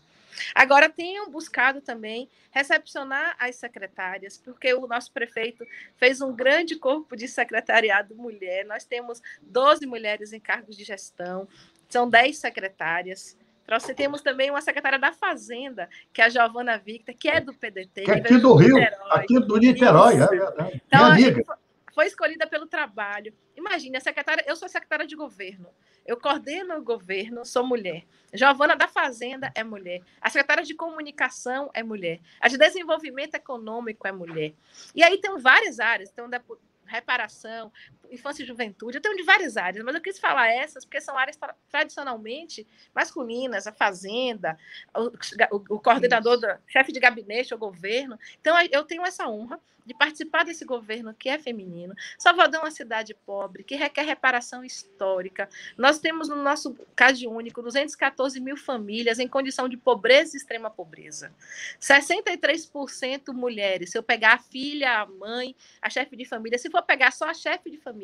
Agora, 0.53 0.89
tenham 0.89 1.29
buscado 1.29 1.81
também 1.81 2.29
recepcionar 2.51 3.35
as 3.39 3.55
secretárias, 3.55 4.37
porque 4.37 4.73
o 4.73 4.87
nosso 4.87 5.11
prefeito 5.11 5.65
fez 5.97 6.21
um 6.21 6.33
grande 6.33 6.75
corpo 6.75 7.15
de 7.15 7.27
secretariado 7.27 8.15
mulher. 8.15 8.65
Nós 8.65 8.85
temos 8.85 9.21
12 9.41 9.85
mulheres 9.85 10.33
em 10.33 10.39
cargos 10.39 10.75
de 10.75 10.83
gestão, 10.83 11.47
são 11.89 12.09
10 12.09 12.37
secretárias. 12.37 13.37
Nós 13.67 13.83
temos 13.83 14.21
também 14.21 14.51
uma 14.51 14.61
secretária 14.61 14.99
da 14.99 15.11
Fazenda, 15.11 15.89
que 16.13 16.21
é 16.21 16.25
a 16.25 16.29
Giovana 16.29 16.77
Victor, 16.77 17.15
que 17.15 17.27
é 17.27 17.41
do 17.41 17.53
PDT. 17.53 18.03
Que 18.03 18.11
é 18.11 18.13
aqui 18.15 18.37
do 18.37 18.53
Rio, 18.53 18.75
Niterói. 18.75 19.09
aqui 19.11 19.39
do 19.39 19.57
Niterói. 19.57 20.13
É, 20.13 20.17
é, 20.17 20.67
é. 20.67 20.81
Então, 20.87 21.05
amiga 21.05 21.43
foi 21.95 22.07
escolhida 22.07 22.45
pelo 22.45 22.67
trabalho. 22.67 23.33
Imagine, 23.55 23.95
a 23.95 24.01
secretária, 24.01 24.43
eu 24.45 24.55
sou 24.57 24.67
secretária 24.67 25.07
de 25.07 25.15
governo, 25.15 25.69
eu 26.05 26.19
coordeno 26.19 26.75
o 26.75 26.83
governo, 26.83 27.45
sou 27.45 27.65
mulher. 27.65 28.03
Giovana 28.33 28.75
da 28.75 28.85
Fazenda 28.85 29.49
é 29.55 29.63
mulher. 29.63 30.01
A 30.19 30.29
secretária 30.29 30.63
de 30.63 30.75
comunicação 30.75 31.71
é 31.73 31.81
mulher. 31.81 32.19
A 32.41 32.49
de 32.49 32.57
desenvolvimento 32.57 33.35
econômico 33.35 34.05
é 34.05 34.11
mulher. 34.11 34.53
E 34.93 35.01
aí 35.01 35.17
tem 35.17 35.37
várias 35.37 35.79
áreas, 35.79 36.11
tem 36.11 36.25
reparação, 36.85 37.71
infância 38.11 38.43
e 38.43 38.45
juventude, 38.45 38.97
eu 38.97 39.01
tenho 39.01 39.15
de 39.15 39.23
várias 39.23 39.57
áreas, 39.57 39.83
mas 39.83 39.95
eu 39.95 40.01
quis 40.01 40.19
falar 40.19 40.49
essas 40.49 40.85
porque 40.85 41.01
são 41.01 41.17
áreas 41.17 41.37
tradicionalmente 41.69 42.67
masculinas, 42.93 43.67
a 43.67 43.71
fazenda, 43.71 44.57
o, 44.95 45.55
o, 45.55 45.75
o 45.75 45.79
coordenador, 45.79 46.37
do, 46.37 46.47
chefe 46.67 46.91
de 46.91 46.99
gabinete, 46.99 47.53
o 47.53 47.57
governo. 47.57 48.17
Então, 48.39 48.55
eu 48.71 48.83
tenho 48.83 49.05
essa 49.05 49.27
honra 49.27 49.59
de 49.85 49.93
participar 49.93 50.43
desse 50.43 50.65
governo 50.65 51.13
que 51.13 51.29
é 51.29 51.37
feminino. 51.37 51.93
Salvador 52.17 52.55
é 52.61 52.63
uma 52.63 52.71
cidade 52.71 53.13
pobre, 53.13 53.63
que 53.63 53.75
requer 53.75 54.01
reparação 54.01 54.63
histórica. 54.63 55.47
Nós 55.77 55.99
temos 55.99 56.27
no 56.27 56.35
nosso 56.37 56.75
caso 56.95 57.29
único 57.29 57.61
214 57.61 58.39
mil 58.39 58.57
famílias 58.57 59.19
em 59.19 59.27
condição 59.27 59.69
de 59.69 59.77
pobreza 59.77 60.35
e 60.35 60.37
extrema 60.37 60.69
pobreza. 60.69 61.31
63% 61.79 63.31
mulheres. 63.31 63.91
Se 63.91 63.97
eu 63.97 64.03
pegar 64.03 64.33
a 64.33 64.39
filha, 64.39 65.01
a 65.01 65.05
mãe, 65.05 65.55
a 65.81 65.89
chefe 65.89 66.15
de 66.15 66.25
família, 66.25 66.57
se 66.57 66.69
for 66.69 66.81
pegar 66.81 67.11
só 67.11 67.29
a 67.29 67.33
chefe 67.33 67.69
de 67.69 67.77
família, 67.77 67.94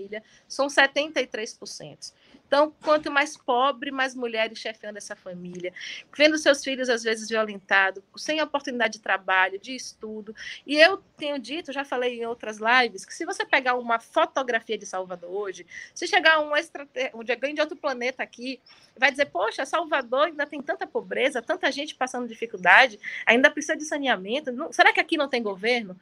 são 0.48 0.68
73%. 0.68 2.14
Então, 2.52 2.76
quanto 2.84 3.10
mais 3.10 3.38
pobre, 3.38 3.92
mais 3.92 4.14
mulheres 4.14 4.60
chefiando 4.60 4.98
essa 4.98 5.16
família, 5.16 5.74
vendo 6.14 6.38
seus 6.38 6.62
filhos 6.62 6.90
às 6.90 7.02
vezes 7.02 7.30
violentados, 7.30 8.04
sem 8.18 8.42
oportunidade 8.42 8.94
de 8.96 9.00
trabalho, 9.00 9.58
de 9.58 9.74
estudo. 9.74 10.36
E 10.68 10.78
eu 10.78 10.98
tenho 11.16 11.40
dito, 11.40 11.72
já 11.72 11.86
falei 11.86 12.20
em 12.20 12.26
outras 12.26 12.58
lives, 12.58 13.06
que 13.06 13.14
se 13.14 13.26
você 13.26 13.46
pegar 13.46 13.76
uma 13.76 14.00
fotografia 14.00 14.78
de 14.78 14.86
Salvador 14.86 15.32
hoje, 15.32 15.66
se 15.96 16.06
chegar 16.06 16.42
um, 16.42 16.54
extrater... 16.54 17.12
um 17.14 17.24
de 17.24 17.62
outro 17.62 17.78
planeta 17.78 18.22
aqui, 18.22 18.60
vai 18.98 19.12
dizer: 19.12 19.28
Poxa, 19.28 19.66
Salvador 19.66 20.26
ainda 20.26 20.46
tem 20.46 20.62
tanta 20.62 20.86
pobreza, 20.86 21.42
tanta 21.42 21.72
gente 21.72 21.96
passando 21.96 22.28
dificuldade, 22.28 23.00
ainda 23.26 23.50
precisa 23.50 23.78
de 23.78 23.86
saneamento. 23.86 24.52
Não... 24.52 24.74
Será 24.74 24.92
que 24.92 25.00
aqui 25.00 25.16
não 25.16 25.30
tem 25.30 25.42
governo? 25.42 25.98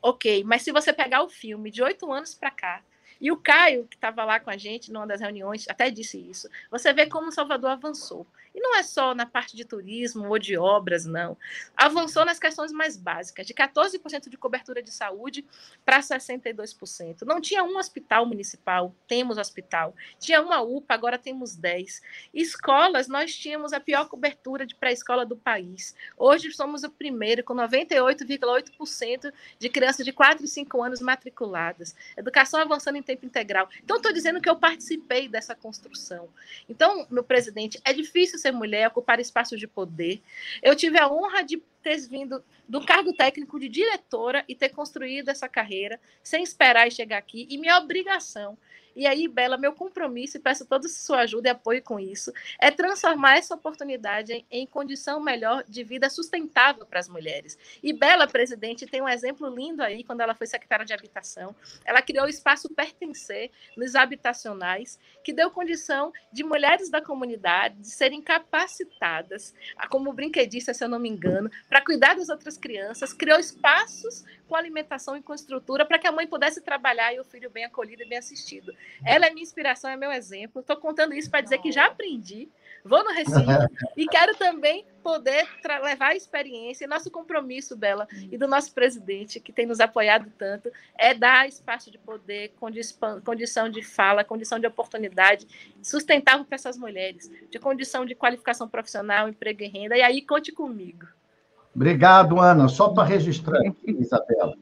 Ok, 0.00 0.44
mas 0.44 0.62
se 0.62 0.70
você 0.70 0.92
pegar 0.92 1.24
o 1.24 1.28
filme 1.28 1.72
de 1.72 1.82
oito 1.82 2.10
anos 2.12 2.34
para 2.34 2.52
cá, 2.52 2.82
e 3.20 3.32
o 3.32 3.36
Caio, 3.36 3.86
que 3.86 3.96
estava 3.96 4.24
lá 4.24 4.38
com 4.38 4.50
a 4.50 4.56
gente 4.56 4.92
numa 4.92 5.06
das 5.06 5.20
reuniões, 5.20 5.66
até 5.68 5.90
disse 5.90 6.18
isso. 6.18 6.48
Você 6.70 6.92
vê 6.92 7.06
como 7.06 7.32
Salvador 7.32 7.70
avançou. 7.70 8.26
E 8.54 8.60
não 8.60 8.74
é 8.76 8.82
só 8.82 9.14
na 9.14 9.26
parte 9.26 9.56
de 9.56 9.64
turismo 9.64 10.28
ou 10.28 10.38
de 10.38 10.56
obras, 10.56 11.04
não. 11.04 11.36
Avançou 11.76 12.24
nas 12.24 12.40
questões 12.40 12.72
mais 12.72 12.96
básicas, 12.96 13.46
de 13.46 13.54
14% 13.54 14.28
de 14.28 14.36
cobertura 14.36 14.82
de 14.82 14.90
saúde 14.90 15.44
para 15.84 16.00
62%. 16.00 17.22
Não 17.22 17.40
tinha 17.40 17.62
um 17.62 17.76
hospital 17.78 18.26
municipal, 18.26 18.94
temos 19.06 19.38
hospital. 19.38 19.94
Tinha 20.18 20.42
uma 20.42 20.60
UPA, 20.60 20.94
agora 20.94 21.18
temos 21.18 21.54
10. 21.54 22.02
Escolas, 22.34 23.06
nós 23.06 23.32
tínhamos 23.32 23.72
a 23.72 23.78
pior 23.78 24.08
cobertura 24.08 24.66
de 24.66 24.74
pré-escola 24.74 25.24
do 25.24 25.36
país. 25.36 25.94
Hoje 26.16 26.50
somos 26.50 26.82
o 26.82 26.90
primeiro, 26.90 27.44
com 27.44 27.54
98,8% 27.54 29.32
de 29.58 29.68
crianças 29.68 30.04
de 30.04 30.12
4 30.12 30.44
e 30.44 30.48
5 30.48 30.82
anos 30.82 31.00
matriculadas. 31.00 31.94
Educação 32.16 32.60
avançando 32.60 32.96
em 32.96 33.02
tempo 33.08 33.24
integral. 33.24 33.68
Então, 33.82 33.96
estou 33.96 34.12
dizendo 34.12 34.40
que 34.40 34.48
eu 34.48 34.56
participei 34.56 35.28
dessa 35.28 35.54
construção. 35.54 36.28
Então, 36.68 37.06
meu 37.10 37.24
presidente, 37.24 37.80
é 37.84 37.92
difícil 37.92 38.38
ser 38.38 38.52
mulher, 38.52 38.88
ocupar 38.88 39.18
espaços 39.18 39.58
de 39.58 39.66
poder. 39.66 40.20
Eu 40.62 40.76
tive 40.76 40.98
a 40.98 41.10
honra 41.10 41.42
de 41.42 41.62
ter 41.82 41.96
vindo 42.06 42.44
do 42.68 42.84
cargo 42.84 43.14
técnico 43.14 43.58
de 43.58 43.68
diretora 43.68 44.44
e 44.46 44.54
ter 44.54 44.68
construído 44.68 45.30
essa 45.30 45.48
carreira 45.48 45.98
sem 46.22 46.42
esperar 46.42 46.86
e 46.86 46.90
chegar 46.90 47.16
aqui. 47.16 47.46
E 47.48 47.56
minha 47.56 47.78
obrigação 47.78 48.58
e 48.98 49.06
aí, 49.06 49.28
Bela, 49.28 49.56
meu 49.56 49.72
compromisso, 49.72 50.36
e 50.36 50.40
peço 50.40 50.66
toda 50.66 50.88
sua 50.88 51.20
ajuda 51.20 51.48
e 51.48 51.52
apoio 51.52 51.80
com 51.80 52.00
isso, 52.00 52.32
é 52.60 52.68
transformar 52.68 53.36
essa 53.36 53.54
oportunidade 53.54 54.32
em, 54.32 54.44
em 54.50 54.66
condição 54.66 55.20
melhor 55.20 55.62
de 55.68 55.84
vida 55.84 56.10
sustentável 56.10 56.84
para 56.84 56.98
as 56.98 57.08
mulheres. 57.08 57.56
E 57.80 57.92
Bela, 57.92 58.26
presidente, 58.26 58.86
tem 58.86 59.00
um 59.00 59.08
exemplo 59.08 59.48
lindo 59.48 59.84
aí, 59.84 60.02
quando 60.02 60.20
ela 60.20 60.34
foi 60.34 60.48
secretária 60.48 60.84
de 60.84 60.92
habitação. 60.92 61.54
Ela 61.84 62.02
criou 62.02 62.26
o 62.26 62.28
espaço 62.28 62.68
Pertencer 62.74 63.52
nos 63.76 63.94
habitacionais, 63.94 64.98
que 65.22 65.32
deu 65.32 65.48
condição 65.48 66.12
de 66.32 66.42
mulheres 66.42 66.90
da 66.90 67.00
comunidade 67.00 67.76
de 67.76 67.90
serem 67.90 68.20
capacitadas, 68.20 69.54
como 69.90 70.12
brinquedista, 70.12 70.74
se 70.74 70.82
eu 70.82 70.88
não 70.88 70.98
me 70.98 71.08
engano, 71.08 71.48
para 71.68 71.84
cuidar 71.84 72.16
das 72.16 72.28
outras 72.28 72.58
crianças, 72.58 73.12
criou 73.12 73.38
espaços 73.38 74.24
com 74.48 74.56
alimentação 74.56 75.16
e 75.16 75.22
com 75.22 75.34
estrutura 75.34 75.84
para 75.84 75.98
que 75.98 76.06
a 76.06 76.12
mãe 76.12 76.26
pudesse 76.26 76.60
trabalhar 76.62 77.12
e 77.12 77.20
o 77.20 77.24
filho 77.24 77.50
bem 77.50 77.64
acolhido 77.64 78.02
e 78.02 78.08
bem 78.08 78.18
assistido. 78.18 78.74
Ela 79.04 79.26
é 79.26 79.30
minha 79.30 79.42
inspiração, 79.42 79.90
é 79.90 79.96
meu 79.96 80.10
exemplo. 80.10 80.60
Estou 80.60 80.76
contando 80.76 81.14
isso 81.14 81.30
para 81.30 81.42
dizer 81.42 81.58
que 81.58 81.70
já 81.70 81.86
aprendi, 81.86 82.48
vou 82.84 83.04
no 83.04 83.12
Recife 83.12 83.46
e 83.96 84.06
quero 84.08 84.34
também 84.36 84.86
poder 85.02 85.46
levar 85.82 86.08
a 86.08 86.16
experiência. 86.16 86.84
E 86.84 86.88
nosso 86.88 87.10
compromisso, 87.10 87.76
Bela, 87.76 88.08
e 88.10 88.38
do 88.38 88.48
nosso 88.48 88.72
presidente, 88.72 89.38
que 89.38 89.52
tem 89.52 89.66
nos 89.66 89.80
apoiado 89.80 90.32
tanto, 90.38 90.72
é 90.96 91.12
dar 91.12 91.46
espaço 91.46 91.90
de 91.90 91.98
poder, 91.98 92.54
condição 92.58 93.68
de 93.68 93.82
fala, 93.82 94.24
condição 94.24 94.58
de 94.58 94.66
oportunidade 94.66 95.46
sustentável 95.82 96.44
para 96.44 96.56
essas 96.56 96.76
mulheres, 96.78 97.30
de 97.50 97.58
condição 97.58 98.06
de 98.06 98.14
qualificação 98.14 98.68
profissional, 98.68 99.28
emprego 99.28 99.62
e 99.62 99.68
renda. 99.68 99.96
E 99.96 100.02
aí, 100.02 100.22
conte 100.22 100.52
comigo. 100.52 101.17
Obrigado, 101.78 102.40
Ana. 102.40 102.66
Só 102.66 102.88
para 102.88 103.04
registrar 103.04 103.60
aqui, 103.60 103.96
Isabela. 104.00 104.52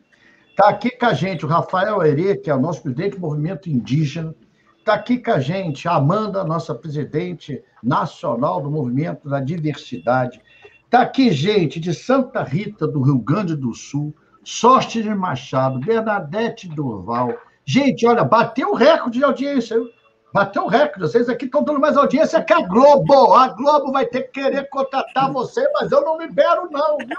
Está 0.50 0.68
aqui 0.68 0.90
com 0.90 1.06
a 1.06 1.14
gente 1.14 1.46
o 1.46 1.48
Rafael 1.48 2.04
Herê, 2.04 2.36
que 2.36 2.50
é 2.50 2.54
o 2.54 2.60
nosso 2.60 2.82
presidente 2.82 3.14
do 3.14 3.22
movimento 3.22 3.70
indígena. 3.70 4.34
Está 4.78 4.92
aqui 4.92 5.16
com 5.16 5.30
a 5.30 5.40
gente 5.40 5.88
a 5.88 5.94
Amanda, 5.94 6.44
nossa 6.44 6.74
presidente 6.74 7.64
nacional 7.82 8.60
do 8.60 8.70
movimento 8.70 9.30
da 9.30 9.40
diversidade. 9.40 10.42
Está 10.84 11.00
aqui 11.00 11.30
gente 11.30 11.80
de 11.80 11.94
Santa 11.94 12.42
Rita, 12.42 12.86
do 12.86 13.00
Rio 13.00 13.18
Grande 13.18 13.56
do 13.56 13.72
Sul, 13.72 14.14
Sorte 14.44 15.02
de 15.02 15.08
Machado, 15.14 15.80
Bernadette 15.80 16.68
Durval. 16.68 17.34
Gente, 17.64 18.06
olha, 18.06 18.24
bateu 18.24 18.72
o 18.72 18.74
recorde 18.74 19.20
de 19.20 19.24
audiência. 19.24 19.78
Bateu 20.36 20.64
o 20.64 20.68
recorde. 20.68 21.00
Vocês 21.00 21.30
aqui 21.30 21.46
estão 21.46 21.64
dando 21.64 21.80
mais 21.80 21.96
audiência 21.96 22.44
que 22.44 22.52
a 22.52 22.60
Globo. 22.60 23.32
A 23.32 23.48
Globo 23.48 23.90
vai 23.90 24.04
ter 24.04 24.24
que 24.24 24.42
querer 24.42 24.68
contratar 24.68 25.32
você, 25.32 25.66
mas 25.72 25.90
eu 25.90 26.02
não 26.02 26.20
libero, 26.20 26.68
não, 26.70 26.98
viu? 26.98 27.16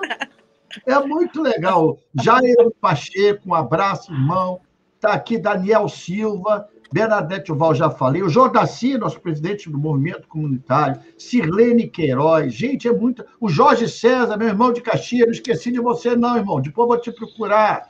É 0.85 0.99
muito 0.99 1.41
legal. 1.41 1.97
Jair 2.21 2.55
Pacheco, 2.79 3.49
um 3.49 3.55
abraço, 3.55 4.13
irmão. 4.13 4.61
Está 4.93 5.13
aqui 5.13 5.39
Daniel 5.39 5.89
Silva, 5.89 6.67
Bernadette 6.93 7.51
Val, 7.51 7.73
já 7.73 7.89
falei. 7.89 8.21
O 8.21 8.29
Jordaci, 8.29 8.99
nosso 8.99 9.19
presidente 9.19 9.67
do 9.67 9.79
movimento 9.79 10.27
comunitário. 10.27 11.01
Sirlene 11.17 11.87
Queiroz. 11.87 12.53
Gente, 12.53 12.87
é 12.87 12.93
muito. 12.93 13.25
O 13.41 13.49
Jorge 13.49 13.89
César, 13.89 14.37
meu 14.37 14.47
irmão 14.47 14.71
de 14.71 14.81
Caxias. 14.81 15.25
Não 15.25 15.33
esqueci 15.33 15.71
de 15.71 15.79
você, 15.79 16.15
não, 16.15 16.37
irmão. 16.37 16.61
Depois 16.61 16.87
vou 16.87 17.01
te 17.01 17.11
procurar. 17.11 17.89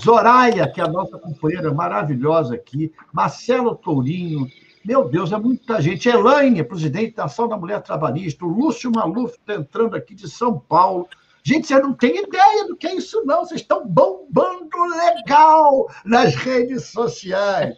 Zoraia, 0.00 0.70
que 0.70 0.80
é 0.80 0.84
a 0.84 0.88
nossa 0.88 1.18
companheira 1.18 1.74
maravilhosa 1.74 2.54
aqui. 2.54 2.92
Marcelo 3.12 3.74
Tourinho. 3.74 4.46
Meu 4.84 5.08
Deus, 5.08 5.32
é 5.32 5.38
muita 5.38 5.80
gente. 5.80 6.08
Elaine, 6.08 6.62
presidente 6.64 7.16
da 7.16 7.24
Ação 7.24 7.48
da 7.48 7.56
Mulher 7.56 7.82
Trabalhista. 7.82 8.44
O 8.44 8.48
Lúcio 8.48 8.90
Maluf 8.90 9.34
está 9.34 9.54
entrando 9.54 9.96
aqui 9.96 10.14
de 10.14 10.28
São 10.28 10.58
Paulo. 10.58 11.08
Gente, 11.42 11.66
você 11.66 11.78
não 11.78 11.92
tem 11.92 12.22
ideia 12.22 12.66
do 12.66 12.76
que 12.76 12.86
é 12.86 12.94
isso, 12.94 13.22
não. 13.24 13.44
Vocês 13.44 13.60
estão 13.60 13.86
bombando 13.86 14.68
legal 14.96 15.88
nas 16.04 16.34
redes 16.34 16.86
sociais. 16.86 17.76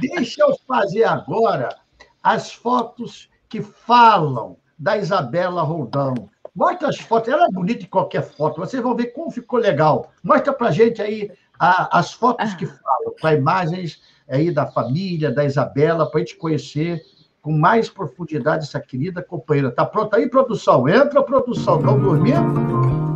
Deixa 0.00 0.42
eu 0.42 0.56
fazer 0.66 1.04
agora 1.04 1.68
as 2.22 2.52
fotos 2.52 3.28
que 3.48 3.62
falam 3.62 4.56
da 4.78 4.96
Isabela 4.96 5.62
Roldão. 5.62 6.14
Mostra 6.54 6.88
as 6.88 6.98
fotos, 6.98 7.32
ela 7.32 7.46
é 7.46 7.50
bonita 7.50 7.84
em 7.84 7.88
qualquer 7.88 8.22
foto, 8.22 8.60
vocês 8.60 8.82
vão 8.82 8.94
ver 8.94 9.06
como 9.06 9.30
ficou 9.30 9.58
legal. 9.58 10.12
Mostra 10.22 10.52
para 10.52 10.70
gente 10.70 11.00
aí 11.00 11.30
a, 11.58 11.98
as 11.98 12.12
fotos 12.12 12.54
que 12.54 12.66
falam, 12.66 13.14
com 13.20 13.28
imagens 13.28 14.02
aí 14.32 14.50
da 14.50 14.66
família, 14.66 15.30
da 15.30 15.44
Isabela, 15.44 16.10
para 16.10 16.20
a 16.20 16.24
gente 16.24 16.36
conhecer 16.36 17.02
com 17.40 17.52
mais 17.52 17.90
profundidade 17.90 18.64
essa 18.64 18.80
querida 18.80 19.22
companheira. 19.22 19.68
Está 19.68 19.84
pronta 19.84 20.16
aí, 20.16 20.28
produção? 20.28 20.88
Entra, 20.88 21.22
produção. 21.22 21.78
Estão 21.78 22.00
dormindo? 22.00 23.11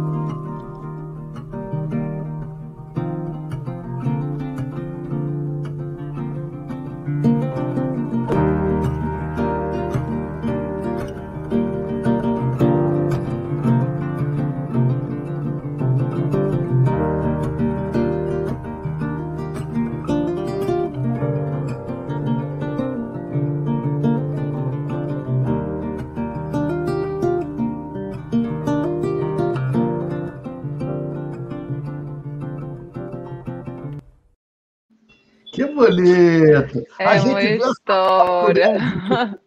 Bonito. 35.96 36.86
É 36.98 37.04
a 37.04 37.18
gente 37.18 37.62
uma 37.62 37.70
história. 37.70 39.38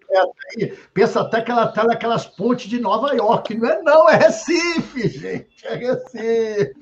Pensa 0.93 1.21
até 1.21 1.41
que 1.41 1.51
ela 1.51 1.65
está 1.65 1.83
naquelas 1.83 2.25
pontes 2.25 2.67
de 2.69 2.79
Nova 2.79 3.13
York. 3.13 3.55
Não 3.55 3.69
é, 3.69 3.81
não, 3.81 4.09
é 4.09 4.15
Recife, 4.15 5.07
gente. 5.07 5.65
É 5.65 5.75
Recife. 5.75 6.73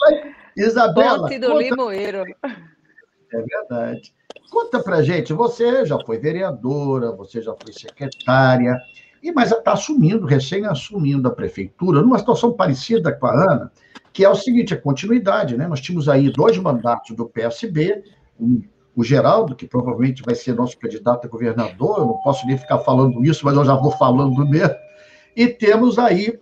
Mas, 0.00 0.34
Isabela. 0.56 1.22
Ponte 1.22 1.38
do 1.38 1.48
conta... 1.48 1.62
Limoeiro. 1.62 2.24
É 2.44 3.42
verdade. 3.42 4.14
Conta 4.50 4.82
pra 4.82 5.02
gente, 5.02 5.32
você 5.32 5.86
já 5.86 5.98
foi 6.04 6.18
vereadora, 6.18 7.10
você 7.12 7.40
já 7.40 7.54
foi 7.58 7.72
secretária, 7.72 8.78
e 9.22 9.32
mas 9.32 9.50
está 9.50 9.72
assumindo, 9.72 10.26
recém-assumindo 10.26 11.26
a 11.26 11.30
prefeitura, 11.30 12.02
numa 12.02 12.18
situação 12.18 12.52
parecida 12.52 13.12
com 13.12 13.26
a 13.26 13.32
Ana, 13.32 13.72
que 14.12 14.24
é 14.24 14.28
o 14.28 14.34
seguinte, 14.34 14.74
a 14.74 14.80
continuidade, 14.80 15.56
né? 15.56 15.66
Nós 15.66 15.80
tínhamos 15.80 16.08
aí 16.08 16.30
dois 16.30 16.58
mandatos 16.58 17.16
do 17.16 17.26
PSB, 17.26 18.02
um 18.38 18.62
o 18.94 19.02
Geraldo, 19.02 19.56
que 19.56 19.66
provavelmente 19.66 20.22
vai 20.22 20.34
ser 20.34 20.54
nosso 20.54 20.78
candidato 20.78 21.26
a 21.26 21.30
governador, 21.30 21.98
eu 21.98 22.06
não 22.06 22.18
posso 22.18 22.46
nem 22.46 22.58
ficar 22.58 22.78
falando 22.80 23.24
isso, 23.24 23.44
mas 23.44 23.56
eu 23.56 23.64
já 23.64 23.74
vou 23.74 23.90
falando 23.92 24.46
mesmo. 24.46 24.74
E 25.34 25.48
temos 25.48 25.98
aí 25.98 26.38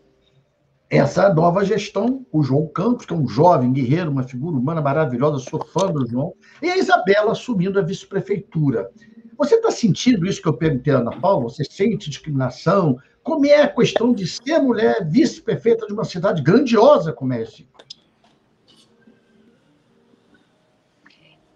essa 0.89 1.33
nova 1.33 1.65
gestão, 1.65 2.27
o 2.33 2.43
João 2.43 2.67
Campos, 2.67 3.07
que 3.07 3.15
é 3.15 3.17
um 3.17 3.29
jovem 3.29 3.73
guerreiro, 3.73 4.11
uma 4.11 4.25
figura 4.25 4.57
humana 4.57 4.81
maravilhosa, 4.81 5.39
sou 5.39 5.65
fã 5.65 5.87
do 5.87 6.05
João, 6.09 6.35
e 6.61 6.69
a 6.69 6.77
Isabela 6.77 7.31
assumindo 7.31 7.79
a 7.79 7.83
vice-prefeitura. 7.83 8.91
Você 9.39 9.55
está 9.55 9.71
sentindo 9.71 10.27
isso 10.27 10.43
que 10.43 10.49
eu 10.49 10.57
perguntei 10.57 10.93
a 10.93 10.99
Ana 10.99 11.13
Paula? 11.13 11.45
Você 11.45 11.65
sente 11.65 12.11
discriminação? 12.11 12.99
Como 13.23 13.47
é 13.47 13.63
a 13.63 13.69
questão 13.69 14.13
de 14.13 14.27
ser 14.27 14.59
mulher 14.59 15.09
vice-prefeita 15.09 15.87
de 15.87 15.93
uma 15.93 16.05
cidade 16.05 16.43
grandiosa 16.43 17.13
como 17.13 17.33
é 17.33 17.43
esse? 17.43 17.69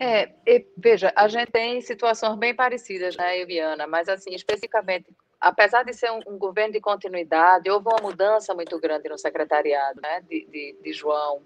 É, 0.05 0.35
e, 0.47 0.67
veja, 0.77 1.11
a 1.17 1.27
gente 1.29 1.51
tem 1.51 1.81
situações 1.81 2.37
bem 2.37 2.55
parecidas, 2.55 3.17
né, 3.17 3.41
Eviana? 3.41 3.87
Mas, 3.87 4.07
assim, 4.07 4.35
especificamente, 4.35 5.07
apesar 5.41 5.83
de 5.83 5.95
ser 5.95 6.11
um, 6.13 6.21
um, 6.27 6.37
governo 6.37 6.75
de 6.75 6.81
continuidade, 6.81 7.71
houve 7.71 7.89
uma 7.89 8.03
mudança 8.03 8.55
muito 8.55 8.79
grande 8.79 9.09
no 9.09 9.17
secretariado, 9.17 10.03
né, 10.03 10.21
de, 10.29 10.45
de, 10.45 10.77
de 10.83 10.93
João 10.93 11.41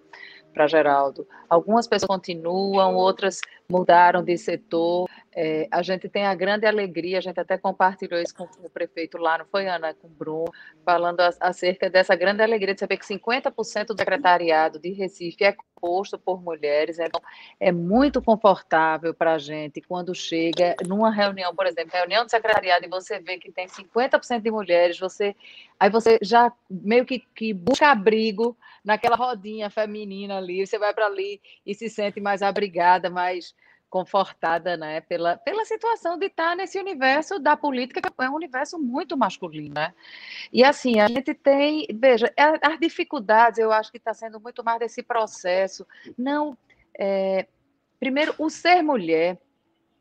para 0.53 0.67
Geraldo. 0.67 1.25
Algumas 1.49 1.87
pessoas 1.87 2.09
continuam, 2.09 2.97
outras 2.97 3.41
mudaram 3.69 4.25
de 4.25 4.37
setor. 4.37 5.09
É, 5.41 5.69
a 5.71 5.83
gente 5.83 6.09
tem 6.09 6.27
a 6.27 6.35
grande 6.35 6.67
alegria, 6.67 7.19
a 7.19 7.21
gente 7.21 7.39
até 7.39 7.57
compartilhou 7.57 8.21
isso 8.21 8.35
com, 8.35 8.43
o 8.43 8.69
prefeito 8.69 9.17
lá, 9.19 9.39
não 9.39 9.47
foi, 9.47 9.69
Ana, 9.69 9.95
com 9.95 10.09
o 10.09 10.11
Bruno, 10.11 10.51
falando 10.85 11.21
acerca 11.21 11.89
dessa 11.89 12.17
grande 12.17 12.43
alegria 12.43 12.75
de 12.75 12.81
saber 12.81 12.97
que 12.97 13.07
50% 13.07 13.87
do 13.87 13.97
secretariado 13.97 14.81
de 14.81 14.91
Recife 14.91 15.45
é 15.45 15.53
composto 15.53 16.19
por 16.19 16.43
mulheres, 16.43 16.99
então 16.99 17.23
é 17.61 17.71
muito 17.71 18.21
confortável 18.21 19.15
para 19.15 19.35
a 19.35 19.39
gente 19.39 19.81
quando 19.81 20.13
chega 20.13 20.75
numa 20.85 21.09
reunião, 21.09 21.55
por 21.55 21.69
exemplo, 21.69 21.93
reunião 21.93 22.25
de 22.25 22.33
secretariado 22.33 22.85
e 22.85 22.89
você 22.89 23.21
vê 23.21 23.39
que 23.39 23.53
tem 23.53 23.69
50% 23.69 24.41
de 24.41 24.51
mulheres, 24.51 24.99
você 24.99 25.37
aí 25.79 25.89
você 25.89 26.19
já 26.21 26.53
meio 26.69 27.07
que, 27.07 27.21
que 27.21 27.55
busca 27.55 27.93
abrigo 27.93 28.59
naquela 28.85 29.15
rodinha 29.15 29.71
feminina 29.71 30.39
ali, 30.39 30.67
você 30.67 30.81
vai 30.81 30.93
para 30.93 31.07
ali 31.07 31.41
e 31.65 31.77
se 31.77 31.89
sente 31.89 32.21
mais 32.21 32.43
abrigada, 32.43 33.09
mais 33.09 33.55
confortada 33.89 34.77
né, 34.77 35.01
pela, 35.01 35.37
pela 35.37 35.65
situação 35.65 36.19
de 36.19 36.27
estar 36.27 36.57
nesse 36.57 36.79
universo 36.79 37.39
da 37.39 37.57
política, 37.57 38.01
que 38.01 38.23
é 38.23 38.31
um 38.31 38.35
universo 38.35 38.79
muito 38.79 39.17
masculino. 39.17 39.75
Né? 39.75 39.95
E 40.53 40.63
assim, 40.63 41.01
a 41.01 41.09
gente 41.09 41.35
tem, 41.35 41.87
veja, 41.95 42.33
as 42.37 42.79
dificuldades, 42.79 43.59
eu 43.59 43.73
acho 43.73 43.91
que 43.91 43.99
está 43.99 44.13
sendo 44.13 44.41
muito 44.41 44.63
mais 44.63 44.79
desse 44.79 45.03
processo. 45.03 45.87
Não, 46.17 46.57
é, 46.99 47.47
primeiro, 47.99 48.35
o 48.39 48.51
ser 48.51 48.83
mulher 48.83 49.39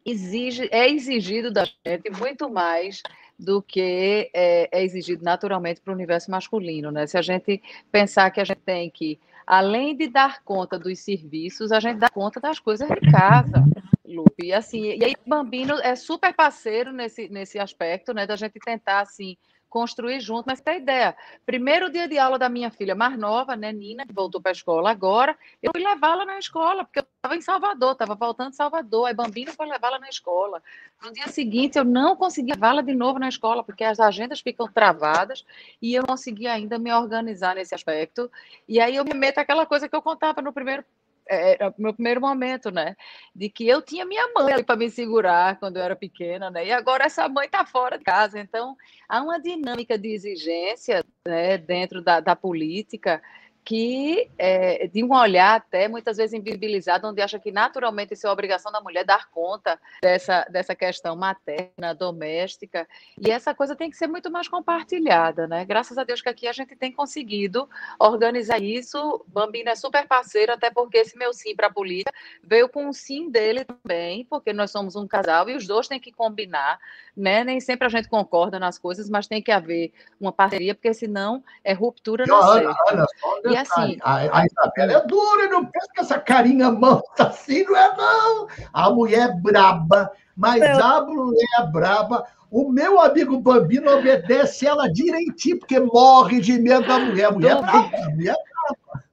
exige, 0.05 0.67
é 0.71 0.89
exigido 0.89 1.51
da 1.51 1.65
gente 1.85 2.09
muito 2.09 2.49
mais 2.49 3.01
do 3.39 3.61
que 3.61 4.31
é, 4.33 4.67
é 4.71 4.83
exigido 4.83 5.23
naturalmente 5.23 5.79
para 5.79 5.91
o 5.91 5.95
universo 5.95 6.31
masculino. 6.31 6.91
Né? 6.91 7.05
Se 7.05 7.17
a 7.17 7.21
gente 7.21 7.61
pensar 7.91 8.31
que 8.31 8.41
a 8.41 8.43
gente 8.43 8.61
tem 8.61 8.89
que 8.89 9.19
além 9.47 9.95
de 9.95 10.09
dar 10.09 10.43
conta 10.43 10.77
dos 10.77 10.99
serviços, 10.99 11.71
a 11.71 11.79
gente 11.79 11.97
dá 11.97 12.09
conta 12.09 12.41
das 12.41 12.59
coisas 12.59 12.89
de 12.89 13.09
casa, 13.09 13.63
Lupe. 14.05 14.47
E 14.47 14.53
assim, 14.53 14.97
e 14.97 15.03
aí 15.05 15.15
Bambino 15.25 15.75
é 15.81 15.95
super 15.95 16.33
parceiro 16.33 16.91
nesse, 16.91 17.29
nesse 17.29 17.57
aspecto, 17.57 18.13
né, 18.13 18.27
da 18.27 18.35
gente 18.35 18.59
tentar 18.59 18.99
assim 18.99 19.37
construir 19.69 20.19
junto, 20.19 20.45
mas 20.45 20.61
tem 20.61 20.77
ideia. 20.77 21.15
Primeiro 21.45 21.89
dia 21.89 22.07
de 22.07 22.17
aula 22.17 22.37
da 22.37 22.49
minha 22.49 22.71
filha 22.71 22.95
mais 22.95 23.17
nova, 23.17 23.55
né, 23.55 23.71
Nina, 23.71 24.05
que 24.05 24.13
voltou 24.13 24.41
para 24.41 24.51
a 24.51 24.53
escola 24.53 24.91
agora, 24.91 25.37
eu 25.61 25.71
fui 25.73 25.83
levá-la 25.83 26.25
na 26.25 26.39
escola, 26.39 26.83
porque 26.83 26.99
eu 26.99 27.07
estava 27.27 27.35
em 27.35 27.41
Salvador, 27.41 27.91
estava 27.91 28.15
voltando 28.15 28.51
de 28.51 28.55
Salvador, 28.55 29.07
aí 29.07 29.13
Bambino 29.13 29.51
foi 29.51 29.67
levá-la 29.67 29.99
na 29.99 30.07
escola. 30.07 30.63
No 31.03 31.11
dia 31.11 31.27
seguinte, 31.27 31.77
eu 31.77 31.83
não 31.83 32.15
consegui 32.15 32.51
levá-la 32.51 32.81
de 32.81 32.95
novo 32.95 33.19
na 33.19 33.27
escola, 33.27 33.63
porque 33.63 33.83
as 33.83 33.99
agendas 33.99 34.39
ficam 34.39 34.67
travadas 34.67 35.45
e 35.81 35.93
eu 35.93 36.01
não 36.01 36.07
consegui 36.07 36.47
ainda 36.47 36.79
me 36.79 36.91
organizar 36.91 37.55
nesse 37.55 37.75
aspecto. 37.75 38.31
E 38.67 38.79
aí 38.79 38.95
eu 38.95 39.03
me 39.03 39.13
meto 39.13 39.39
aquela 39.39 39.65
coisa 39.65 39.89
que 39.89 39.95
eu 39.95 40.01
contava 40.01 40.41
no 40.41 40.53
primeiro 40.53 40.83
era 41.29 41.73
meu 41.77 41.93
primeiro 41.93 42.21
momento, 42.21 42.71
né? 42.71 42.95
De 43.35 43.49
que 43.49 43.67
eu 43.67 43.81
tinha 43.81 44.05
minha 44.05 44.31
mãe 44.33 44.63
para 44.63 44.77
me 44.77 44.89
segurar 44.89 45.59
quando 45.59 45.75
eu 45.75 45.83
era 45.83 45.93
pequena, 45.93 46.49
né? 46.49 46.65
E 46.65 46.71
agora 46.71 47.03
essa 47.03 47.27
mãe 47.27 47.47
está 47.47 47.65
fora 47.65 47.97
de 47.97 48.03
casa. 48.05 48.39
Então, 48.39 48.77
há 49.09 49.21
uma 49.21 49.37
dinâmica 49.37 49.97
de 49.97 50.07
exigência 50.07 51.03
né, 51.27 51.57
dentro 51.57 52.01
da, 52.01 52.21
da 52.21 52.33
política 52.33 53.21
que 53.67 54.31
é, 54.37 54.87
de 54.87 55.03
um 55.03 55.13
olhar 55.13 55.57
até 55.57 55.89
muitas 55.89 56.15
vezes 56.15 56.33
invisibilizado, 56.33 57.05
onde 57.05 57.21
acha 57.21 57.37
que 57.37 57.51
naturalmente 57.51 58.13
isso 58.13 58.25
é 58.25 58.31
obrigação 58.31 58.71
da 58.71 58.79
mulher 58.79 59.03
dar 59.03 59.29
conta 59.29 59.77
dessa, 60.01 60.47
dessa 60.49 60.73
questão 60.73 61.17
materna, 61.17 61.93
doméstica, 61.93 62.87
e 63.19 63.29
essa 63.29 63.53
coisa 63.53 63.75
tem 63.75 63.89
que 63.89 63.97
ser 63.97 64.07
muito 64.07 64.31
mais 64.31 64.47
compartilhada, 64.47 65.47
né? 65.47 65.65
Graças 65.65 65.97
a 65.97 66.05
Deus 66.05 66.21
que 66.21 66.29
aqui 66.29 66.47
a 66.47 66.53
gente 66.53 66.77
tem 66.77 66.93
conseguido 66.93 67.69
organizar 67.99 68.61
isso. 68.61 69.25
Bambina 69.27 69.71
é 69.71 69.75
super 69.75 70.07
parceiro, 70.07 70.53
até 70.53 70.71
porque 70.71 70.99
esse 70.99 71.17
meu 71.17 71.33
sim 71.33 71.53
para 71.53 71.67
a 71.67 71.73
política 71.73 72.13
veio 72.41 72.69
com 72.69 72.85
um 72.85 72.93
sim 72.93 73.29
dele 73.29 73.65
também, 73.65 74.23
porque 74.29 74.53
nós 74.53 74.71
somos 74.71 74.95
um 74.95 75.05
casal 75.05 75.49
e 75.49 75.57
os 75.57 75.67
dois 75.67 75.89
têm 75.89 75.99
que 75.99 76.13
combinar, 76.13 76.79
né? 77.17 77.43
Nem 77.43 77.59
sempre 77.59 77.87
a 77.87 77.89
gente 77.89 78.07
concorda 78.07 78.59
nas 78.59 78.77
coisas, 78.77 79.09
mas 79.09 79.27
tem 79.27 79.41
que 79.41 79.51
haver 79.51 79.91
uma 80.21 80.31
parceria, 80.31 80.75
porque 80.75 80.93
senão 80.93 81.43
é 81.63 81.73
ruptura 81.73 82.25
na 82.27 82.35
Ana, 82.35 82.75
Ana, 82.91 83.05
e 83.49 83.57
assim. 83.57 83.97
A, 84.01 84.39
a 84.39 84.45
Isabela 84.45 84.93
é 84.93 85.07
dura, 85.07 85.49
não 85.49 85.65
pensa 85.65 85.87
que 85.93 85.99
essa 85.99 86.19
carinha 86.19 86.71
mansa 86.71 87.03
assim, 87.17 87.63
não 87.63 87.75
é, 87.75 87.97
não. 87.97 88.47
A 88.71 88.89
mulher 88.91 89.29
é 89.29 89.33
braba, 89.33 90.11
mas 90.35 90.61
a 90.61 91.01
mulher 91.01 91.47
é 91.59 91.63
braba. 91.63 92.27
O 92.51 92.69
meu 92.71 92.99
amigo 92.99 93.39
Bambino 93.39 93.91
obedece 93.91 94.67
ela 94.67 94.87
direitinho, 94.87 95.59
porque 95.59 95.79
morre 95.79 96.39
de 96.39 96.59
medo 96.59 96.87
da 96.87 96.99
mulher. 96.99 97.25
A 97.25 97.31
mulher 97.31 97.57
é 97.57 97.61
braba, 97.61 97.97
a 97.97 98.09
mulher 98.11 98.35
é 98.35 98.43
braba. 98.43 99.07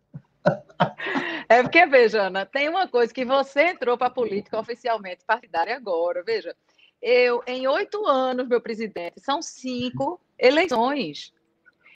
É 1.48 1.62
porque, 1.62 1.86
veja, 1.86 2.22
Ana, 2.22 2.44
tem 2.44 2.68
uma 2.68 2.88
coisa 2.88 3.12
que 3.12 3.24
você 3.24 3.68
entrou 3.68 3.96
para 3.96 4.08
a 4.08 4.10
política 4.10 4.58
oficialmente 4.58 5.24
partidária 5.24 5.76
agora. 5.76 6.22
Veja, 6.22 6.54
eu, 7.04 7.42
em 7.46 7.68
oito 7.68 8.06
anos, 8.06 8.48
meu 8.48 8.62
presidente, 8.62 9.20
são 9.20 9.42
cinco 9.42 10.18
eleições. 10.38 11.34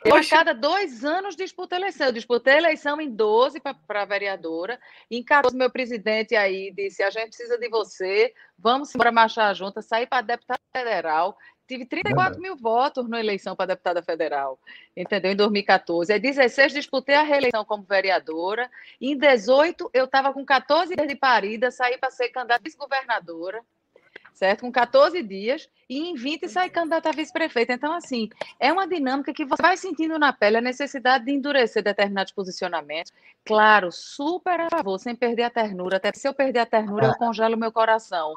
Eu, 0.05 0.15
a 0.15 0.23
cada 0.23 0.53
dois 0.53 1.03
anos, 1.03 1.35
disputo 1.35 1.75
eleição. 1.75 2.09
Eu 2.09 2.13
disputei 2.13 2.59
eleição 2.59 3.01
em 3.01 3.11
12 3.11 3.59
para 3.87 4.05
vereadora. 4.05 4.79
Em 5.11 5.25
14, 5.25 5.57
meu 5.57 5.71
presidente 5.71 6.37
aí 6.37 6.71
disse: 6.73 7.03
a 7.03 7.09
gente 7.09 7.29
precisa 7.29 7.57
de 7.57 7.71
você, 7.71 8.35
vamos 8.59 8.93
para 8.93 9.11
marchar 9.11 9.55
juntas, 9.55 9.87
sair 9.87 10.07
para 10.07 10.21
deputada 10.21 10.61
federal. 10.77 11.39
Tive 11.67 11.87
34 11.87 12.41
mil 12.41 12.57
votos 12.57 13.09
na 13.09 13.19
eleição 13.19 13.57
para 13.57 13.67
deputada 13.75 14.03
federal, 14.03 14.59
entendeu? 14.95 15.33
Em 15.33 15.37
2014. 15.37 16.13
Em 16.13 16.21
16, 16.21 16.73
disputei 16.73 17.15
a 17.15 17.23
reeleição 17.23 17.65
como 17.65 17.83
vereadora. 17.83 18.71
Em 19.01 19.17
18, 19.17 19.91
eu 19.95 20.05
estava 20.05 20.35
com 20.35 20.45
14 20.45 20.95
dias 20.95 21.09
de 21.09 21.17
parida, 21.17 21.71
saí 21.71 21.97
para 21.97 22.11
ser 22.11 22.29
candidata 22.29 22.63
vice-governadora 22.63 23.63
certo? 24.39 24.61
Com 24.61 24.71
14 24.71 25.21
dias, 25.23 25.69
e 25.91 25.99
em 25.99 26.15
20 26.15 26.49
sai 26.49 26.71
candidato 26.71 27.09
a 27.09 27.13
vice-prefeito. 27.13 27.73
Então, 27.73 27.93
assim, 27.93 28.29
é 28.61 28.73
uma 28.73 28.87
dinâmica 28.87 29.33
que 29.33 29.45
você 29.45 29.61
vai 29.61 29.77
sentindo 29.77 30.17
na 30.19 30.33
pele 30.33 30.59
a 30.59 30.61
necessidade 30.61 31.25
de 31.25 31.33
endurecer 31.33 31.83
determinados 31.83 32.33
posicionamentos. 32.33 33.13
Claro, 33.45 33.91
super 33.91 34.61
a 34.61 34.69
favor, 34.71 34.99
sem 34.99 35.17
perder 35.17 35.43
a 35.43 35.51
ternura. 35.51 35.97
Até 35.97 36.13
se 36.13 36.29
eu 36.29 36.33
perder 36.33 36.61
a 36.61 36.67
ternura, 36.67 37.09
eu 37.09 37.15
congelo 37.15 37.57
meu 37.57 37.73
coração, 37.73 38.33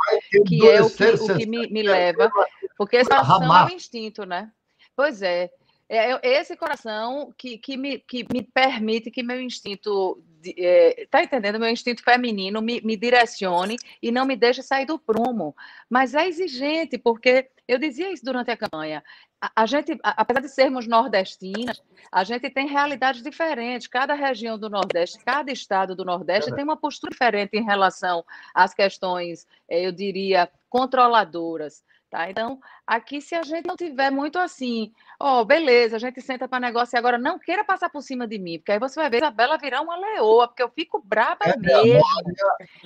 que 0.47 0.67
é 0.67 0.81
o 0.81 0.89
que, 0.89 1.03
o 1.05 1.37
que 1.37 1.45
me, 1.45 1.67
me 1.69 1.83
leva, 1.83 2.31
porque 2.75 2.97
esse 2.97 3.09
coração 3.09 3.55
é 3.55 3.65
o 3.65 3.69
instinto, 3.69 4.25
né? 4.25 4.49
Pois 4.95 5.21
é. 5.21 5.51
É, 5.93 6.39
esse 6.39 6.55
coração 6.55 7.33
que, 7.37 7.57
que, 7.57 7.75
me, 7.75 7.99
que 7.99 8.25
me 8.31 8.41
permite 8.41 9.11
que 9.11 9.21
meu 9.21 9.41
instinto, 9.41 10.23
é, 10.57 11.05
tá 11.11 11.21
entendendo? 11.21 11.59
Meu 11.59 11.67
instinto 11.67 12.01
feminino 12.01 12.61
me, 12.61 12.79
me 12.79 12.95
direcione 12.95 13.75
e 14.01 14.09
não 14.09 14.25
me 14.25 14.37
deixe 14.37 14.63
sair 14.63 14.85
do 14.85 14.97
prumo. 14.97 15.53
Mas 15.89 16.15
é 16.15 16.25
exigente, 16.25 16.97
porque 16.97 17.49
eu 17.67 17.77
dizia 17.77 18.09
isso 18.09 18.23
durante 18.23 18.49
a 18.49 18.55
campanha. 18.55 19.03
A, 19.41 19.51
a 19.63 19.65
gente, 19.65 19.99
a, 20.01 20.21
apesar 20.21 20.39
de 20.39 20.47
sermos 20.47 20.87
nordestinas, 20.87 21.83
a 22.09 22.23
gente 22.23 22.49
tem 22.49 22.67
realidades 22.67 23.21
diferentes. 23.21 23.87
Cada 23.87 24.13
região 24.13 24.57
do 24.57 24.69
Nordeste, 24.69 25.19
cada 25.25 25.51
estado 25.51 25.93
do 25.93 26.05
Nordeste 26.05 26.53
é. 26.53 26.55
tem 26.55 26.63
uma 26.63 26.77
postura 26.77 27.11
diferente 27.11 27.57
em 27.57 27.65
relação 27.65 28.23
às 28.55 28.73
questões, 28.73 29.45
é, 29.67 29.85
eu 29.85 29.91
diria, 29.91 30.49
controladoras. 30.69 31.83
Tá? 32.11 32.29
Então, 32.29 32.59
aqui, 32.85 33.21
se 33.21 33.33
a 33.33 33.41
gente 33.41 33.65
não 33.65 33.77
tiver 33.77 34.11
muito 34.11 34.37
assim, 34.37 34.91
ó, 35.17 35.39
oh, 35.39 35.45
beleza, 35.45 35.95
a 35.95 35.99
gente 35.99 36.19
senta 36.19 36.45
para 36.45 36.59
negócio 36.59 36.93
e 36.93 36.99
agora 36.99 37.17
não 37.17 37.39
queira 37.39 37.63
passar 37.63 37.89
por 37.89 38.01
cima 38.01 38.27
de 38.27 38.37
mim, 38.37 38.57
porque 38.57 38.73
aí 38.73 38.79
você 38.79 38.99
vai 38.99 39.09
ver 39.09 39.23
a 39.23 39.27
Isabela 39.27 39.57
virar 39.57 39.79
uma 39.79 39.95
leoa, 39.95 40.45
porque 40.49 40.61
eu 40.61 40.67
fico 40.67 41.01
braba 41.01 41.45
é 41.45 41.55
mesmo. 41.55 42.03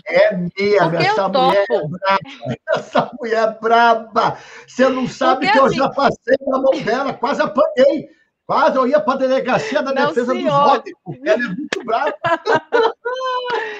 É 0.05 0.31
mesmo, 0.31 0.95
essa 0.99 1.27
mulher 1.27 1.65
é 1.67 1.87
braba. 1.87 2.19
Essa 2.75 3.11
mulher 3.19 3.47
é 3.47 3.59
braba. 3.59 4.37
Você 4.67 4.89
não 4.89 5.07
sabe 5.07 5.47
porque, 5.47 5.53
que 5.53 5.57
eu 5.57 5.65
assim... 5.65 5.75
já 5.77 5.89
passei 5.89 6.37
na 6.45 6.59
mão 6.59 6.79
dela, 6.83 7.13
quase 7.15 7.41
apanhei. 7.41 8.07
Quase 8.45 8.77
eu 8.77 8.87
ia 8.87 8.99
para 8.99 9.15
a 9.15 9.17
delegacia 9.17 9.81
da 9.81 9.91
não, 9.91 10.07
defesa 10.09 10.33
senhor. 10.33 10.51
dos 10.51 10.71
votos, 10.71 10.93
porque 11.03 11.29
ela 11.29 11.43
é 11.43 11.47
muito 11.47 11.83
brava. 11.83 12.15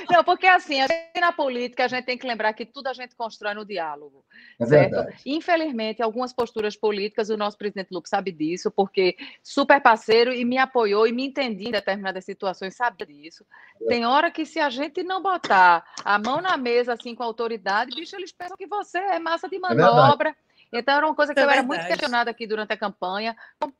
Não, 0.09 0.23
porque 0.23 0.47
assim, 0.47 0.77
na 1.19 1.31
política 1.31 1.85
a 1.85 1.87
gente 1.87 2.05
tem 2.05 2.17
que 2.17 2.25
lembrar 2.25 2.53
que 2.53 2.65
tudo 2.65 2.87
a 2.87 2.93
gente 2.93 3.15
constrói 3.15 3.53
no 3.53 3.65
diálogo. 3.65 4.23
É 4.59 4.65
certo? 4.65 4.91
Verdade. 4.91 5.21
Infelizmente, 5.25 6.01
algumas 6.01 6.31
posturas 6.31 6.75
políticas, 6.75 7.29
o 7.29 7.37
nosso 7.37 7.57
presidente 7.57 7.89
Lupe 7.91 8.07
sabe 8.07 8.31
disso, 8.31 8.71
porque 8.71 9.17
super 9.43 9.81
parceiro 9.81 10.33
e 10.33 10.45
me 10.45 10.57
apoiou 10.57 11.05
e 11.05 11.11
me 11.11 11.25
entendi 11.25 11.67
em 11.67 11.71
determinadas 11.71 12.23
situações, 12.23 12.75
sabe 12.75 13.05
disso. 13.05 13.45
É. 13.81 13.85
Tem 13.85 14.05
hora 14.05 14.31
que 14.31 14.45
se 14.45 14.59
a 14.59 14.69
gente 14.69 15.03
não 15.03 15.21
botar 15.21 15.83
a 16.03 16.17
mão 16.17 16.41
na 16.41 16.57
mesa 16.57 16.93
assim 16.93 17.13
com 17.13 17.23
a 17.23 17.25
autoridade, 17.25 17.95
bicho, 17.95 18.15
eles 18.15 18.31
pensam 18.31 18.55
que 18.57 18.67
você 18.67 18.97
é 18.97 19.19
massa 19.19 19.49
de 19.49 19.57
é 19.57 19.59
manobra. 19.59 20.29
É 20.29 20.79
então, 20.79 20.95
era 20.95 21.05
uma 21.05 21.15
coisa 21.15 21.33
que 21.33 21.39
é 21.39 21.43
eu 21.43 21.47
verdade. 21.47 21.67
era 21.67 21.67
muito 21.67 21.87
questionada 21.87 22.31
aqui 22.31 22.47
durante 22.47 22.73
a 22.73 22.77
campanha 22.77 23.35
como 23.59 23.73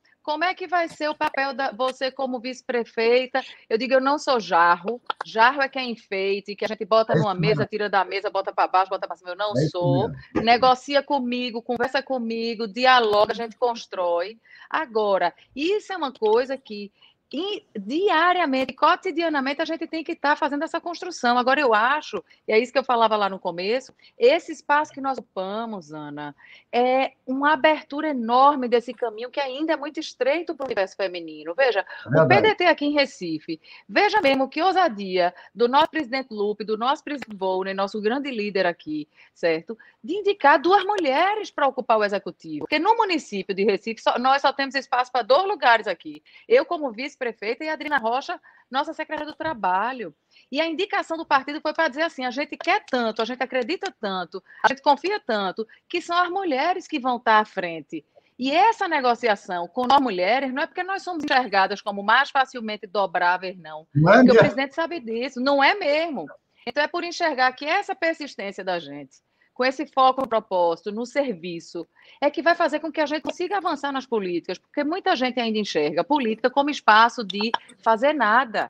é 0.44 0.54
que 0.54 0.68
vai 0.68 0.88
ser 0.88 1.10
o 1.10 1.16
papel 1.16 1.54
da 1.54 1.72
você 1.72 2.10
como 2.10 2.40
vice-prefeita? 2.40 3.44
Eu 3.70 3.78
digo, 3.78 3.94
eu 3.94 4.02
não 4.02 4.18
sou 4.18 4.40
jarro, 4.40 5.02
jarro 5.24 5.62
é 5.62 5.70
quem 5.70 5.92
enfeite, 5.92 6.56
que 6.56 6.66
a 6.66 6.68
gente 6.68 6.84
bota 6.84 7.14
é 7.14 7.16
numa 7.16 7.36
mesa, 7.36 7.66
tira 7.66 7.90
da 7.90 8.04
mesa, 8.04 8.30
bota 8.30 8.52
para 8.52 8.68
baixo, 8.68 8.90
bota 8.90 9.08
para 9.08 9.16
cima. 9.16 9.32
Eu 9.32 9.36
não 9.36 9.54
é 9.56 9.68
sou. 9.68 10.10
Negocia 10.34 11.04
comigo, 11.04 11.62
conversa 11.62 12.02
comigo, 12.02 12.68
dialoga, 12.68 13.34
a 13.34 13.36
gente 13.36 13.56
constrói. 13.56 14.40
Agora, 14.70 15.34
isso 15.56 15.94
é 15.94 15.98
uma 15.98 16.12
coisa 16.12 16.58
que 16.58 16.92
e 17.34 17.66
diariamente, 17.76 18.74
cotidianamente, 18.74 19.62
a 19.62 19.66
gente 19.66 19.88
tem 19.88 20.04
que 20.04 20.12
estar 20.12 20.30
tá 20.30 20.36
fazendo 20.36 20.64
essa 20.64 20.80
construção. 20.80 21.38
Agora, 21.38 21.60
eu 21.60 21.74
acho, 21.74 22.24
e 22.48 22.54
é 22.54 22.60
isso 22.60 22.72
que 22.72 22.78
eu 22.78 22.84
falava 22.84 23.16
lá 23.16 23.28
no 23.28 23.40
começo, 23.40 23.94
esse 24.18 24.52
espaço 24.52 24.94
que 24.94 25.02
nós 25.02 25.18
ocupamos, 25.18 25.92
Ana, 25.92 26.36
é 26.72 27.14
uma 27.26 27.54
abertura 27.54 28.10
enorme 28.10 28.68
desse 28.68 28.94
caminho 28.94 29.32
que 29.32 29.40
ainda 29.40 29.74
é 29.74 29.76
muito 29.76 30.00
estreito 30.00 30.54
para 30.56 30.64
o 30.64 30.68
universo 30.68 30.96
feminino. 30.96 31.56
Veja, 31.56 31.86
é 32.16 32.22
o 32.22 32.28
PDT 32.28 32.66
aqui 32.66 32.86
em 32.86 32.94
Recife, 32.94 33.60
veja 33.90 34.22
mesmo 34.22 34.48
que 34.48 34.62
ousadia 34.62 35.34
do 35.54 35.68
nosso 35.68 35.90
presidente 35.90 36.28
Lupe, 36.32 36.64
do 36.64 36.78
nosso 36.78 37.04
presidente 37.04 37.36
Volney, 37.36 37.74
nosso 37.74 38.00
grande 38.00 38.30
líder 38.30 38.68
aqui, 38.68 39.08
certo? 39.34 39.78
De 40.04 40.14
indicar 40.14 40.60
duas 40.60 40.84
mulheres 40.84 41.50
para 41.50 41.68
ocupar 41.68 41.98
o 41.98 42.04
executivo. 42.04 42.60
Porque 42.60 42.78
no 42.78 42.96
município 42.96 43.56
de 43.56 43.64
Recife, 43.64 44.02
só, 44.02 44.20
nós 44.20 44.42
só 44.42 44.54
temos 44.54 44.76
espaço 44.76 45.12
para 45.12 45.24
dois 45.24 45.48
lugares 45.48 45.88
aqui. 45.88 46.22
Eu, 46.48 46.66
como 46.66 46.92
vice 46.92 47.15
vice-prefeita, 47.16 47.64
e 47.64 47.70
a 47.70 47.74
Adriana 47.74 47.98
Rocha, 47.98 48.40
nossa 48.70 48.94
secretária 48.94 49.32
do 49.32 49.38
Trabalho. 49.38 50.14
E 50.52 50.60
a 50.60 50.68
indicação 50.68 51.18
do 51.18 51.26
partido 51.26 51.62
foi 51.62 51.74
para 51.74 51.88
dizer 51.88 52.04
assim: 52.04 52.26
a 52.26 52.32
gente 52.32 52.58
quer 52.58 52.84
tanto, 52.86 53.22
a 53.22 53.26
gente 53.26 53.42
acredita 53.42 53.94
tanto, 54.00 54.44
a 54.64 54.68
gente 54.68 54.82
confia 54.82 55.20
tanto, 55.20 55.66
que 55.88 56.02
são 56.02 56.18
as 56.18 56.30
mulheres 56.30 56.88
que 56.88 57.00
vão 57.00 57.18
estar 57.18 57.40
à 57.40 57.46
frente. 57.46 58.06
E 58.38 58.52
essa 58.52 58.86
negociação 58.88 59.66
com 59.66 59.88
nós 59.88 60.02
mulheres 60.02 60.54
não 60.54 60.64
é 60.64 60.68
porque 60.68 60.84
nós 60.84 61.04
somos 61.04 61.24
enxergadas 61.24 61.82
como 61.82 62.04
mais 62.04 62.30
facilmente 62.30 62.86
dobráveis, 62.86 63.58
não. 63.58 63.88
não 63.96 64.14
é 64.14 64.18
porque 64.18 64.32
o 64.32 64.40
presidente 64.40 64.76
sabe 64.76 65.00
disso, 65.00 65.40
não 65.40 65.64
é 65.64 65.74
mesmo. 65.74 66.28
Então 66.68 66.84
é 66.84 66.88
por 66.88 67.04
enxergar 67.06 67.54
que 67.54 67.64
essa 67.64 67.96
persistência 67.96 68.62
da 68.62 68.78
gente, 68.78 69.22
com 69.56 69.64
esse 69.64 69.88
foco 69.88 70.22
no 70.22 70.28
propósito, 70.28 70.92
no 70.92 71.06
serviço, 71.06 71.88
é 72.22 72.30
que 72.30 72.42
vai 72.42 72.54
fazer 72.54 72.82
com 72.82 72.92
que 72.92 73.00
a 73.00 73.06
gente 73.06 73.24
consiga 73.24 73.58
avançar 73.58 73.92
nas 73.92 74.06
políticas, 74.06 74.58
porque 74.58 74.84
muita 74.84 75.16
gente 75.16 75.40
ainda 75.40 75.58
enxerga 75.58 76.02
a 76.02 76.04
política 76.04 76.50
como 76.50 76.70
espaço 76.70 77.24
de 77.24 77.52
fazer 77.82 78.12
nada. 78.12 78.70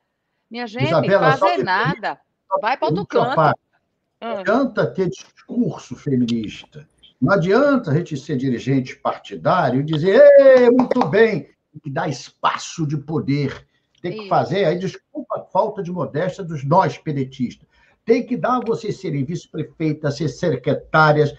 Minha 0.49 0.67
gente, 0.67 0.85
Isabela, 0.85 1.35
fazer 1.35 1.63
nada. 1.63 2.19
Vai 2.61 2.77
para 2.77 2.87
outro 2.87 3.05
canto. 3.07 3.35
Não 3.35 3.43
ah. 4.21 4.39
adianta 4.39 4.85
ter 4.85 5.09
discurso 5.09 5.95
feminista. 5.95 6.87
Não 7.19 7.33
adianta 7.33 7.89
a 7.89 7.95
gente 7.95 8.15
ser 8.15 8.37
dirigente 8.37 8.95
partidário 8.95 9.81
e 9.81 9.83
dizer, 9.83 10.69
muito 10.71 11.03
bem, 11.07 11.49
tem 11.71 11.81
que 11.83 11.89
dar 11.89 12.07
espaço 12.07 12.85
de 12.85 12.95
poder. 12.95 13.65
Tem 14.03 14.11
que 14.11 14.19
Isso. 14.19 14.29
fazer, 14.29 14.65
aí 14.65 14.77
desculpa 14.77 15.39
a 15.39 15.43
falta 15.45 15.81
de 15.81 15.91
modéstia 15.91 16.43
dos 16.43 16.63
nós 16.63 16.95
pedetistas. 16.95 17.67
Tem 18.05 18.25
que 18.25 18.37
dar 18.37 18.61
você 18.65 18.91
serem 18.91 19.25
vice-prefeita, 19.25 20.11
ser 20.11 20.29
secretárias, 20.29 21.33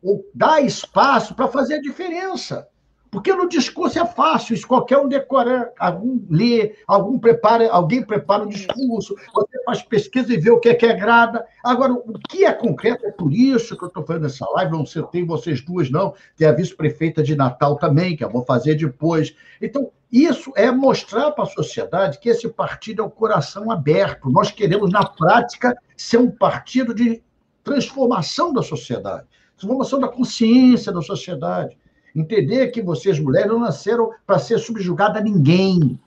ou 0.00 0.24
dar 0.34 0.62
espaço 0.62 1.34
para 1.34 1.48
fazer 1.48 1.74
a 1.74 1.80
diferença. 1.80 2.68
Porque 3.12 3.30
no 3.34 3.46
discurso 3.46 3.98
é 3.98 4.06
fácil, 4.06 4.54
isso 4.54 4.66
qualquer 4.66 4.96
um 4.96 5.06
decora, 5.06 5.70
algum 5.78 6.18
lê, 6.30 6.76
algum 6.86 7.18
prepara, 7.18 7.70
alguém 7.70 8.02
prepara 8.02 8.42
o 8.42 8.46
um 8.46 8.48
discurso, 8.48 9.14
você 9.34 9.62
faz 9.66 9.82
pesquisa 9.82 10.32
e 10.32 10.38
vê 10.38 10.50
o 10.50 10.58
que 10.58 10.70
é 10.70 10.74
que 10.74 10.86
agrada. 10.86 11.44
Agora, 11.62 11.92
o 11.92 12.18
que 12.26 12.46
é 12.46 12.52
concreto, 12.54 13.04
é 13.04 13.10
por 13.10 13.30
isso 13.30 13.76
que 13.76 13.84
eu 13.84 13.88
estou 13.88 14.02
fazendo 14.02 14.24
essa 14.24 14.48
live, 14.52 14.72
não 14.72 14.86
sei, 14.86 15.02
tem 15.02 15.26
vocês 15.26 15.60
duas, 15.60 15.90
não, 15.90 16.14
tem 16.38 16.48
a 16.48 16.52
vice-prefeita 16.52 17.22
de 17.22 17.36
Natal 17.36 17.76
também, 17.76 18.16
que 18.16 18.24
eu 18.24 18.30
vou 18.30 18.46
fazer 18.46 18.76
depois. 18.76 19.36
Então, 19.60 19.90
isso 20.10 20.50
é 20.56 20.70
mostrar 20.70 21.32
para 21.32 21.44
a 21.44 21.48
sociedade 21.48 22.18
que 22.18 22.30
esse 22.30 22.48
partido 22.48 23.02
é 23.02 23.04
o 23.04 23.10
coração 23.10 23.70
aberto. 23.70 24.30
Nós 24.30 24.50
queremos, 24.50 24.90
na 24.90 25.04
prática, 25.04 25.76
ser 25.98 26.16
um 26.16 26.30
partido 26.30 26.94
de 26.94 27.22
transformação 27.62 28.54
da 28.54 28.62
sociedade, 28.62 29.26
transformação 29.58 30.00
da 30.00 30.08
consciência 30.08 30.90
da 30.90 31.02
sociedade. 31.02 31.76
Entender 32.14 32.68
que 32.68 32.82
vocês, 32.82 33.18
mulheres, 33.18 33.48
não 33.48 33.60
nasceram 33.60 34.10
para 34.26 34.38
ser 34.38 34.58
subjugadas 34.58 35.16
a 35.16 35.24
ninguém. 35.24 35.98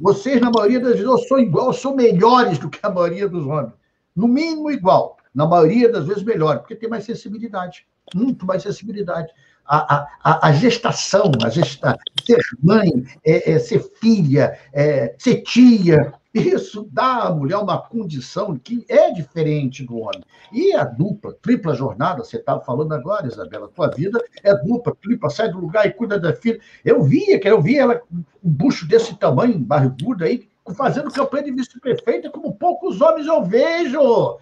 Vocês, 0.00 0.40
na 0.40 0.50
maioria 0.50 0.80
das 0.80 0.92
vezes, 0.92 1.06
ou 1.06 1.18
são 1.18 1.38
igual, 1.38 1.72
são 1.72 1.94
melhores 1.94 2.58
do 2.58 2.68
que 2.68 2.78
a 2.82 2.90
maioria 2.90 3.28
dos 3.28 3.46
homens. 3.46 3.72
No 4.14 4.26
mínimo, 4.26 4.70
igual. 4.70 5.16
Na 5.34 5.46
maioria 5.46 5.90
das 5.90 6.06
vezes, 6.06 6.22
melhor, 6.22 6.58
porque 6.58 6.74
tem 6.74 6.88
mais 6.88 7.04
sensibilidade. 7.04 7.86
Muito 8.14 8.44
mais 8.44 8.62
sensibilidade. 8.62 9.32
A, 9.64 10.08
a, 10.22 10.48
a 10.48 10.52
gestação, 10.52 11.30
a 11.42 11.48
gesta, 11.48 11.96
ser 12.26 12.40
mãe, 12.60 12.90
é, 13.24 13.52
é 13.52 13.58
ser 13.58 13.80
filha, 14.00 14.58
é, 14.72 15.14
ser 15.18 15.42
tia, 15.42 16.12
isso 16.34 16.88
dá 16.90 17.24
à 17.24 17.30
mulher 17.34 17.58
uma 17.58 17.78
condição 17.78 18.56
que 18.56 18.84
é 18.88 19.12
diferente 19.12 19.84
do 19.84 19.98
homem. 19.98 20.22
E 20.50 20.72
a 20.74 20.84
dupla, 20.84 21.36
tripla 21.42 21.74
jornada, 21.74 22.24
você 22.24 22.38
estava 22.38 22.60
falando 22.62 22.92
agora, 22.92 23.26
Isabela, 23.26 23.68
tua 23.68 23.88
vida 23.88 24.22
é 24.42 24.54
dupla, 24.54 24.96
tripla, 25.00 25.28
sai 25.28 25.50
do 25.50 25.60
lugar 25.60 25.86
e 25.86 25.92
cuida 25.92 26.18
da 26.18 26.32
filha. 26.32 26.58
Eu 26.82 27.02
via, 27.02 27.38
que 27.38 27.48
eu 27.48 27.60
via 27.60 27.82
ela, 27.82 28.02
um 28.10 28.24
bucho 28.42 28.88
desse 28.88 29.14
tamanho, 29.16 29.58
barrigudo 29.58 30.24
aí, 30.24 30.48
fazendo 30.74 31.12
campanha 31.12 31.44
de 31.44 31.52
vice-prefeita, 31.52 32.30
como 32.30 32.54
poucos 32.54 33.00
homens 33.02 33.26
eu 33.26 33.44
vejo. 33.44 34.38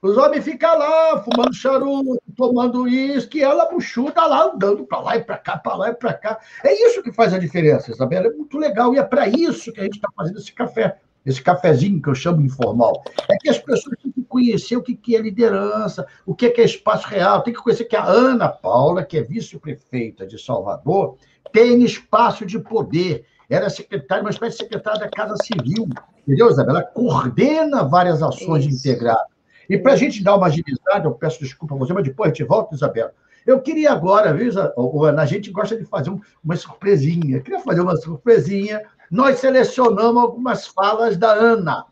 Os 0.00 0.16
homens 0.16 0.44
ficam 0.44 0.78
lá, 0.78 1.22
fumando 1.22 1.54
charuto, 1.54 2.20
tomando 2.36 2.82
uísque, 2.82 3.42
ela 3.42 3.66
buchuda 3.66 4.26
lá, 4.26 4.46
andando 4.46 4.84
para 4.84 5.00
lá 5.00 5.16
e 5.16 5.24
para 5.24 5.38
cá, 5.38 5.56
para 5.56 5.76
lá 5.76 5.90
e 5.90 5.94
para 5.94 6.14
cá. 6.14 6.40
É 6.64 6.72
isso 6.86 7.02
que 7.02 7.12
faz 7.12 7.32
a 7.32 7.38
diferença, 7.38 7.90
Isabela. 7.90 8.26
É 8.26 8.30
muito 8.30 8.58
legal. 8.58 8.92
E 8.94 8.98
é 8.98 9.02
para 9.04 9.28
isso 9.28 9.72
que 9.72 9.80
a 9.80 9.84
gente 9.84 9.94
está 9.94 10.08
fazendo 10.16 10.38
esse 10.38 10.52
café 10.52 10.98
esse 11.24 11.42
cafezinho 11.42 12.00
que 12.00 12.08
eu 12.08 12.14
chamo 12.14 12.40
informal, 12.40 13.02
é 13.30 13.36
que 13.36 13.48
as 13.48 13.58
pessoas 13.58 13.96
têm 14.02 14.12
que 14.12 14.22
conhecer 14.24 14.76
o 14.76 14.82
que 14.82 15.16
é 15.16 15.20
liderança, 15.20 16.06
o 16.26 16.34
que 16.34 16.46
é 16.46 16.64
espaço 16.64 17.06
real, 17.06 17.42
tem 17.42 17.54
que 17.54 17.60
conhecer 17.60 17.84
que 17.84 17.96
a 17.96 18.04
Ana 18.04 18.48
Paula, 18.48 19.04
que 19.04 19.18
é 19.18 19.22
vice-prefeita 19.22 20.26
de 20.26 20.42
Salvador, 20.42 21.16
tem 21.52 21.82
espaço 21.82 22.46
de 22.46 22.58
poder. 22.58 23.24
Era 23.48 23.68
secretária, 23.68 24.24
uma 24.24 24.30
espécie 24.30 24.56
de 24.56 24.64
secretária 24.64 25.00
da 25.00 25.10
Casa 25.10 25.36
Civil, 25.42 25.86
entendeu, 26.26 26.50
Isabela? 26.50 26.80
Ela 26.80 26.88
coordena 26.88 27.84
várias 27.84 28.22
ações 28.22 28.64
Isso. 28.64 28.76
integradas. 28.76 29.26
E 29.68 29.78
para 29.78 29.92
a 29.92 29.96
gente 29.96 30.22
dar 30.22 30.36
uma 30.36 30.46
agilizada, 30.46 31.06
eu 31.06 31.12
peço 31.12 31.38
desculpa 31.38 31.74
a 31.74 31.78
você, 31.78 31.92
mas 31.92 32.04
depois 32.04 32.30
a 32.30 32.34
gente 32.34 32.46
volta, 32.46 32.74
Isabela. 32.74 33.12
Eu 33.46 33.60
queria 33.60 33.92
agora, 33.92 34.32
viu, 34.32 34.50
Ana? 35.04 35.22
A 35.22 35.26
gente 35.26 35.50
gosta 35.50 35.76
de 35.76 35.84
fazer 35.84 36.10
uma 36.44 36.56
surpresinha. 36.56 37.36
Eu 37.36 37.42
queria 37.42 37.60
fazer 37.60 37.80
uma 37.80 37.96
surpresinha 37.96 38.82
nós 39.12 39.40
selecionamos 39.40 40.22
algumas 40.22 40.66
falas 40.66 41.18
da 41.18 41.30
Ana. 41.30 41.84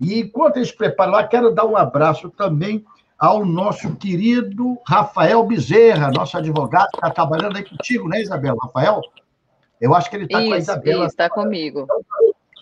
E 0.00 0.20
enquanto 0.20 0.58
eles 0.58 0.70
preparam 0.70 1.10
lá, 1.10 1.26
quero 1.26 1.52
dar 1.52 1.66
um 1.66 1.76
abraço 1.76 2.30
também 2.30 2.84
ao 3.18 3.44
nosso 3.44 3.96
querido 3.96 4.78
Rafael 4.86 5.44
Bezerra, 5.44 6.12
nosso 6.12 6.38
advogado, 6.38 6.88
que 6.90 6.98
está 6.98 7.10
trabalhando 7.10 7.56
aí 7.56 7.64
contigo, 7.64 8.08
né, 8.08 8.22
Isabela? 8.22 8.56
Rafael? 8.62 9.00
Eu 9.80 9.92
acho 9.92 10.08
que 10.08 10.14
ele 10.14 10.26
está 10.26 10.40
com 10.40 10.52
a 10.52 10.58
Isabela. 10.58 11.00
Isso, 11.00 11.14
está 11.14 11.28
comigo. 11.28 11.84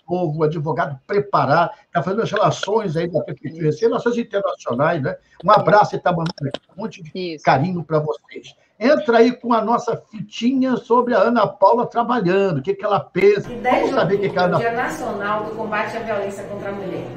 Povo, 0.07 0.41
advogado 0.41 0.99
preparado, 1.05 1.71
está 1.85 2.01
fazendo 2.01 2.23
as 2.23 2.31
relações 2.31 2.97
aí 2.97 3.07
da 3.07 3.21
prefeitura, 3.21 3.69
relações 3.79 4.17
internacionais, 4.17 5.03
né? 5.03 5.15
Um 5.43 5.51
abraço 5.51 5.93
e 5.93 5.97
está 5.97 6.11
mandando 6.11 6.33
um 6.75 6.81
monte 6.81 7.03
de 7.03 7.11
Isso. 7.35 7.45
carinho 7.45 7.83
para 7.83 7.99
vocês. 7.99 8.55
Entra 8.79 9.17
aí 9.17 9.31
com 9.31 9.53
a 9.53 9.61
nossa 9.61 9.97
fitinha 10.11 10.75
sobre 10.77 11.15
a 11.15 11.19
Ana 11.19 11.47
Paula 11.47 11.87
trabalhando, 11.87 12.59
o 12.59 12.61
que, 12.61 12.75
que 12.75 12.85
ela 12.85 12.99
pensa. 12.99 13.49
Vamos 13.49 13.89
saber 13.89 14.15
o 14.15 14.19
que, 14.19 14.29
que 14.29 14.37
a 14.37 14.43
Ana... 14.43 14.57
Dia 14.59 14.71
Nacional 14.71 15.45
do 15.45 15.55
Combate 15.55 15.97
à 15.97 15.99
Violência 16.01 16.43
contra 16.43 16.69
a 16.69 16.71
Mulher. 16.73 17.07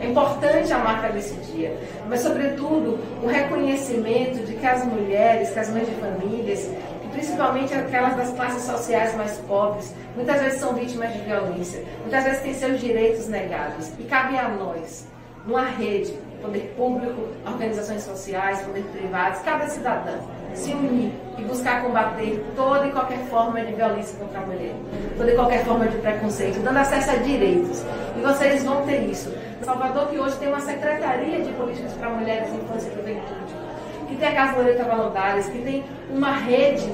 É 0.00 0.06
importante 0.06 0.72
a 0.72 0.78
marca 0.78 1.08
desse 1.08 1.34
dia, 1.50 1.76
mas, 2.08 2.20
sobretudo, 2.20 3.00
o 3.20 3.26
reconhecimento 3.26 4.46
de 4.46 4.54
que 4.54 4.64
as 4.64 4.84
mulheres, 4.84 5.50
que 5.50 5.58
as 5.58 5.70
mães 5.70 5.88
de 5.88 5.94
famílias, 5.96 6.70
principalmente 7.10 7.74
aquelas 7.74 8.16
das 8.16 8.30
classes 8.30 8.62
sociais 8.62 9.16
mais 9.16 9.38
pobres, 9.38 9.92
muitas 10.14 10.40
vezes 10.40 10.60
são 10.60 10.72
vítimas 10.72 11.12
de 11.12 11.18
violência, 11.22 11.84
muitas 12.02 12.22
vezes 12.22 12.42
têm 12.42 12.54
seus 12.54 12.80
direitos 12.80 13.26
negados. 13.26 13.88
E 13.98 14.04
cabe 14.04 14.38
a 14.38 14.48
nós, 14.48 15.08
numa 15.44 15.64
rede, 15.64 16.16
poder 16.40 16.72
público, 16.76 17.26
organizações 17.44 18.02
sociais, 18.02 18.62
poder 18.62 18.84
privados, 18.92 19.40
cada 19.40 19.66
cidadão, 19.66 20.20
se 20.54 20.72
unir 20.72 21.12
e 21.38 21.42
buscar 21.42 21.82
combater 21.82 22.44
toda 22.56 22.86
e 22.86 22.90
qualquer 22.90 23.18
forma 23.30 23.60
de 23.60 23.72
violência 23.72 24.18
contra 24.18 24.40
a 24.40 24.46
mulher, 24.46 24.74
toda 25.16 25.30
e 25.30 25.34
qualquer 25.34 25.64
forma 25.64 25.86
de 25.86 25.96
preconceito, 25.98 26.60
dando 26.62 26.78
acesso 26.78 27.10
a 27.10 27.16
direitos. 27.16 27.84
E 28.16 28.20
vocês 28.20 28.64
vão 28.64 28.84
ter 28.84 29.02
isso. 29.04 29.32
Salvador, 29.62 30.08
que 30.08 30.18
hoje 30.18 30.36
tem 30.36 30.48
uma 30.48 30.60
Secretaria 30.60 31.42
de 31.42 31.52
Políticas 31.52 31.92
para 31.92 32.10
Mulheres, 32.10 32.48
Infância 32.52 32.90
e 32.90 32.94
Juventude, 32.94 33.54
que 34.08 34.16
tem 34.16 34.28
a 34.28 34.34
Casa 34.34 34.56
Loreta 34.56 34.84
Valadares, 34.84 35.46
que 35.48 35.58
tem 35.58 35.84
uma 36.10 36.32
rede 36.32 36.88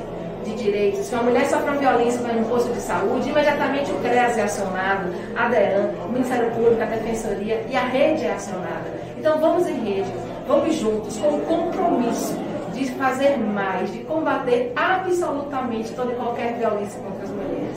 de 0.45 0.55
direitos. 0.55 1.07
Se 1.07 1.15
uma 1.15 1.25
mulher 1.25 1.47
sofre 1.47 1.71
uma 1.71 1.79
violência 1.79 2.21
vai 2.21 2.35
no 2.35 2.47
posto 2.47 2.73
de 2.73 2.81
saúde, 2.81 3.31
imediatamente 3.31 3.91
o 3.91 3.95
CREAS 4.01 4.37
é 4.37 4.43
acionado, 4.43 5.09
a 5.37 5.49
DEAN, 5.49 5.91
o 6.05 6.13
Ministério 6.13 6.51
Público, 6.51 6.83
a 6.83 6.87
Defensoria 6.87 7.65
e 7.69 7.77
a 7.77 7.85
rede 7.85 8.25
é 8.25 8.33
acionada. 8.33 8.93
Então 9.17 9.39
vamos 9.39 9.67
em 9.67 9.79
rede, 9.85 10.13
vamos 10.47 10.75
juntos, 10.75 11.17
com 11.17 11.41
compromisso 11.41 12.37
de 12.75 12.91
fazer 12.93 13.37
mais, 13.37 13.93
de 13.93 14.05
combater 14.05 14.73
absolutamente 14.75 15.93
toda 15.95 16.13
e 16.13 16.17
qualquer 16.17 16.59
violência 16.59 17.01
contra 17.01 17.23
as 17.23 17.31
mulheres. 17.31 17.77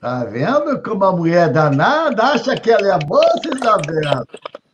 Tá 0.00 0.24
vendo 0.24 0.82
como 0.82 1.04
a 1.04 1.12
mulher 1.12 1.52
danada 1.52 2.22
acha 2.22 2.56
que 2.56 2.70
ela 2.70 2.88
é 2.88 2.92
a 2.92 3.06
moça, 3.06 3.40
Isabela? 3.54 4.24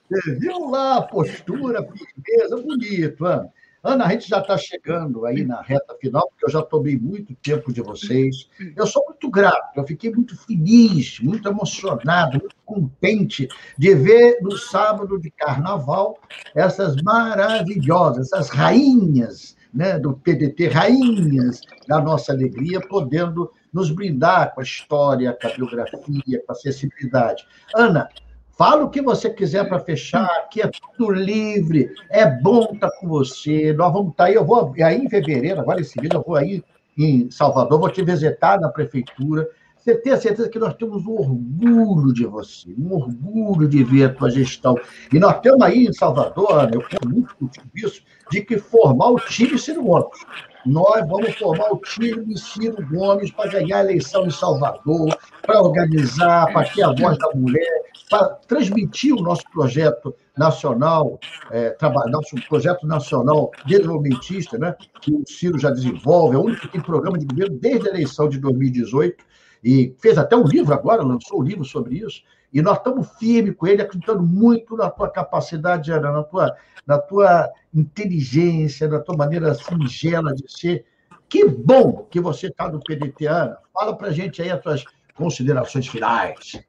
Você 0.08 0.34
viu 0.36 0.70
lá 0.70 0.98
a 0.98 1.02
postura, 1.02 1.80
a 1.80 1.82
firmeza, 1.82 2.62
bonito, 2.62 3.24
Ana. 3.24 3.52
Ana, 3.86 4.06
a 4.06 4.10
gente 4.10 4.28
já 4.28 4.40
está 4.40 4.58
chegando 4.58 5.24
aí 5.24 5.44
na 5.44 5.62
reta 5.62 5.94
final, 6.00 6.28
porque 6.28 6.44
eu 6.44 6.50
já 6.50 6.60
tomei 6.60 6.98
muito 6.98 7.34
tempo 7.36 7.72
de 7.72 7.80
vocês. 7.80 8.48
Eu 8.74 8.84
sou 8.84 9.04
muito 9.06 9.30
grato, 9.30 9.78
eu 9.78 9.86
fiquei 9.86 10.10
muito 10.12 10.36
feliz, 10.36 11.20
muito 11.20 11.48
emocionado, 11.48 12.38
muito 12.38 12.56
contente 12.64 13.48
de 13.78 13.94
ver 13.94 14.40
no 14.42 14.56
sábado 14.56 15.20
de 15.20 15.30
carnaval 15.30 16.18
essas 16.52 16.96
maravilhosas, 16.96 18.32
essas 18.32 18.48
rainhas 18.48 19.56
né, 19.72 19.98
do 20.00 20.14
PDT, 20.14 20.66
rainhas 20.68 21.60
da 21.86 22.00
nossa 22.00 22.32
alegria, 22.32 22.80
podendo 22.80 23.52
nos 23.72 23.90
brindar 23.90 24.52
com 24.52 24.60
a 24.60 24.64
história, 24.64 25.36
com 25.40 25.46
a 25.46 25.54
biografia, 25.54 26.42
com 26.44 26.52
a 26.52 26.54
sensibilidade. 26.56 27.46
Ana, 27.74 28.08
Fala 28.56 28.84
o 28.84 28.90
que 28.90 29.02
você 29.02 29.28
quiser 29.28 29.68
para 29.68 29.80
fechar, 29.80 30.24
aqui 30.38 30.62
é 30.62 30.70
tudo 30.96 31.12
livre, 31.12 31.92
é 32.08 32.24
bom 32.24 32.62
estar 32.72 32.88
tá 32.88 32.96
com 32.98 33.06
você. 33.06 33.74
Nós 33.74 33.92
vamos 33.92 34.12
estar 34.12 34.24
tá 34.24 34.30
aí, 34.30 34.34
eu 34.34 34.46
vou 34.46 34.72
aí 34.82 34.96
em 34.96 35.10
fevereiro, 35.10 35.60
agora 35.60 35.82
esse 35.82 36.00
mês, 36.00 36.10
eu 36.14 36.22
vou 36.22 36.36
aí 36.36 36.64
em 36.96 37.30
Salvador, 37.30 37.78
vou 37.78 37.90
te 37.90 38.02
visitar 38.02 38.58
na 38.58 38.70
prefeitura. 38.70 39.46
você 39.76 39.94
tenha 39.96 40.16
certeza 40.16 40.48
que 40.48 40.58
nós 40.58 40.72
temos 40.72 41.04
um 41.04 41.12
orgulho 41.12 42.14
de 42.14 42.24
você, 42.24 42.74
um 42.78 42.94
orgulho 42.94 43.68
de 43.68 43.84
ver 43.84 44.04
a 44.04 44.14
tua 44.14 44.30
gestão. 44.30 44.74
E 45.12 45.18
nós 45.18 45.38
temos 45.40 45.60
aí 45.60 45.86
em 45.86 45.92
Salvador, 45.92 46.70
eu 46.72 46.80
quero 46.80 47.10
muito 47.10 47.36
contigo 47.36 47.66
isso, 47.74 48.00
de 48.30 48.40
que 48.40 48.56
formar 48.56 49.10
o 49.10 49.16
time 49.16 49.58
Ciro 49.58 49.82
Gomes. 49.82 50.18
Nós 50.64 51.06
vamos 51.06 51.34
formar 51.36 51.70
o 51.72 51.76
time 51.76 52.36
Ciro 52.38 52.84
Gomes 52.88 53.30
para 53.30 53.50
ganhar 53.50 53.80
a 53.80 53.84
eleição 53.84 54.26
em 54.26 54.30
Salvador, 54.30 55.14
para 55.46 55.62
organizar, 55.62 56.52
para 56.52 56.68
ter 56.68 56.82
a 56.82 56.92
voz 56.92 57.16
da 57.18 57.30
mulher, 57.34 57.82
para 58.10 58.28
transmitir 58.48 59.14
o 59.14 59.22
nosso 59.22 59.42
projeto 59.52 60.14
nacional, 60.36 61.18
é, 61.50 61.76
nosso 62.10 62.36
projeto 62.48 62.86
nacional 62.86 63.50
desenvolvimentista, 63.64 64.58
né, 64.58 64.74
que 65.00 65.12
o 65.12 65.24
Ciro 65.26 65.58
já 65.58 65.70
desenvolve, 65.70 66.36
é 66.36 66.38
o 66.38 66.42
único 66.42 66.62
que 66.62 66.68
tem 66.68 66.80
programa 66.80 67.18
de 67.18 67.24
governo 67.24 67.58
desde 67.58 67.88
a 67.88 67.92
eleição 67.92 68.28
de 68.28 68.38
2018, 68.38 69.24
e 69.64 69.94
fez 69.98 70.18
até 70.18 70.36
um 70.36 70.44
livro 70.44 70.74
agora, 70.74 71.02
lançou 71.02 71.40
um 71.40 71.42
livro 71.42 71.64
sobre 71.64 71.96
isso, 71.96 72.22
e 72.52 72.62
nós 72.62 72.78
estamos 72.78 73.08
firmes 73.18 73.56
com 73.56 73.66
ele, 73.66 73.82
acreditando 73.82 74.22
muito 74.22 74.76
na 74.76 74.90
tua 74.90 75.10
capacidade, 75.10 75.90
Ana, 75.90 76.12
na 76.12 76.22
tua, 76.22 76.56
na 76.86 76.98
tua 76.98 77.50
inteligência, 77.74 78.88
na 78.88 79.00
tua 79.00 79.16
maneira 79.16 79.54
singela 79.54 80.32
de 80.34 80.44
ser. 80.50 80.84
Que 81.28 81.44
bom 81.46 82.06
que 82.08 82.20
você 82.20 82.46
está 82.46 82.68
no 82.70 82.80
PDT, 82.80 83.26
Ana. 83.26 83.58
Fala 83.74 83.96
para 83.96 84.12
gente 84.12 84.40
aí 84.40 84.50
as 84.50 84.60
tuas 84.60 84.84
considerações 85.16 85.88
finais. 85.88 86.60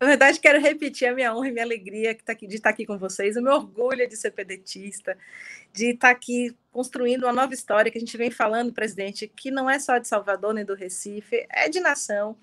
Na 0.00 0.06
verdade, 0.06 0.38
quero 0.38 0.60
repetir 0.60 1.08
a 1.08 1.14
minha 1.14 1.34
honra 1.34 1.48
e 1.48 1.52
minha 1.52 1.64
alegria 1.64 2.16
tá 2.24 2.34
de 2.34 2.54
estar 2.54 2.70
aqui 2.70 2.86
com 2.86 2.98
vocês, 2.98 3.36
o 3.36 3.42
meu 3.42 3.54
orgulho 3.54 4.08
de 4.08 4.16
ser 4.16 4.30
pedetista, 4.30 5.16
de 5.72 5.92
estar 5.92 6.10
aqui 6.10 6.54
construindo 6.70 7.24
uma 7.24 7.32
nova 7.32 7.54
história 7.54 7.90
que 7.90 7.98
a 7.98 8.00
gente 8.00 8.16
vem 8.16 8.30
falando, 8.30 8.72
presidente, 8.72 9.26
que 9.34 9.50
não 9.50 9.68
é 9.68 9.78
só 9.78 9.98
de 9.98 10.06
Salvador 10.06 10.54
nem 10.54 10.64
do 10.64 10.74
Recife, 10.74 11.46
é 11.50 11.68
de 11.68 11.80
nação. 11.80 12.36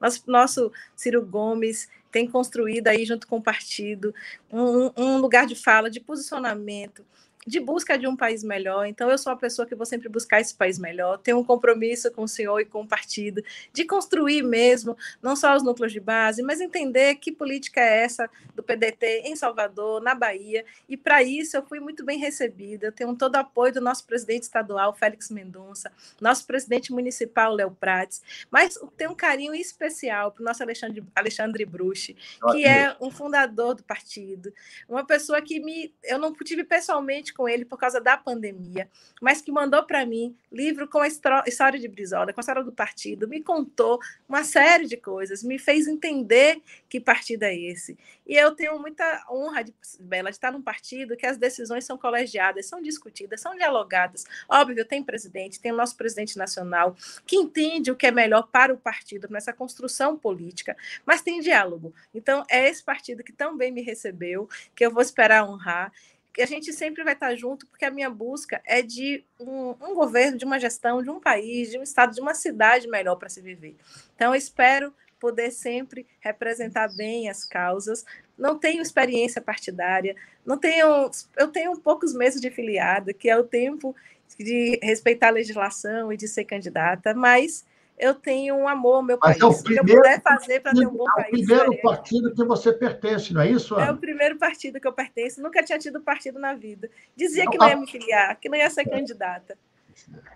Nosso, 0.00 0.22
nosso 0.26 0.72
Ciro 0.94 1.24
Gomes 1.24 1.88
tem 2.10 2.28
construído 2.28 2.88
aí, 2.88 3.04
junto 3.04 3.26
com 3.26 3.36
o 3.38 3.42
partido, 3.42 4.14
um, 4.50 4.90
um 4.96 5.16
lugar 5.18 5.46
de 5.46 5.54
fala, 5.54 5.90
de 5.90 6.00
posicionamento, 6.00 7.04
de 7.50 7.58
busca 7.58 7.98
de 7.98 8.06
um 8.06 8.14
país 8.14 8.44
melhor. 8.44 8.86
Então, 8.86 9.10
eu 9.10 9.18
sou 9.18 9.32
a 9.32 9.36
pessoa 9.36 9.66
que 9.66 9.74
vou 9.74 9.84
sempre 9.84 10.08
buscar 10.08 10.40
esse 10.40 10.54
país 10.54 10.78
melhor, 10.78 11.18
tenho 11.18 11.36
um 11.38 11.44
compromisso 11.44 12.08
com 12.12 12.22
o 12.22 12.28
senhor 12.28 12.60
e 12.60 12.64
com 12.64 12.82
o 12.82 12.86
partido, 12.86 13.42
de 13.72 13.84
construir 13.84 14.42
mesmo, 14.42 14.96
não 15.20 15.34
só 15.34 15.56
os 15.56 15.62
núcleos 15.62 15.92
de 15.92 15.98
base, 15.98 16.42
mas 16.42 16.60
entender 16.60 17.16
que 17.16 17.32
política 17.32 17.80
é 17.80 18.04
essa 18.04 18.30
do 18.54 18.62
PDT 18.62 19.22
em 19.24 19.34
Salvador, 19.34 20.00
na 20.00 20.14
Bahia. 20.14 20.64
E 20.88 20.96
para 20.96 21.24
isso, 21.24 21.56
eu 21.56 21.62
fui 21.64 21.80
muito 21.80 22.04
bem 22.04 22.18
recebida. 22.18 22.86
Eu 22.86 22.92
tenho 22.92 23.16
todo 23.16 23.34
o 23.34 23.38
apoio 23.38 23.72
do 23.72 23.80
nosso 23.80 24.06
presidente 24.06 24.44
estadual, 24.44 24.94
Félix 24.94 25.28
Mendonça, 25.28 25.90
nosso 26.20 26.46
presidente 26.46 26.92
municipal, 26.92 27.52
Léo 27.52 27.72
Prates, 27.72 28.22
mas 28.48 28.78
tenho 28.96 29.10
um 29.10 29.16
carinho 29.16 29.54
especial 29.54 30.30
para 30.30 30.42
o 30.42 30.44
nosso 30.44 30.62
Alexandre, 30.62 31.02
Alexandre 31.16 31.64
Bruche, 31.64 32.16
que 32.52 32.64
é 32.64 32.96
um 33.00 33.10
fundador 33.10 33.74
do 33.74 33.82
partido, 33.82 34.52
uma 34.88 35.04
pessoa 35.04 35.42
que 35.42 35.58
me, 35.58 35.92
eu 36.04 36.18
não 36.18 36.32
tive 36.32 36.62
pessoalmente 36.62 37.34
com 37.40 37.48
ele 37.48 37.64
por 37.64 37.78
causa 37.78 37.98
da 38.02 38.18
pandemia, 38.18 38.86
mas 39.18 39.40
que 39.40 39.50
mandou 39.50 39.82
para 39.82 40.04
mim 40.04 40.36
livro 40.52 40.86
com 40.86 40.98
a 40.98 41.08
história 41.08 41.78
de 41.78 41.88
Brizola, 41.88 42.34
com 42.34 42.40
a 42.40 42.42
história 42.42 42.62
do 42.62 42.70
partido, 42.70 43.26
me 43.26 43.42
contou 43.42 43.98
uma 44.28 44.44
série 44.44 44.86
de 44.86 44.98
coisas, 44.98 45.42
me 45.42 45.58
fez 45.58 45.88
entender 45.88 46.60
que 46.86 47.00
partido 47.00 47.44
é 47.44 47.56
esse. 47.56 47.96
E 48.26 48.36
eu 48.36 48.54
tenho 48.54 48.78
muita 48.78 49.24
honra 49.30 49.64
de, 49.64 49.74
Bela, 49.98 50.28
de 50.28 50.36
estar 50.36 50.52
num 50.52 50.60
partido 50.60 51.16
que 51.16 51.24
as 51.24 51.38
decisões 51.38 51.86
são 51.86 51.96
colegiadas, 51.96 52.66
são 52.66 52.82
discutidas, 52.82 53.40
são 53.40 53.56
dialogadas. 53.56 54.26
Óbvio, 54.46 54.84
tem 54.84 55.02
presidente, 55.02 55.58
tem 55.58 55.72
o 55.72 55.76
nosso 55.76 55.96
presidente 55.96 56.36
nacional, 56.36 56.94
que 57.26 57.36
entende 57.36 57.90
o 57.90 57.96
que 57.96 58.06
é 58.06 58.10
melhor 58.10 58.48
para 58.48 58.74
o 58.74 58.76
partido 58.76 59.28
nessa 59.30 59.52
construção 59.52 60.14
política, 60.14 60.76
mas 61.06 61.22
tem 61.22 61.40
diálogo. 61.40 61.94
Então, 62.14 62.44
é 62.50 62.68
esse 62.68 62.84
partido 62.84 63.24
que 63.24 63.32
também 63.32 63.72
me 63.72 63.80
recebeu, 63.80 64.46
que 64.76 64.84
eu 64.84 64.90
vou 64.90 65.02
esperar 65.02 65.48
honrar 65.48 65.90
a 66.38 66.46
gente 66.46 66.72
sempre 66.72 67.02
vai 67.02 67.14
estar 67.14 67.34
junto, 67.34 67.66
porque 67.66 67.84
a 67.84 67.90
minha 67.90 68.10
busca 68.10 68.60
é 68.64 68.82
de 68.82 69.24
um, 69.38 69.70
um, 69.80 69.94
governo, 69.94 70.38
de 70.38 70.44
uma 70.44 70.58
gestão, 70.58 71.02
de 71.02 71.10
um 71.10 71.20
país, 71.20 71.70
de 71.70 71.78
um 71.78 71.82
estado, 71.82 72.14
de 72.14 72.20
uma 72.20 72.34
cidade 72.34 72.88
melhor 72.88 73.16
para 73.16 73.28
se 73.28 73.40
viver. 73.40 73.76
Então, 74.14 74.34
eu 74.34 74.38
espero 74.38 74.94
poder 75.18 75.50
sempre 75.50 76.06
representar 76.20 76.88
bem 76.96 77.28
as 77.28 77.44
causas. 77.44 78.04
Não 78.38 78.58
tenho 78.58 78.82
experiência 78.82 79.40
partidária, 79.40 80.16
não 80.44 80.56
tenho, 80.56 81.10
eu 81.36 81.48
tenho 81.48 81.78
poucos 81.78 82.14
meses 82.14 82.40
de 82.40 82.50
filiada, 82.50 83.12
que 83.12 83.28
é 83.28 83.36
o 83.36 83.44
tempo 83.44 83.94
de 84.38 84.78
respeitar 84.82 85.28
a 85.28 85.32
legislação 85.32 86.12
e 86.12 86.16
de 86.16 86.26
ser 86.26 86.44
candidata, 86.44 87.12
mas 87.12 87.64
eu 88.00 88.14
tenho 88.14 88.56
um 88.56 88.66
amor 88.66 88.96
ao 88.96 89.02
meu 89.02 89.18
Mas 89.20 89.38
país. 89.38 89.42
É 89.42 89.60
o 89.60 89.62
primeiro, 89.62 89.84
que 89.84 89.92
eu 89.92 89.96
puder 89.96 90.22
fazer 90.22 90.60
para 90.60 90.72
ter 90.72 90.86
um 90.86 90.96
bom 90.96 91.04
país. 91.04 91.26
É 91.26 91.28
o 91.28 91.46
primeiro 91.46 91.82
partido 91.82 92.34
que 92.34 92.44
você 92.44 92.72
pertence, 92.72 93.34
não 93.34 93.42
é 93.42 93.50
isso, 93.50 93.74
Ana? 93.74 93.86
É 93.86 93.92
o 93.92 93.98
primeiro 93.98 94.36
partido 94.38 94.80
que 94.80 94.88
eu 94.88 94.92
pertenço. 94.92 95.42
Nunca 95.42 95.62
tinha 95.62 95.78
tido 95.78 96.00
partido 96.00 96.38
na 96.38 96.54
vida. 96.54 96.90
Dizia 97.14 97.44
não, 97.44 97.52
que 97.52 97.58
não 97.58 97.68
ia 97.68 97.76
me 97.76 97.86
filiar, 97.86 98.40
que 98.40 98.48
não 98.48 98.56
ia 98.56 98.70
ser 98.70 98.82
é. 98.82 98.84
candidata. 98.84 99.56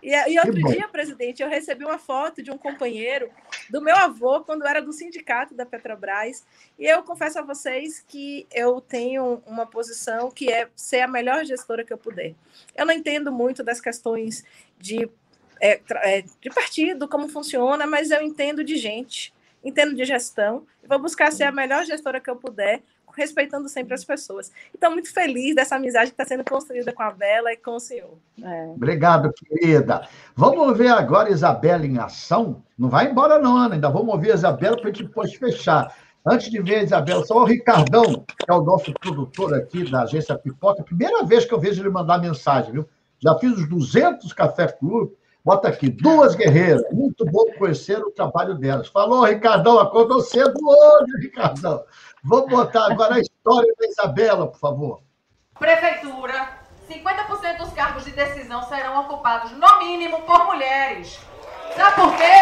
E, 0.03 0.11
e 0.31 0.39
outro 0.39 0.53
dia, 0.53 0.87
presidente, 0.89 1.43
eu 1.43 1.49
recebi 1.49 1.85
uma 1.85 1.99
foto 1.99 2.43
de 2.43 2.51
um 2.51 2.59
companheiro 2.59 3.31
do 3.71 3.81
meu 3.81 3.97
avô, 3.97 4.43
quando 4.43 4.67
era 4.67 4.83
do 4.83 4.93
sindicato 4.93 5.55
da 5.55 5.65
Petrobras. 5.65 6.45
E 6.79 6.85
eu 6.85 7.03
confesso 7.03 7.39
a 7.39 7.43
vocês 7.43 8.05
que 8.07 8.47
eu 8.53 8.79
tenho 8.81 9.43
uma 9.47 9.65
posição 9.65 10.31
que 10.31 10.53
é 10.53 10.69
ser 10.77 11.01
a 11.01 11.09
melhor 11.09 11.45
gestora 11.47 11.83
que 11.83 11.93
eu 11.93 11.99
puder. 11.99 12.35
Eu 12.77 12.85
não 12.85 12.93
entendo 12.93 13.33
muito 13.33 13.65
das 13.65 13.81
questões 13.81 14.45
de 14.79 15.09
é, 15.65 15.81
é, 16.03 16.23
de 16.43 16.51
partido, 16.51 17.09
como 17.09 17.27
funciona, 17.27 17.87
mas 17.87 18.11
eu 18.11 18.21
entendo 18.21 18.63
de 18.63 18.77
gente, 18.77 19.33
entendo 19.65 19.95
de 19.95 20.05
gestão, 20.05 20.67
e 20.83 20.87
vou 20.87 20.99
buscar 20.99 21.33
ser 21.33 21.45
a 21.45 21.53
melhor 21.53 21.87
gestora 21.87 22.21
que 22.21 22.29
eu 22.29 22.37
puder, 22.37 22.83
respeitando 23.17 23.67
sempre 23.69 23.95
as 23.95 24.05
pessoas. 24.05 24.53
Então, 24.77 24.91
muito 24.91 25.11
feliz 25.11 25.55
dessa 25.55 25.77
amizade 25.77 26.11
que 26.11 26.21
está 26.21 26.25
sendo 26.27 26.45
construída 26.45 26.93
com 26.93 27.03
a 27.03 27.13
Bela 27.13 27.51
e 27.53 27.57
com 27.57 27.77
o 27.77 27.81
senhor. 27.81 28.19
É. 28.43 28.65
Obrigado, 28.75 29.33
querida. 29.33 30.07
Vamos 30.37 30.77
ver 30.77 30.89
agora 30.89 31.31
Isabela 31.31 31.87
em 31.87 31.97
ação. 31.97 32.63
Não 32.77 32.91
vai 32.91 33.09
embora, 33.09 33.39
não, 33.39 33.57
Ana. 33.57 33.77
Ainda 33.77 33.89
vamos 33.89 34.13
ouvir 34.13 34.33
a 34.33 34.35
Isabela 34.35 34.77
para 34.77 34.91
a 34.91 34.93
gente 34.93 35.05
depois 35.05 35.33
fechar. 35.33 35.97
Antes 36.27 36.51
de 36.51 36.61
ver 36.61 36.81
a 36.81 36.83
Isabela, 36.83 37.25
só 37.25 37.39
o 37.39 37.45
Ricardão, 37.45 38.25
que 38.27 38.51
é 38.51 38.53
o 38.53 38.63
nosso 38.63 38.93
produtor 38.95 39.55
aqui 39.55 39.89
da 39.89 40.03
agência 40.03 40.37
Pipoca. 40.37 40.83
Primeira 40.83 41.25
vez 41.25 41.45
que 41.45 41.55
eu 41.55 41.61
vejo 41.61 41.81
ele 41.81 41.91
mandar 41.91 42.19
mensagem, 42.19 42.73
viu? 42.73 42.89
Já 43.21 43.39
fiz 43.39 43.53
os 43.53 43.69
200 43.69 44.33
Café 44.33 44.67
Clube 44.67 45.15
Bota 45.45 45.69
aqui, 45.69 45.91
duas 45.91 46.35
guerreiras. 46.35 46.83
Muito 46.91 47.23
bom 47.27 47.45
conhecer 47.59 47.99
o 47.99 48.11
trabalho 48.11 48.55
delas. 48.55 48.89
Falou, 48.89 49.25
Ricardão, 49.25 49.79
acordou 49.79 50.23
cedo 50.23 50.55
hoje, 50.65 51.21
Ricardão. 51.21 51.85
Vamos 52.25 52.49
botar 52.49 52.91
agora 52.91 53.17
a 53.17 53.21
história 53.21 53.71
da 53.79 53.87
Isabela, 53.87 54.47
por 54.47 54.59
favor. 54.59 55.03
Prefeitura, 55.59 56.49
50% 56.91 57.59
dos 57.59 57.75
cargos 57.75 58.07
de 58.07 58.13
decisão 58.13 58.63
serão 58.63 59.03
ocupados, 59.03 59.51
no 59.53 59.79
mínimo, 59.81 60.23
por 60.23 60.47
mulheres. 60.47 61.21
Sabe 61.77 61.95
por 61.95 62.17
quê? 62.17 62.33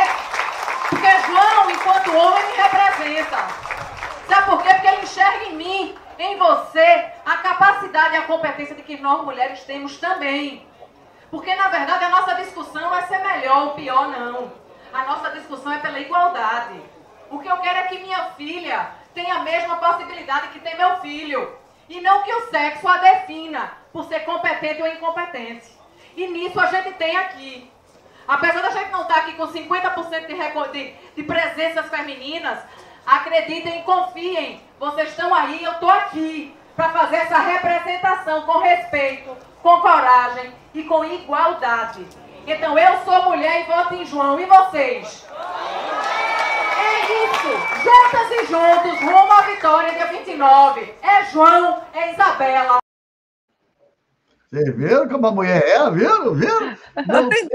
Porque 0.89 1.11
João, 1.27 1.71
enquanto 1.73 2.17
homem, 2.17 2.45
me 2.47 2.63
representa. 2.63 3.49
Sabe 4.29 4.49
por 4.49 4.63
quê? 4.63 4.75
Porque 4.75 4.87
ele 4.87 5.03
enxerga 5.03 5.45
em 5.47 5.57
mim, 5.57 5.95
em 6.21 6.39
você, 6.39 7.07
a 7.27 7.37
capacidade 7.39 8.15
e 8.15 8.19
a 8.19 8.27
competência 8.29 8.77
de 8.77 8.83
que 8.83 9.01
nós 9.01 9.25
mulheres 9.25 9.65
temos 9.65 9.97
também. 9.97 10.71
Porque, 11.33 11.55
na 11.55 11.69
verdade, 11.69 12.05
a 12.05 12.11
nossa 12.11 12.35
discussão 12.35 12.95
é 12.95 13.07
ser 13.07 13.19
melhor 13.21 13.69
ou 13.69 13.71
pior, 13.71 14.07
não. 14.09 14.53
A 14.93 15.05
nossa 15.05 15.31
discussão 15.31 15.73
é 15.73 15.79
pela 15.79 15.99
igualdade. 15.99 16.79
O 17.31 17.39
que 17.39 17.49
eu 17.49 17.57
quero 17.57 17.79
é 17.79 17.83
que 17.85 18.01
minha 18.01 18.33
filha 18.33 18.91
tenha 19.15 19.37
a 19.37 19.43
mesma 19.43 19.77
possibilidade 19.77 20.49
que 20.49 20.61
tem 20.61 20.77
meu 20.77 20.99
filho. 20.99 21.57
E 21.89 22.03
não 22.03 22.23
que 22.23 22.35
o 22.35 22.51
sexo 22.51 22.87
a 22.87 22.99
defina 22.99 23.73
por 23.95 24.05
ser 24.05 24.21
competente 24.27 24.83
ou 24.83 24.89
incompetente. 24.89 25.73
E 26.15 26.29
nisso 26.29 26.61
a 26.61 26.67
gente 26.67 26.93
tem 26.97 27.17
aqui. 27.17 27.73
Apesar 28.29 28.61
da 28.61 28.71
gente 28.71 28.91
não 28.91 29.01
estar 29.01 29.17
aqui 29.17 29.33
com 29.33 29.49
50% 29.49 30.27
de, 30.27 30.73
de, 30.73 30.95
de 31.17 31.23
presenças 31.23 31.89
femininas, 31.89 32.59
acreditem, 33.07 33.83
confiem. 33.85 34.63
Vocês 34.79 35.09
estão 35.09 35.35
aí, 35.35 35.65
eu 35.65 35.73
estou 35.73 35.91
aqui 35.91 36.55
para 36.77 36.91
fazer 36.91 37.17
essa 37.17 37.39
representação 37.39 38.43
com 38.43 38.59
respeito, 38.59 39.37
com 39.63 39.81
coragem 39.81 40.53
e 40.75 40.83
com 40.85 41.05
igualdade. 41.05 42.07
Então 42.47 42.79
eu 42.79 42.99
sou 43.05 43.23
mulher 43.25 43.63
e 43.63 43.65
voto 43.65 43.95
em 43.95 44.05
João. 44.05 44.41
E 44.41 44.47
vocês? 44.47 45.27
É 46.79 47.25
isso. 47.25 47.51
Juntas 47.83 48.31
e 48.31 48.47
juntos, 48.47 49.01
rumo 49.01 49.33
à 49.33 49.43
vitória 49.43 49.93
dia 49.93 50.07
29. 50.07 50.95
É 51.03 51.25
João, 51.27 51.83
é 51.95 52.13
Isabela. 52.13 52.79
Vocês 54.51 54.77
viram 54.77 55.09
como 55.09 55.27
a 55.27 55.31
mulher 55.31 55.63
é? 55.67 55.91
Viram? 55.91 56.35
Viram? 56.35 56.77
Não 57.07 57.29
tem 57.29 57.49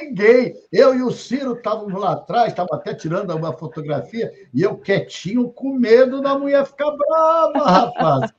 ninguém. 0.00 0.54
Eu 0.72 0.94
e 0.94 1.02
o 1.02 1.10
Ciro 1.10 1.54
estávamos 1.54 1.98
lá 2.00 2.12
atrás, 2.12 2.48
estava 2.48 2.70
até 2.72 2.94
tirando 2.94 3.34
uma 3.34 3.52
fotografia, 3.52 4.32
e 4.52 4.62
eu 4.62 4.76
quietinho, 4.76 5.50
com 5.50 5.74
medo 5.74 6.20
da 6.20 6.38
mulher 6.38 6.66
ficar 6.66 6.90
brava, 6.90 7.70
rapaz 7.70 8.32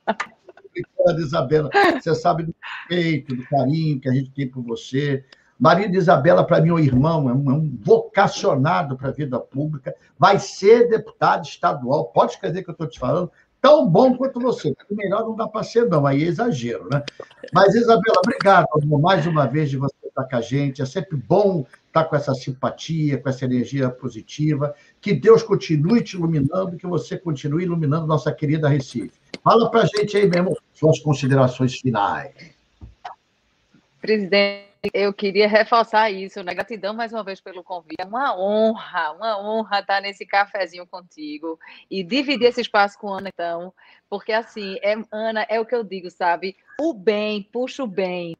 brincando, 0.76 1.20
Isabela. 1.20 1.70
Você 2.00 2.14
sabe 2.14 2.44
do 2.44 2.54
respeito, 2.60 3.34
do 3.34 3.44
carinho 3.46 4.00
que 4.00 4.08
a 4.08 4.12
gente 4.12 4.30
tem 4.30 4.48
por 4.48 4.62
você. 4.62 5.24
Marido 5.58 5.92
de 5.92 5.98
Isabela, 5.98 6.46
para 6.46 6.60
mim, 6.60 6.68
é 6.68 6.72
um 6.74 6.78
irmão, 6.78 7.30
é 7.30 7.32
um, 7.32 7.64
é 7.64 7.70
vocacionado 7.82 8.96
para 8.96 9.08
a 9.08 9.12
vida 9.12 9.40
pública, 9.40 9.94
vai 10.18 10.38
ser 10.38 10.88
deputado 10.88 11.46
estadual. 11.46 12.06
Pode 12.06 12.32
escrever 12.32 12.62
que 12.62 12.68
eu 12.68 12.72
estou 12.72 12.86
te 12.86 12.98
falando, 12.98 13.30
tão 13.60 13.88
bom 13.88 14.14
quanto 14.16 14.38
você. 14.38 14.74
Melhor 14.90 15.22
não 15.22 15.34
dá 15.34 15.48
para 15.48 15.62
ser, 15.62 15.88
não, 15.88 16.06
aí 16.06 16.24
é 16.24 16.26
exagero, 16.26 16.88
né? 16.90 17.02
Mas, 17.54 17.74
Isabela, 17.74 18.18
obrigado 18.18 18.66
mais 19.00 19.26
uma 19.26 19.46
vez 19.46 19.70
de 19.70 19.78
você 19.78 19.94
estar 20.16 20.24
com 20.24 20.36
a 20.36 20.40
gente. 20.40 20.82
É 20.82 20.86
sempre 20.86 21.16
bom 21.16 21.66
estar 21.86 22.04
com 22.04 22.16
essa 22.16 22.34
simpatia, 22.34 23.18
com 23.18 23.28
essa 23.28 23.44
energia 23.44 23.90
positiva. 23.90 24.74
Que 25.00 25.12
Deus 25.12 25.42
continue 25.42 26.02
te 26.02 26.16
iluminando, 26.16 26.76
que 26.76 26.86
você 26.86 27.18
continue 27.18 27.64
iluminando 27.64 28.06
nossa 28.06 28.32
querida 28.32 28.68
Recife. 28.68 29.12
Fala 29.42 29.70
para 29.70 29.82
a 29.82 29.86
gente 29.86 30.16
aí 30.16 30.28
mesmo 30.28 30.56
suas 30.74 30.98
considerações 31.00 31.74
finais. 31.78 32.34
Presidente, 34.00 34.66
eu 34.92 35.12
queria 35.12 35.48
reforçar 35.48 36.10
isso, 36.10 36.42
né? 36.42 36.54
Gratidão 36.54 36.94
mais 36.94 37.12
uma 37.12 37.24
vez 37.24 37.40
pelo 37.40 37.64
convite. 37.64 37.96
É 37.98 38.04
uma 38.04 38.38
honra, 38.38 39.12
uma 39.12 39.40
honra 39.40 39.80
estar 39.80 40.00
nesse 40.00 40.24
cafezinho 40.24 40.86
contigo 40.86 41.58
e 41.90 42.02
dividir 42.02 42.48
esse 42.48 42.60
espaço 42.60 42.98
com 42.98 43.08
Ana, 43.08 43.28
então, 43.28 43.72
porque 44.08 44.32
assim, 44.32 44.76
é, 44.82 44.94
Ana, 45.10 45.46
é 45.48 45.58
o 45.58 45.66
que 45.66 45.74
eu 45.74 45.82
digo, 45.82 46.10
sabe? 46.10 46.56
O 46.80 46.92
bem 46.92 47.42
puxa 47.42 47.82
o 47.82 47.86
bem, 47.86 48.36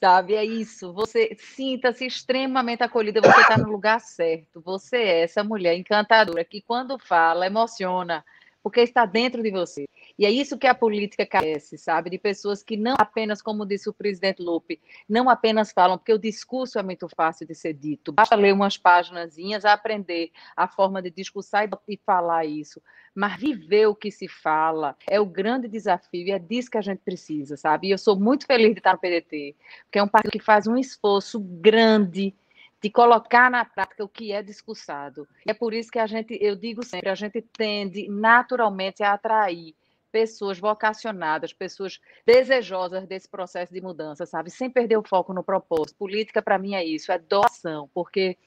sabe? 0.00 0.34
É 0.34 0.44
isso. 0.44 0.92
Você 0.92 1.36
sinta-se 1.38 2.06
extremamente 2.06 2.82
acolhida, 2.82 3.20
você 3.20 3.40
está 3.40 3.58
no 3.58 3.70
lugar 3.70 4.00
certo. 4.00 4.60
Você 4.60 4.96
é 4.96 5.22
essa 5.22 5.42
mulher 5.42 5.76
encantadora 5.76 6.44
que, 6.44 6.60
quando 6.60 6.98
fala, 6.98 7.46
emociona, 7.46 8.24
porque 8.62 8.80
está 8.80 9.06
dentro 9.06 9.42
de 9.42 9.50
você. 9.50 9.86
E 10.18 10.24
é 10.24 10.30
isso 10.30 10.56
que 10.56 10.66
a 10.66 10.74
política 10.74 11.26
carece, 11.26 11.76
sabe? 11.76 12.08
De 12.08 12.18
pessoas 12.18 12.62
que 12.62 12.76
não 12.76 12.94
apenas, 12.98 13.42
como 13.42 13.66
disse 13.66 13.88
o 13.88 13.92
presidente 13.92 14.42
Lupe, 14.42 14.80
não 15.08 15.28
apenas 15.28 15.72
falam, 15.72 15.98
porque 15.98 16.12
o 16.12 16.18
discurso 16.18 16.78
é 16.78 16.82
muito 16.82 17.06
fácil 17.08 17.46
de 17.46 17.54
ser 17.54 17.74
dito. 17.74 18.12
Basta 18.12 18.34
ler 18.34 18.54
umas 18.54 18.78
páginas, 18.78 19.36
aprender 19.64 20.30
a 20.56 20.66
forma 20.66 21.02
de 21.02 21.10
discursar 21.10 21.68
e 21.86 21.96
falar 21.98 22.46
isso. 22.46 22.80
Mas 23.14 23.38
viver 23.38 23.86
o 23.86 23.94
que 23.94 24.10
se 24.10 24.26
fala 24.26 24.96
é 25.06 25.20
o 25.20 25.26
grande 25.26 25.68
desafio 25.68 26.26
e 26.26 26.30
é 26.30 26.38
disso 26.38 26.70
que 26.70 26.78
a 26.78 26.82
gente 26.82 27.00
precisa, 27.00 27.56
sabe? 27.56 27.88
E 27.88 27.90
eu 27.90 27.98
sou 27.98 28.18
muito 28.18 28.46
feliz 28.46 28.72
de 28.72 28.78
estar 28.78 28.94
no 28.94 28.98
PDT, 28.98 29.54
porque 29.84 29.98
é 29.98 30.02
um 30.02 30.08
partido 30.08 30.32
que 30.32 30.40
faz 30.40 30.66
um 30.66 30.76
esforço 30.76 31.40
grande 31.40 32.34
de 32.80 32.90
colocar 32.90 33.50
na 33.50 33.64
prática 33.64 34.04
o 34.04 34.08
que 34.08 34.32
é 34.32 34.42
discursado. 34.42 35.26
É 35.46 35.54
por 35.54 35.74
isso 35.74 35.90
que 35.90 35.98
a 35.98 36.06
gente, 36.06 36.38
eu 36.40 36.54
digo 36.54 36.84
sempre, 36.84 37.08
a 37.08 37.14
gente 37.14 37.42
tende 37.42 38.08
naturalmente 38.08 39.02
a 39.02 39.14
atrair 39.14 39.74
pessoas 40.16 40.58
vocacionadas, 40.58 41.52
pessoas 41.52 42.00
desejosas 42.24 43.06
desse 43.06 43.28
processo 43.28 43.70
de 43.70 43.82
mudança, 43.82 44.24
sabe? 44.24 44.50
Sem 44.50 44.70
perder 44.70 44.96
o 44.96 45.06
foco 45.06 45.34
no 45.34 45.44
propósito. 45.44 45.98
Política, 45.98 46.40
para 46.40 46.58
mim, 46.58 46.74
é 46.74 46.82
isso, 46.82 47.12
é 47.12 47.18
doação, 47.18 47.90
porque 47.92 48.38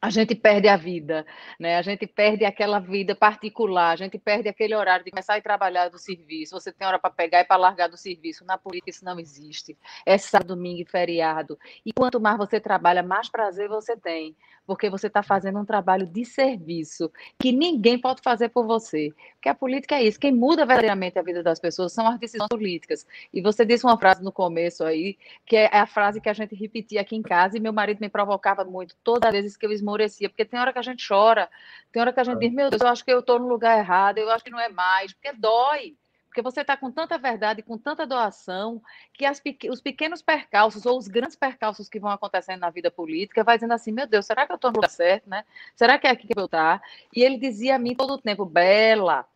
a 0.00 0.08
gente 0.08 0.34
perde 0.34 0.68
a 0.68 0.76
vida, 0.76 1.26
né? 1.60 1.76
A 1.76 1.82
gente 1.82 2.06
perde 2.06 2.46
aquela 2.46 2.78
vida 2.78 3.14
particular, 3.14 3.90
a 3.90 3.96
gente 3.96 4.18
perde 4.18 4.48
aquele 4.48 4.74
horário 4.74 5.04
de 5.04 5.10
começar 5.10 5.36
a 5.36 5.40
trabalhar 5.42 5.90
do 5.90 5.98
serviço. 5.98 6.58
Você 6.58 6.72
tem 6.72 6.86
hora 6.86 6.98
para 6.98 7.10
pegar 7.10 7.40
e 7.40 7.44
para 7.44 7.60
largar 7.60 7.88
do 7.90 7.96
serviço. 7.98 8.42
Na 8.46 8.56
política 8.56 8.88
isso 8.88 9.04
não 9.04 9.20
existe. 9.20 9.76
É 10.06 10.16
sábado, 10.16 10.56
domingo 10.56 10.80
e 10.80 10.86
feriado. 10.86 11.58
E 11.84 11.92
quanto 11.92 12.18
mais 12.18 12.38
você 12.38 12.58
trabalha, 12.58 13.02
mais 13.02 13.28
prazer 13.28 13.68
você 13.68 13.96
tem, 13.96 14.34
porque 14.66 14.88
você 14.88 15.06
está 15.06 15.22
fazendo 15.22 15.58
um 15.58 15.64
trabalho 15.64 16.06
de 16.06 16.24
serviço 16.24 17.10
que 17.38 17.52
ninguém 17.52 17.98
pode 17.98 18.22
fazer 18.22 18.48
por 18.48 18.66
você. 18.66 19.12
Porque 19.34 19.48
a 19.48 19.54
política 19.54 19.96
é 19.96 20.04
isso. 20.04 20.18
Quem 20.18 20.32
muda 20.32 20.64
verdadeiramente 20.64 21.18
a 21.18 21.22
vida 21.22 21.42
das 21.42 21.58
pessoas 21.58 21.92
são 21.92 22.06
as 22.06 22.18
decisões 22.18 22.48
políticas. 22.48 23.06
E 23.32 23.40
você 23.40 23.64
disse 23.64 23.84
uma 23.84 23.98
frase 23.98 24.22
no 24.22 24.32
começo 24.32 24.84
aí, 24.84 25.16
que 25.44 25.56
é 25.56 25.68
a 25.72 25.86
frase 25.86 26.20
que 26.20 26.28
a 26.28 26.32
gente 26.32 26.54
repetia 26.54 27.00
aqui 27.00 27.16
em 27.16 27.22
casa 27.22 27.56
e 27.56 27.60
meu 27.60 27.72
marido 27.72 28.00
me 28.00 28.08
provocava 28.08 28.64
muito 28.64 28.96
todas 29.02 29.28
as 29.28 29.32
vezes 29.32 29.56
que 29.56 29.66
eu 29.66 29.72
esmorecia, 29.72 30.28
porque 30.28 30.44
tem 30.44 30.60
hora 30.60 30.72
que 30.72 30.78
a 30.78 30.82
gente 30.82 31.06
chora, 31.06 31.48
tem 31.90 32.00
hora 32.00 32.12
que 32.12 32.20
a 32.20 32.24
gente 32.24 32.38
diz, 32.38 32.52
meu 32.52 32.70
Deus, 32.70 32.80
eu 32.80 32.88
acho 32.88 33.04
que 33.04 33.12
eu 33.12 33.20
estou 33.20 33.38
no 33.38 33.48
lugar 33.48 33.78
errado, 33.78 34.18
eu 34.18 34.30
acho 34.30 34.44
que 34.44 34.50
não 34.50 34.60
é 34.60 34.68
mais, 34.68 35.12
porque 35.12 35.32
dói. 35.32 35.96
Porque 36.32 36.40
você 36.40 36.62
está 36.62 36.78
com 36.78 36.90
tanta 36.90 37.18
verdade, 37.18 37.60
com 37.60 37.76
tanta 37.76 38.06
doação, 38.06 38.80
que 39.12 39.26
as, 39.26 39.40
os 39.70 39.82
pequenos 39.82 40.22
percalços 40.22 40.86
ou 40.86 40.96
os 40.96 41.06
grandes 41.06 41.36
percalços 41.36 41.90
que 41.90 42.00
vão 42.00 42.10
acontecendo 42.10 42.60
na 42.60 42.70
vida 42.70 42.90
política 42.90 43.44
vai 43.44 43.58
dizendo 43.58 43.74
assim: 43.74 43.92
meu 43.92 44.06
Deus, 44.06 44.24
será 44.24 44.46
que 44.46 44.52
eu 44.52 44.56
estou 44.56 44.70
no 44.70 44.76
lugar 44.76 44.88
certo, 44.88 45.28
né? 45.28 45.44
Será 45.76 45.98
que 45.98 46.06
é 46.06 46.10
aqui 46.10 46.26
que 46.26 46.32
eu 46.34 46.46
estou? 46.46 46.80
E 47.14 47.22
ele 47.22 47.36
dizia 47.36 47.76
a 47.76 47.78
mim 47.78 47.94
todo 47.94 48.14
o 48.14 48.18
tempo: 48.18 48.46
Bela, 48.46 49.28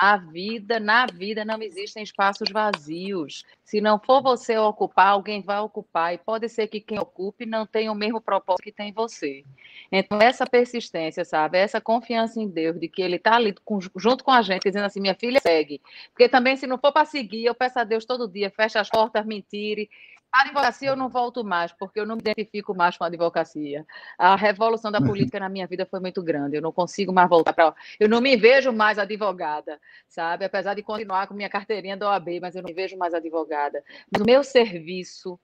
a 0.00 0.16
vida, 0.16 0.80
na 0.80 1.06
vida 1.06 1.44
não 1.44 1.62
existem 1.62 2.02
espaços 2.02 2.50
vazios. 2.50 3.44
Se 3.64 3.80
não 3.80 3.98
for 3.98 4.20
você 4.20 4.58
ocupar, 4.58 5.08
alguém 5.08 5.40
vai 5.40 5.60
ocupar. 5.60 6.12
E 6.12 6.18
pode 6.18 6.48
ser 6.48 6.66
que 6.66 6.80
quem 6.80 6.98
ocupe 6.98 7.46
não 7.46 7.64
tenha 7.64 7.92
o 7.92 7.94
mesmo 7.94 8.20
propósito 8.20 8.64
que 8.64 8.72
tem 8.72 8.92
você. 8.92 9.44
Então, 9.92 10.20
essa 10.20 10.46
persistência, 10.46 11.24
sabe? 11.24 11.58
Essa 11.58 11.80
confiança 11.80 12.40
em 12.40 12.48
Deus, 12.48 12.78
de 12.78 12.88
que 12.88 13.02
Ele 13.02 13.16
está 13.16 13.36
ali 13.36 13.54
com, 13.64 13.78
junto 13.96 14.24
com 14.24 14.32
a 14.32 14.42
gente, 14.42 14.64
dizendo 14.64 14.86
assim: 14.86 15.00
minha 15.00 15.14
filha, 15.14 15.40
segue. 15.40 15.80
Porque 16.10 16.28
também, 16.28 16.56
se 16.56 16.66
não 16.66 16.78
for 16.78 16.92
para 16.92 17.06
seguir, 17.06 17.44
eu 17.44 17.54
peço 17.54 17.78
a 17.78 17.84
Deus 17.84 18.04
todo 18.04 18.28
dia: 18.28 18.50
fecha 18.50 18.80
as 18.80 18.88
portas, 18.88 19.24
mentire, 19.24 19.88
a 20.34 20.40
advocacia 20.40 20.88
eu 20.88 20.96
não 20.96 21.08
volto 21.08 21.44
mais, 21.44 21.70
porque 21.70 22.00
eu 22.00 22.04
não 22.04 22.16
me 22.16 22.20
identifico 22.20 22.74
mais 22.74 22.96
com 22.96 23.04
a 23.04 23.06
advocacia. 23.06 23.86
A 24.18 24.34
revolução 24.34 24.90
da 24.90 25.00
política 25.00 25.38
na 25.38 25.48
minha 25.48 25.64
vida 25.64 25.86
foi 25.86 26.00
muito 26.00 26.20
grande. 26.20 26.56
Eu 26.56 26.62
não 26.62 26.72
consigo 26.72 27.12
mais 27.12 27.28
voltar 27.28 27.52
para. 27.52 27.72
Eu 28.00 28.08
não 28.08 28.20
me 28.20 28.36
vejo 28.36 28.72
mais 28.72 28.98
advogada, 28.98 29.80
sabe? 30.08 30.44
Apesar 30.44 30.74
de 30.74 30.82
continuar 30.82 31.28
com 31.28 31.34
minha 31.34 31.48
carteirinha 31.48 31.96
da 31.96 32.08
OAB, 32.10 32.40
mas 32.42 32.56
eu 32.56 32.62
não 32.62 32.68
me 32.68 32.74
vejo 32.74 32.98
mais 32.98 33.14
advogada. 33.14 33.84
Mas 34.10 34.22
o 34.22 34.24
meu 34.24 34.42
serviço, 34.42 35.38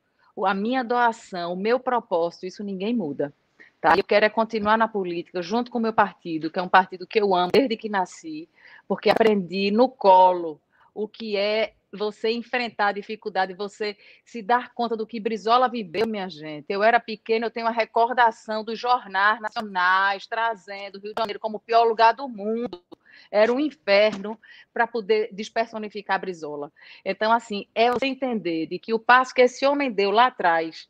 a 0.45 0.53
minha 0.53 0.83
doação, 0.83 1.53
o 1.53 1.57
meu 1.57 1.79
propósito, 1.79 2.47
isso 2.47 2.65
ninguém 2.65 2.93
muda. 2.93 3.33
Tá? 3.81 3.95
Eu 3.97 4.03
quero 4.03 4.27
é 4.27 4.29
continuar 4.29 4.77
na 4.77 4.89
política 4.89 5.41
junto 5.41 5.71
com 5.71 5.79
o 5.79 5.81
meu 5.81 5.93
partido, 5.93 6.51
que 6.51 6.59
é 6.59 6.63
um 6.63 6.69
partido 6.69 7.07
que 7.07 7.21
eu 7.21 7.33
amo 7.33 7.53
desde 7.53 7.77
que 7.77 7.89
nasci, 7.89 8.49
porque 8.89 9.09
aprendi 9.09 9.71
no 9.71 9.89
colo 9.89 10.61
o 10.93 11.07
que 11.07 11.37
é 11.37 11.75
você 11.93 12.31
enfrentar 12.31 12.89
a 12.89 12.93
dificuldade, 12.93 13.55
você 13.55 13.97
se 14.25 14.43
dar 14.43 14.73
conta 14.73 14.97
do 14.97 15.07
que 15.07 15.19
Brizola 15.19 15.69
viveu, 15.69 16.07
minha 16.07 16.29
gente. 16.29 16.67
Eu 16.69 16.83
era 16.83 17.01
pequena, 17.01 17.47
eu 17.47 17.51
tenho 17.51 17.67
uma 17.67 17.73
recordação 17.73 18.65
dos 18.65 18.79
jornais 18.79 19.41
nacionais 19.41 20.27
trazendo 20.27 20.97
o 20.97 21.01
Rio 21.01 21.15
de 21.15 21.21
Janeiro 21.21 21.41
como 21.41 21.57
o 21.57 21.61
pior 21.61 21.85
lugar 21.85 22.15
do 22.15 22.29
mundo. 22.29 22.83
Era 23.31 23.53
um 23.53 23.59
inferno 23.59 24.39
para 24.73 24.87
poder 24.87 25.29
despersonificar 25.33 26.21
Brizola. 26.21 26.73
Então, 27.05 27.33
assim, 27.33 27.67
é 27.75 27.91
você 27.91 28.07
entender 28.07 28.67
de 28.67 28.79
que 28.79 28.95
o 28.95 28.99
passo 28.99 29.35
que 29.35 29.43
esse 29.43 29.67
homem 29.67 29.91
deu 29.91 30.11
lá 30.11 30.27
atrás, 30.27 30.89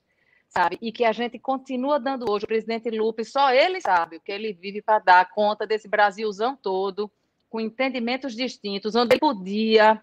sabe, 0.48 0.78
e 0.82 0.92
que 0.92 1.05
a 1.05 1.12
gente 1.12 1.38
continua 1.38 1.98
dando 1.98 2.30
hoje, 2.30 2.44
o 2.44 2.48
presidente 2.48 2.90
Lupe, 2.90 3.24
só 3.24 3.53
ele 3.53 3.80
sabe 3.80 4.16
o 4.16 4.20
que 4.20 4.32
ele 4.32 4.53
vive 4.53 4.82
para 4.82 4.98
dar 4.98 5.30
conta 5.30 5.66
desse 5.66 5.88
Brasilzão 5.88 6.57
todo, 6.57 7.11
com 7.48 7.61
entendimentos 7.61 8.34
distintos, 8.34 8.94
onde 8.94 9.14
ele 9.14 9.20
podia 9.20 10.03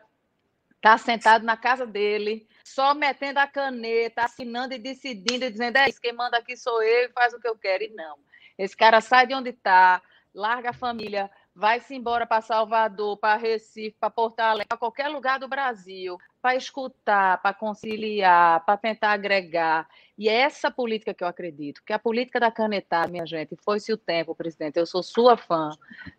Está 0.78 0.98
sentado 0.98 1.44
na 1.44 1.58
casa 1.58 1.86
dele, 1.86 2.48
só 2.64 2.94
metendo 2.94 3.40
a 3.40 3.48
caneta, 3.48 4.24
assinando 4.24 4.74
e 4.74 4.78
decidindo, 4.78 5.44
e 5.44 5.52
dizendo: 5.52 5.78
é 5.78 5.90
isso, 5.90 6.00
quem 6.00 6.14
manda 6.14 6.38
aqui 6.38 6.56
sou 6.56 6.82
eu 6.82 7.06
e 7.06 7.12
faz 7.12 7.34
o 7.34 7.40
que 7.40 7.48
eu 7.48 7.58
quero. 7.58 7.84
E 7.84 7.90
não. 7.90 8.18
Esse 8.58 8.78
cara 8.78 9.02
sai 9.02 9.28
de 9.28 9.34
onde 9.34 9.50
está, 9.50 10.02
larga 10.34 10.70
a 10.70 10.74
família, 10.74 11.30
vai-se 11.54 11.96
embora 11.96 12.26
para 12.28 12.42
Salvador, 12.42 13.18
para 13.18 13.36
Recife, 13.36 13.98
para 14.00 14.12
Porto 14.12 14.40
Alegre, 14.40 14.68
para 14.68 14.78
qualquer 14.78 15.08
lugar 15.08 15.40
do 15.40 15.48
Brasil, 15.48 16.18
para 16.42 16.56
escutar, 16.56 17.42
para 17.42 17.54
conciliar, 17.54 18.64
para 18.66 18.78
tentar 18.78 19.12
agregar. 19.12 19.88
E 20.18 20.30
é 20.30 20.34
essa 20.34 20.72
política 20.72 21.14
que 21.14 21.24
eu 21.24 21.28
acredito, 21.28 21.82
que 21.86 21.94
a 21.94 22.00
política 22.00 22.40
da 22.40 22.52
canetada, 22.52 23.12
minha 23.12 23.26
gente, 23.26 23.56
foi-se 23.64 23.94
o 23.94 23.98
tempo, 23.98 24.34
presidente, 24.34 24.78
eu 24.78 24.86
sou 24.86 25.04
sua 25.04 25.38
fã, 25.38 25.70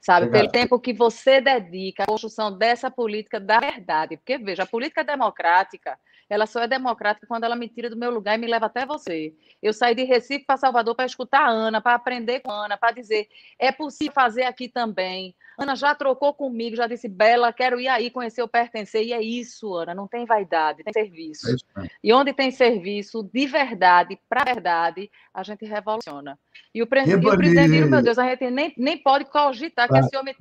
sabe, 0.01 0.29
pelo 0.29 0.49
tempo 0.49 0.79
que 0.79 0.93
você 0.93 1.41
dedica 1.41 2.05
à 2.05 2.07
construção 2.07 2.57
dessa 2.57 2.91
política 2.91 3.41
da 3.41 3.59
verdade. 3.59 4.17
Porque, 4.17 4.39
veja, 4.39 4.63
a 4.63 4.67
política 4.67 5.03
democrática, 5.03 5.99
ela 6.29 6.47
só 6.47 6.61
é 6.61 6.69
democrática 6.69 7.27
quando 7.27 7.45
ela 7.45 7.57
me 7.57 7.69
tira 7.69 7.89
do 7.89 7.97
meu 7.97 8.11
lugar 8.11 8.35
e 8.35 8.39
me 8.39 8.47
leva 8.47 8.67
até 8.67 8.85
você. 8.85 9.35
Eu 9.63 9.73
saí 9.73 9.95
de 9.95 10.05
Recife 10.05 10.45
para 10.45 10.57
Salvador 10.57 10.95
para 10.95 11.07
escutar 11.07 11.41
a 11.41 11.49
Ana, 11.49 11.81
para 11.81 11.95
aprender 11.95 12.41
com 12.41 12.51
a 12.51 12.67
Ana, 12.67 12.77
para 12.77 12.93
dizer, 12.93 13.29
é 13.59 13.73
possível 13.73 14.13
fazer 14.13 14.45
aqui 14.45 14.69
também. 14.69 15.35
Ana 15.59 15.75
já 15.75 15.95
trocou 15.95 16.33
comigo, 16.33 16.77
já 16.77 16.87
disse, 16.87 17.09
Bela, 17.09 17.53
quero 17.53 17.81
ir 17.81 17.89
aí 17.89 18.11
conhecer 18.11 18.43
o 18.43 18.49
pertencer. 18.49 19.05
E 19.05 19.13
é 19.13 19.21
isso, 19.21 19.75
Ana, 19.75 19.95
não 19.95 20.07
tem 20.07 20.25
vaidade, 20.25 20.85
tem 20.85 20.93
serviço. 20.93 21.49
É 21.51 21.89
e 22.03 22.13
onde 22.13 22.33
tem 22.33 22.51
serviço, 22.51 23.29
de 23.33 23.47
verdade, 23.47 24.19
para 24.29 24.45
verdade, 24.45 25.11
a 25.35 25.43
gente 25.43 25.65
revoluciona. 25.65 26.39
E 26.73 26.83
o, 26.83 26.87
pre 26.87 27.05
e 27.05 27.15
o 27.15 27.37
presidente, 27.37 27.89
meu 27.89 28.03
Deus, 28.03 28.19
a 28.19 28.29
gente 28.29 28.51
nem, 28.51 28.73
nem 28.77 28.99
pode 28.99 29.25
cogitar 29.25 29.89
que 29.89 29.99
esse 29.99 30.17
homem 30.17 30.35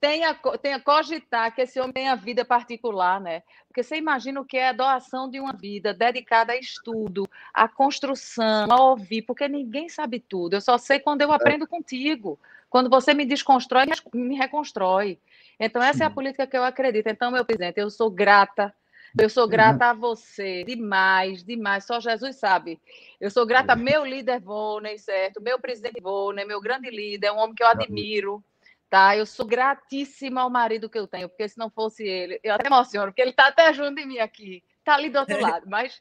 tenha, 0.00 0.34
tenha 0.60 0.80
cogitar 0.80 1.54
que 1.54 1.62
esse 1.62 1.78
homem 1.80 1.92
tenha 1.92 2.14
vida 2.14 2.44
particular, 2.44 3.20
né? 3.20 3.42
Porque 3.66 3.82
você 3.82 3.96
imagina 3.96 4.40
o 4.40 4.44
que 4.44 4.56
é 4.56 4.68
a 4.68 4.72
doação 4.72 5.28
de 5.28 5.40
uma 5.40 5.52
vida 5.52 5.92
dedicada 5.92 6.52
a 6.52 6.56
estudo, 6.56 7.28
a 7.52 7.68
construção, 7.68 8.70
a 8.70 8.82
ouvir, 8.82 9.22
porque 9.22 9.48
ninguém 9.48 9.88
sabe 9.88 10.20
tudo. 10.20 10.54
Eu 10.54 10.60
só 10.60 10.78
sei 10.78 11.00
quando 11.00 11.22
eu 11.22 11.32
é. 11.32 11.36
aprendo 11.36 11.66
contigo. 11.66 12.38
Quando 12.70 12.90
você 12.90 13.14
me 13.14 13.24
desconstrói, 13.24 13.86
me 14.12 14.36
reconstrói. 14.36 15.18
Então, 15.58 15.82
essa 15.82 16.04
é 16.04 16.06
a 16.06 16.10
política 16.10 16.46
que 16.46 16.56
eu 16.56 16.64
acredito. 16.64 17.06
Então, 17.06 17.30
meu 17.30 17.44
presidente, 17.44 17.80
eu 17.80 17.90
sou 17.90 18.10
grata 18.10 18.74
Eu 19.18 19.30
sou 19.30 19.48
grata 19.48 19.86
a 19.86 19.92
você, 19.94 20.64
demais, 20.64 21.42
demais. 21.42 21.84
Só 21.84 21.98
Jesus 21.98 22.36
sabe. 22.36 22.78
Eu 23.20 23.30
sou 23.30 23.46
grata 23.46 23.72
a 23.72 23.76
meu 23.76 24.04
líder 24.04 24.40
Volney, 24.40 24.98
certo? 24.98 25.40
Meu 25.40 25.58
presidente 25.58 26.00
Volney, 26.00 26.44
meu 26.44 26.60
grande 26.60 26.90
líder, 26.90 27.28
é 27.28 27.32
um 27.32 27.38
homem 27.38 27.54
que 27.54 27.62
eu 27.62 27.68
admiro, 27.68 28.44
tá? 28.88 29.16
Eu 29.16 29.26
sou 29.26 29.46
gratíssima 29.46 30.42
ao 30.42 30.50
marido 30.50 30.88
que 30.88 30.98
eu 30.98 31.06
tenho, 31.06 31.28
porque 31.28 31.48
se 31.48 31.58
não 31.58 31.70
fosse 31.70 32.04
ele, 32.04 32.40
eu 32.42 32.54
até 32.54 32.66
emociono, 32.66 33.08
porque 33.08 33.22
ele 33.22 33.30
está 33.30 33.48
até 33.48 33.72
junto 33.72 33.96
de 33.96 34.06
mim 34.06 34.18
aqui, 34.18 34.62
está 34.78 34.94
ali 34.94 35.10
do 35.10 35.18
outro 35.18 35.38
lado, 35.40 35.68
mas 35.68 36.00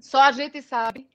só 0.00 0.22
a 0.22 0.32
gente 0.32 0.62
sabe, 0.62 1.08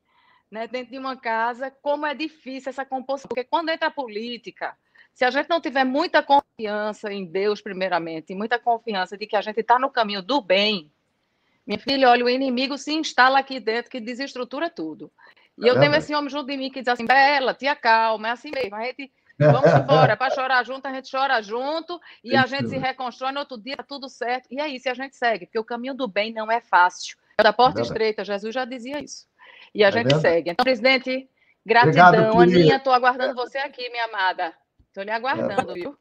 né, 0.52 0.68
dentro 0.68 0.92
de 0.92 1.00
uma 1.00 1.16
casa, 1.16 1.72
como 1.82 2.06
é 2.06 2.14
difícil 2.14 2.70
essa 2.70 2.86
composição, 2.86 3.30
porque 3.30 3.44
quando 3.44 3.70
entra 3.70 3.88
a 3.88 3.92
política, 3.92 4.78
se 5.14 5.24
a 5.24 5.32
gente 5.32 5.50
não 5.50 5.62
tiver 5.62 5.86
muita 5.86 6.22
confiança 6.22 7.12
em 7.12 7.26
Deus, 7.26 7.62
primeiramente, 7.62 8.34
e 8.34 8.36
muita 8.36 8.60
confiança 8.60 9.18
de 9.18 9.26
que 9.26 9.36
a 9.36 9.42
gente 9.42 9.62
está 9.62 9.80
no 9.80 9.90
caminho 9.90 10.22
do 10.22 10.42
bem, 10.42 10.92
minha 11.66 11.80
filha, 11.80 12.10
olha, 12.10 12.26
o 12.26 12.30
inimigo 12.30 12.78
se 12.78 12.94
instala 12.94 13.40
aqui 13.40 13.60
dentro 13.60 13.90
que 13.90 14.00
desestrutura 14.00 14.70
tudo. 14.70 15.12
E 15.58 15.68
é 15.68 15.72
eu 15.72 15.80
tenho 15.80 15.96
esse 15.96 16.14
homem 16.14 16.30
junto 16.30 16.46
de 16.46 16.58
mim 16.58 16.70
que 16.70 16.82
diz 16.82 16.90
assim, 16.90 17.06
Bela, 17.06 17.54
tia, 17.54 17.76
calma, 17.76 18.28
é 18.28 18.32
assim 18.32 18.52
mesmo. 18.52 18.76
A 18.76 18.84
gente, 18.84 19.12
vamos 19.38 19.72
embora, 19.74 20.16
para 20.16 20.34
chorar 20.34 20.66
junto, 20.66 20.86
a 20.88 20.94
gente 20.94 21.10
chora 21.12 21.42
junto 21.42 22.00
e 22.24 22.36
a 22.36 22.46
gente 22.46 22.70
se 22.70 22.78
reconstrói 22.78 23.32
no 23.32 23.40
outro 23.40 23.58
dia, 23.58 23.78
tá 23.78 23.84
tudo 23.84 24.08
certo. 24.10 24.48
E 24.52 24.60
é 24.60 24.68
isso, 24.68 24.88
e 24.88 24.92
a 24.92 24.94
gente 24.94 25.16
segue, 25.16 25.46
porque 25.46 25.60
o 25.60 25.64
caminho 25.64 25.94
do 25.94 26.08
bem 26.08 26.34
não 26.34 26.52
é 26.52 26.62
fácil. 26.62 27.18
É 27.38 27.44
da 27.44 27.52
porta 27.52 27.80
é 27.80 27.84
estreita, 27.84 28.24
Jesus 28.24 28.54
já 28.54 28.66
dizia 28.66 29.04
isso. 29.04 29.28
E 29.74 29.84
a 29.84 29.90
é 29.90 29.92
gente 29.92 30.06
verdade. 30.06 30.22
segue. 30.22 30.50
Então, 30.52 30.64
presidente, 30.64 31.30
gratidão. 31.66 32.08
Obrigado, 32.08 32.42
Aninha, 32.42 32.78
estou 32.78 32.94
aguardando 32.94 33.36
você 33.36 33.58
aqui, 33.58 33.90
minha 33.90 34.06
amada. 34.06 34.54
Estou 34.88 35.04
lhe 35.04 35.12
aguardando, 35.12 35.72
é. 35.72 35.74
viu? 35.74 35.98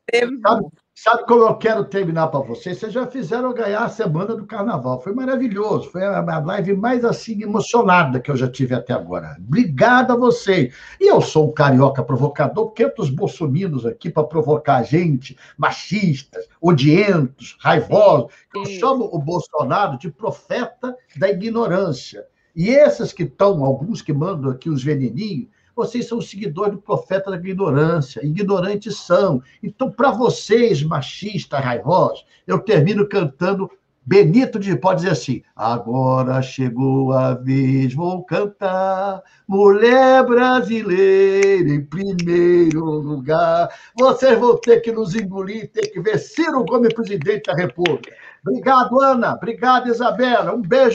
Sabe, 0.97 1.27
como 1.27 1.43
eu 1.43 1.57
quero 1.57 1.85
terminar 1.85 2.29
para 2.29 2.39
vocês? 2.39 2.79
Vocês 2.79 2.93
já 2.93 3.05
fizeram 3.05 3.53
ganhar 3.53 3.83
a 3.83 3.89
semana 3.89 4.37
do 4.37 4.47
carnaval. 4.47 5.03
Foi 5.03 5.13
maravilhoso. 5.13 5.91
Foi 5.91 6.05
a 6.05 6.21
live 6.21 6.77
mais 6.77 7.05
assim 7.05 7.43
emocionada 7.43 8.21
que 8.21 8.31
eu 8.31 8.37
já 8.37 8.49
tive 8.49 8.77
até 8.77 8.93
agora. 8.93 9.37
Obrigado 9.45 10.13
a 10.13 10.17
vocês. 10.17 10.73
E 11.01 11.11
eu 11.11 11.21
sou 11.21 11.49
um 11.49 11.53
carioca 11.53 12.01
provocador, 12.01 12.67
porque 12.67 12.95
os 12.97 13.11
bolsominions 13.11 13.85
aqui 13.85 14.09
para 14.09 14.23
provocar 14.23 14.77
a 14.77 14.83
gente, 14.85 15.37
machistas, 15.59 16.47
odientos, 16.61 17.57
raivosos. 17.59 18.33
Eu 18.55 18.65
chamo 18.65 19.11
o 19.13 19.19
Bolsonaro 19.19 19.99
de 19.99 20.13
profeta 20.13 20.97
da 21.17 21.29
ignorância. 21.29 22.25
E 22.55 22.69
esses 22.69 23.13
que 23.13 23.25
estão, 23.25 23.65
alguns 23.65 24.01
que 24.01 24.13
mandam 24.13 24.49
aqui 24.49 24.71
os 24.71 24.85
veneninhos, 24.85 25.49
vocês 25.75 26.07
são 26.07 26.20
seguidores 26.20 26.72
do 26.72 26.81
profeta 26.81 27.31
da 27.31 27.37
ignorância, 27.37 28.25
ignorantes 28.25 28.97
são. 28.99 29.43
Então, 29.62 29.91
para 29.91 30.11
vocês, 30.11 30.83
machistas, 30.83 31.61
raivosos, 31.61 32.25
eu 32.47 32.59
termino 32.59 33.09
cantando 33.09 33.70
Benito 34.07 34.59
de 34.59 34.77
pode 34.77 35.01
dizer 35.01 35.12
assim: 35.12 35.43
agora 35.57 36.43
chegou 36.43 37.11
a 37.12 37.33
vez, 37.33 37.95
vou 37.95 38.22
cantar, 38.22 39.22
mulher 39.49 40.22
brasileira 40.27 41.70
em 41.70 41.83
primeiro 41.83 42.85
lugar. 42.85 43.70
Vocês 43.99 44.39
vão 44.39 44.59
ter 44.59 44.81
que 44.81 44.93
nos 44.93 45.14
engolir, 45.14 45.70
ter 45.70 45.87
que 45.87 46.03
ver 46.03 46.18
Ciro 46.18 46.66
como 46.66 46.87
presidente 46.95 47.45
da 47.47 47.55
República. 47.55 48.14
Obrigado, 48.47 49.01
Ana. 49.01 49.33
Obrigado, 49.33 49.89
Isabela. 49.89 50.55
Um 50.55 50.61
beijo. 50.61 50.93